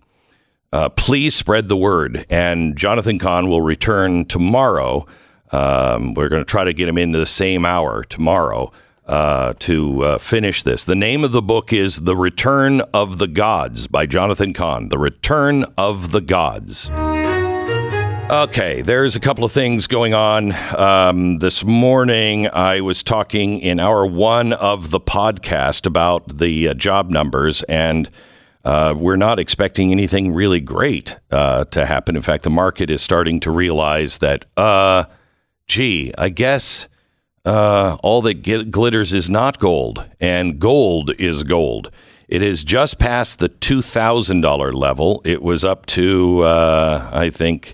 Uh, 0.74 0.88
please 0.88 1.36
spread 1.36 1.68
the 1.68 1.76
word. 1.76 2.26
And 2.30 2.78
Jonathan 2.78 3.20
Cahn 3.20 3.50
will 3.50 3.62
return 3.62 4.26
tomorrow. 4.26 5.06
Um, 5.52 6.14
we're 6.14 6.30
going 6.30 6.42
to 6.42 6.50
try 6.50 6.64
to 6.64 6.74
get 6.74 6.88
him 6.88 6.98
into 6.98 7.20
the 7.20 7.26
same 7.26 7.66
hour 7.66 8.06
tomorrow 8.06 8.72
uh, 9.06 9.54
to 9.60 10.04
uh, 10.04 10.18
finish 10.18 10.64
this. 10.64 10.86
The 10.86 10.96
name 10.96 11.26
of 11.26 11.34
the 11.34 11.42
book 11.42 11.74
is 11.74 11.98
The 11.98 12.16
Return 12.16 12.80
of 12.94 13.18
the 13.18 13.28
Gods 13.28 13.88
by 13.88 14.06
Jonathan 14.06 14.54
Cahn. 14.54 14.88
The 14.88 14.98
Return 14.98 15.66
of 15.78 16.12
the 16.12 16.22
Gods. 16.22 16.90
Okay, 18.30 18.82
there's 18.82 19.18
a 19.18 19.20
couple 19.20 19.44
of 19.44 19.52
things 19.52 19.88
going 19.88 20.14
on. 20.14 20.54
Um, 20.78 21.40
this 21.40 21.66
morning, 21.66 22.48
I 22.48 22.80
was 22.80 23.04
talking 23.04 23.60
in 23.60 23.78
hour 23.78 24.06
one 24.06 24.54
of 24.54 24.90
the 24.92 25.02
podcast 25.02 25.86
about 25.86 26.38
the 26.38 26.70
uh, 26.70 26.74
job 26.74 27.10
numbers 27.10 27.62
and 27.64 28.10
uh, 28.64 28.94
we're 28.96 29.16
not 29.16 29.40
expecting 29.40 29.92
anything 29.92 30.34
really 30.34 30.60
great 30.60 31.18
uh, 31.32 31.66
to 31.66 31.86
happen. 31.86 32.16
In 32.16 32.22
fact, 32.22 32.44
the 32.44 32.50
market 32.50 32.92
is 32.92 33.02
starting 33.02 33.40
to 33.42 33.52
realize 33.52 34.20
that, 34.20 34.46
uh, 34.56 35.06
gee, 35.68 36.14
I 36.18 36.30
guess 36.30 36.88
uh, 37.44 37.98
all 38.04 38.22
that 38.22 38.70
glitters 38.72 39.14
is 39.14 39.30
not 39.30 39.60
gold, 39.60 40.08
and 40.20 40.60
gold 40.60 41.12
is 41.18 41.44
gold. 41.44 41.92
It 42.28 42.42
has 42.42 42.64
just 42.64 43.00
passed 43.00 43.40
the 43.40 43.50
$2,000 43.50 44.74
level. 44.74 45.22
It 45.26 45.42
was 45.42 45.66
up 45.66 45.86
to, 45.88 46.42
uh, 46.42 47.10
I 47.12 47.30
think, 47.30 47.74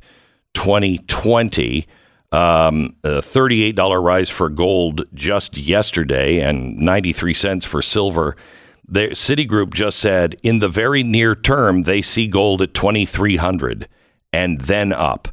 2020. 0.54 1.88
Um, 2.30 2.96
a 3.06 3.22
$38 3.22 4.04
rise 4.04 4.30
for 4.30 4.50
gold 4.50 5.06
just 5.14 5.58
yesterday, 5.58 6.42
and 6.42 6.78
93 6.78 7.34
cents 7.34 7.66
for 7.66 7.82
silver 7.82 8.36
the 8.88 9.10
Citigroup 9.10 9.74
just 9.74 10.00
said 10.00 10.38
in 10.44 10.60
the 10.60 10.70
very 10.70 11.04
near 11.04 11.36
term 11.36 11.84
they 11.84 12.02
see 12.02 12.28
gold 12.28 12.62
at 12.62 12.74
2300 12.74 13.88
and 14.32 14.62
then 14.62 14.94
up. 14.94 15.28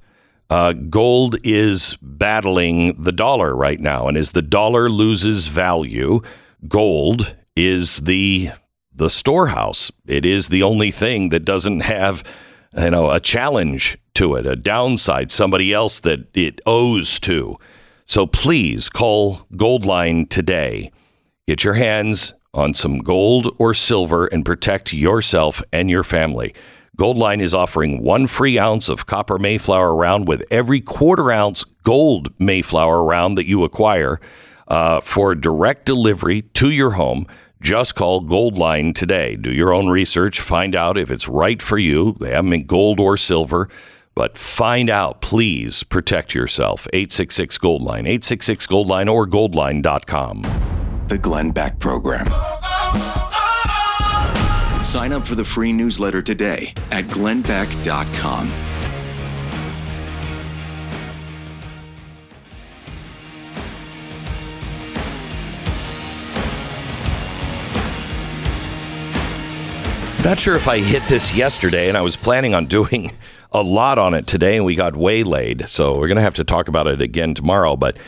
Uh, 0.51 0.73
gold 0.73 1.37
is 1.43 1.97
battling 2.03 3.03
the 3.03 3.13
dollar 3.13 3.57
right 3.57 3.81
now, 3.81 4.09
and 4.09 4.17
as 4.17 4.33
the 4.33 4.43
dollar 4.43 4.91
loses 4.91 5.47
value, 5.47 6.21
gold 6.69 7.35
is 7.57 7.99
the 7.99 8.51
the 8.93 9.11
storehouse. 9.11 9.91
It 10.07 10.25
is 10.25 10.49
the 10.49 10.63
only 10.63 10.91
thing 10.91 11.31
that 11.31 11.45
doesn't 11.45 11.81
have 11.81 12.23
you 12.77 12.91
know 12.91 13.11
a 13.11 13.21
challenge 13.21 13.97
to 14.15 14.35
it, 14.35 14.47
a 14.47 14.55
downside, 14.55 15.31
somebody 15.31 15.73
else 15.73 15.99
that 16.01 16.29
it 16.35 16.61
owes 16.67 17.19
to. 17.21 17.57
So 18.07 18.27
please 18.27 18.89
call 18.91 19.47
Goldline 19.55 20.29
today. 20.29 20.93
Get 21.49 21.65
your 21.65 21.75
hands 21.75 22.35
on 22.55 22.75
some 22.75 22.99
gold 22.99 23.55
or 23.59 23.75
silver 23.75 24.27
and 24.27 24.45
protect 24.45 24.93
yourself 24.93 25.63
and 25.73 25.91
your 25.91 26.05
family. 26.05 26.55
Goldline 26.97 27.41
is 27.41 27.53
offering 27.53 28.03
one 28.03 28.27
free 28.29 28.59
ounce 28.59 28.89
of 28.89 29.07
copper 29.07 29.39
Mayflower 29.39 29.95
round 29.95 30.29
with 30.29 30.45
every 30.51 30.81
quarter 30.81 31.33
ounce 31.33 31.65
gold 31.83 32.33
Mayflower 32.39 33.03
round 33.03 33.37
that 33.37 33.47
you 33.49 33.65
acquire 33.65 34.21
uh, 34.69 35.01
for 35.01 35.35
direct 35.35 35.87
delivery 35.87 36.43
to 36.43 36.71
your 36.71 36.93
home. 36.93 37.27
Just 37.61 37.95
call 37.95 38.23
Goldline 38.23 38.95
today. 38.95 39.37
Do 39.37 39.51
your 39.51 39.73
own 39.73 39.89
research. 39.89 40.41
Find 40.41 40.77
out 40.77 40.99
if 40.99 41.11
it's 41.11 41.29
right 41.29 41.61
for 41.61 41.79
you. 41.79 42.17
They 42.21 42.31
have 42.31 42.45
them 42.45 42.53
in 42.53 42.67
gold 42.67 43.01
or 43.01 43.17
silver. 43.17 43.69
But 44.15 44.39
find 44.39 44.89
out, 44.89 45.21
please 45.21 45.83
protect 45.83 46.35
yourself. 46.35 46.87
866 46.93 47.59
Goldline, 47.59 48.01
866 48.01 48.67
Gold 48.67 48.87
Line, 48.89 49.09
or 49.09 49.27
goldline.com. 49.27 50.74
The 51.09 51.19
Glenn 51.19 51.51
Beck 51.51 51.79
Program. 51.79 52.27
Sign 54.85 55.13
up 55.13 55.27
for 55.27 55.35
the 55.35 55.45
free 55.45 55.73
newsletter 55.73 56.23
today 56.23 56.73
at 56.91 57.05
glennbeck.com. 57.05 58.51
Not 70.25 70.39
sure 70.39 70.57
if 70.57 70.69
I 70.69 70.79
hit 70.79 71.03
this 71.07 71.35
yesterday, 71.35 71.89
and 71.91 71.99
I 71.99 72.01
was 72.01 72.17
planning 72.17 72.55
on 72.55 72.65
doing 72.69 73.13
a 73.53 73.63
lot 73.63 73.99
on 73.99 74.15
it 74.15 74.27
today, 74.27 74.57
and 74.57 74.65
we 74.65 74.75
got 74.75 74.95
waylaid. 74.95 75.69
So 75.69 75.99
we're 75.99 76.09
going 76.09 76.17
to 76.17 76.23
have 76.23 76.37
to 76.37 76.45
talk 76.45 76.67
about 76.67 76.87
it 76.87 77.03
again 77.03 77.35
tomorrow. 77.35 77.77
But 77.77 77.99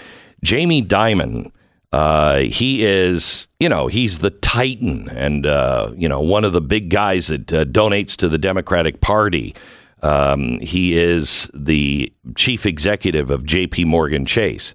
Jamie 0.43 0.83
Dimon, 0.83 1.53
uh, 1.93 2.39
he 2.39 2.85
is, 2.85 3.47
you 3.61 3.69
know, 3.69 3.87
he's 3.87 4.19
the 4.19 4.31
titan 4.31 5.09
and, 5.11 5.47
uh, 5.47 5.93
you 5.97 6.09
know, 6.09 6.21
one 6.21 6.45
of 6.45 6.53
the 6.53 6.61
big 6.61 6.91
guys 6.91 7.29
that 7.29 7.53
uh, 7.53 7.65
donates 7.65 8.17
to 8.17 8.29
the 8.29 8.39
Democratic 8.39 9.01
Party. 9.01 9.55
Um, 10.03 10.61
he 10.61 10.97
is 10.97 11.51
the 11.55 12.13
chief 12.37 12.67
executive 12.67 13.31
of 13.31 13.45
JP 13.45 13.87
Morgan 13.87 14.27
Chase. 14.27 14.75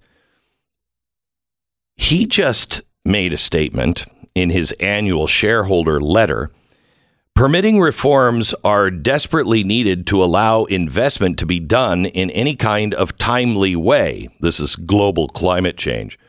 He 1.95 2.26
just 2.26 2.82
made 3.05 3.34
a 3.34 3.38
statement 3.38 4.05
in 4.34 4.49
his 4.49 4.72
annual 4.74 5.28
shareholder 5.28 6.01
letter 6.01 6.49
Permitting 7.34 7.80
reforms 7.80 8.53
are 8.64 8.91
desperately 8.91 9.64
needed 9.64 10.05
to 10.07 10.24
allow 10.24 10.66
investment 10.66 11.39
to 11.39 11.45
be 11.45 11.59
done 11.59 12.05
in 12.05 12.30
any 12.32 12.55
kind 12.55 12.93
of 12.93 13.18
timely 13.18 13.76
way. 13.76 14.28
This 14.41 14.59
is 14.59 14.76
global 14.76 15.28
climate 15.30 15.78
change. 15.78 16.20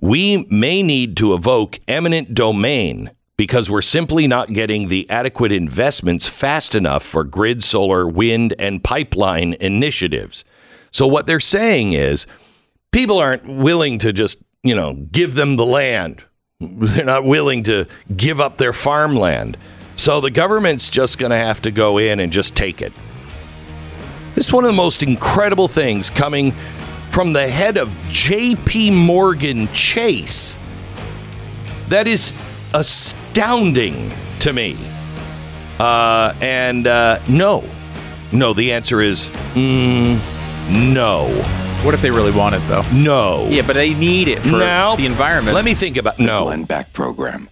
We 0.00 0.46
may 0.48 0.82
need 0.82 1.16
to 1.18 1.34
evoke 1.34 1.78
eminent 1.86 2.34
domain 2.34 3.10
because 3.36 3.70
we're 3.70 3.82
simply 3.82 4.26
not 4.26 4.52
getting 4.52 4.88
the 4.88 5.08
adequate 5.08 5.52
investments 5.52 6.26
fast 6.28 6.74
enough 6.74 7.02
for 7.02 7.24
grid, 7.24 7.62
solar, 7.62 8.06
wind, 8.06 8.54
and 8.58 8.82
pipeline 8.84 9.54
initiatives. 9.60 10.44
So, 10.90 11.06
what 11.06 11.26
they're 11.26 11.40
saying 11.40 11.92
is 11.92 12.26
people 12.92 13.18
aren't 13.18 13.46
willing 13.46 13.98
to 13.98 14.12
just, 14.12 14.42
you 14.62 14.74
know, 14.74 14.94
give 15.12 15.34
them 15.34 15.56
the 15.56 15.66
land. 15.66 16.24
They're 16.60 17.04
not 17.04 17.24
willing 17.24 17.62
to 17.64 17.86
give 18.14 18.40
up 18.40 18.58
their 18.58 18.72
farmland. 18.72 19.56
So 19.96 20.20
the 20.20 20.30
government's 20.30 20.88
just 20.88 21.18
going 21.18 21.30
to 21.30 21.36
have 21.36 21.60
to 21.62 21.70
go 21.70 21.98
in 21.98 22.20
and 22.20 22.32
just 22.32 22.56
take 22.56 22.80
it. 22.80 22.92
This 24.34 24.46
is 24.46 24.52
one 24.52 24.64
of 24.64 24.68
the 24.68 24.76
most 24.76 25.02
incredible 25.02 25.68
things 25.68 26.08
coming 26.08 26.54
from 27.20 27.34
the 27.34 27.46
head 27.46 27.76
of 27.76 27.90
JP 28.08 28.94
Morgan 28.94 29.68
Chase. 29.74 30.56
That 31.88 32.06
is 32.06 32.32
astounding 32.72 34.10
to 34.38 34.54
me. 34.54 34.78
Uh, 35.78 36.34
and 36.40 36.86
uh, 36.86 37.20
no. 37.28 37.62
No, 38.32 38.54
the 38.54 38.72
answer 38.72 39.02
is 39.02 39.26
mm, 39.52 40.14
no. 40.94 41.28
What 41.84 41.92
if 41.92 42.00
they 42.00 42.10
really 42.10 42.32
want 42.32 42.54
it, 42.54 42.62
though? 42.68 42.84
No. 42.90 43.46
Yeah, 43.50 43.66
but 43.66 43.74
they 43.74 43.92
need 43.92 44.28
it 44.28 44.38
for 44.38 44.56
now, 44.56 44.96
the 44.96 45.04
environment. 45.04 45.54
Let 45.54 45.66
me 45.66 45.74
think 45.74 45.98
about 45.98 46.16
The 46.16 46.24
no. 46.24 46.44
Glenn 46.44 46.64
Beck 46.64 46.94
Program. 46.94 47.50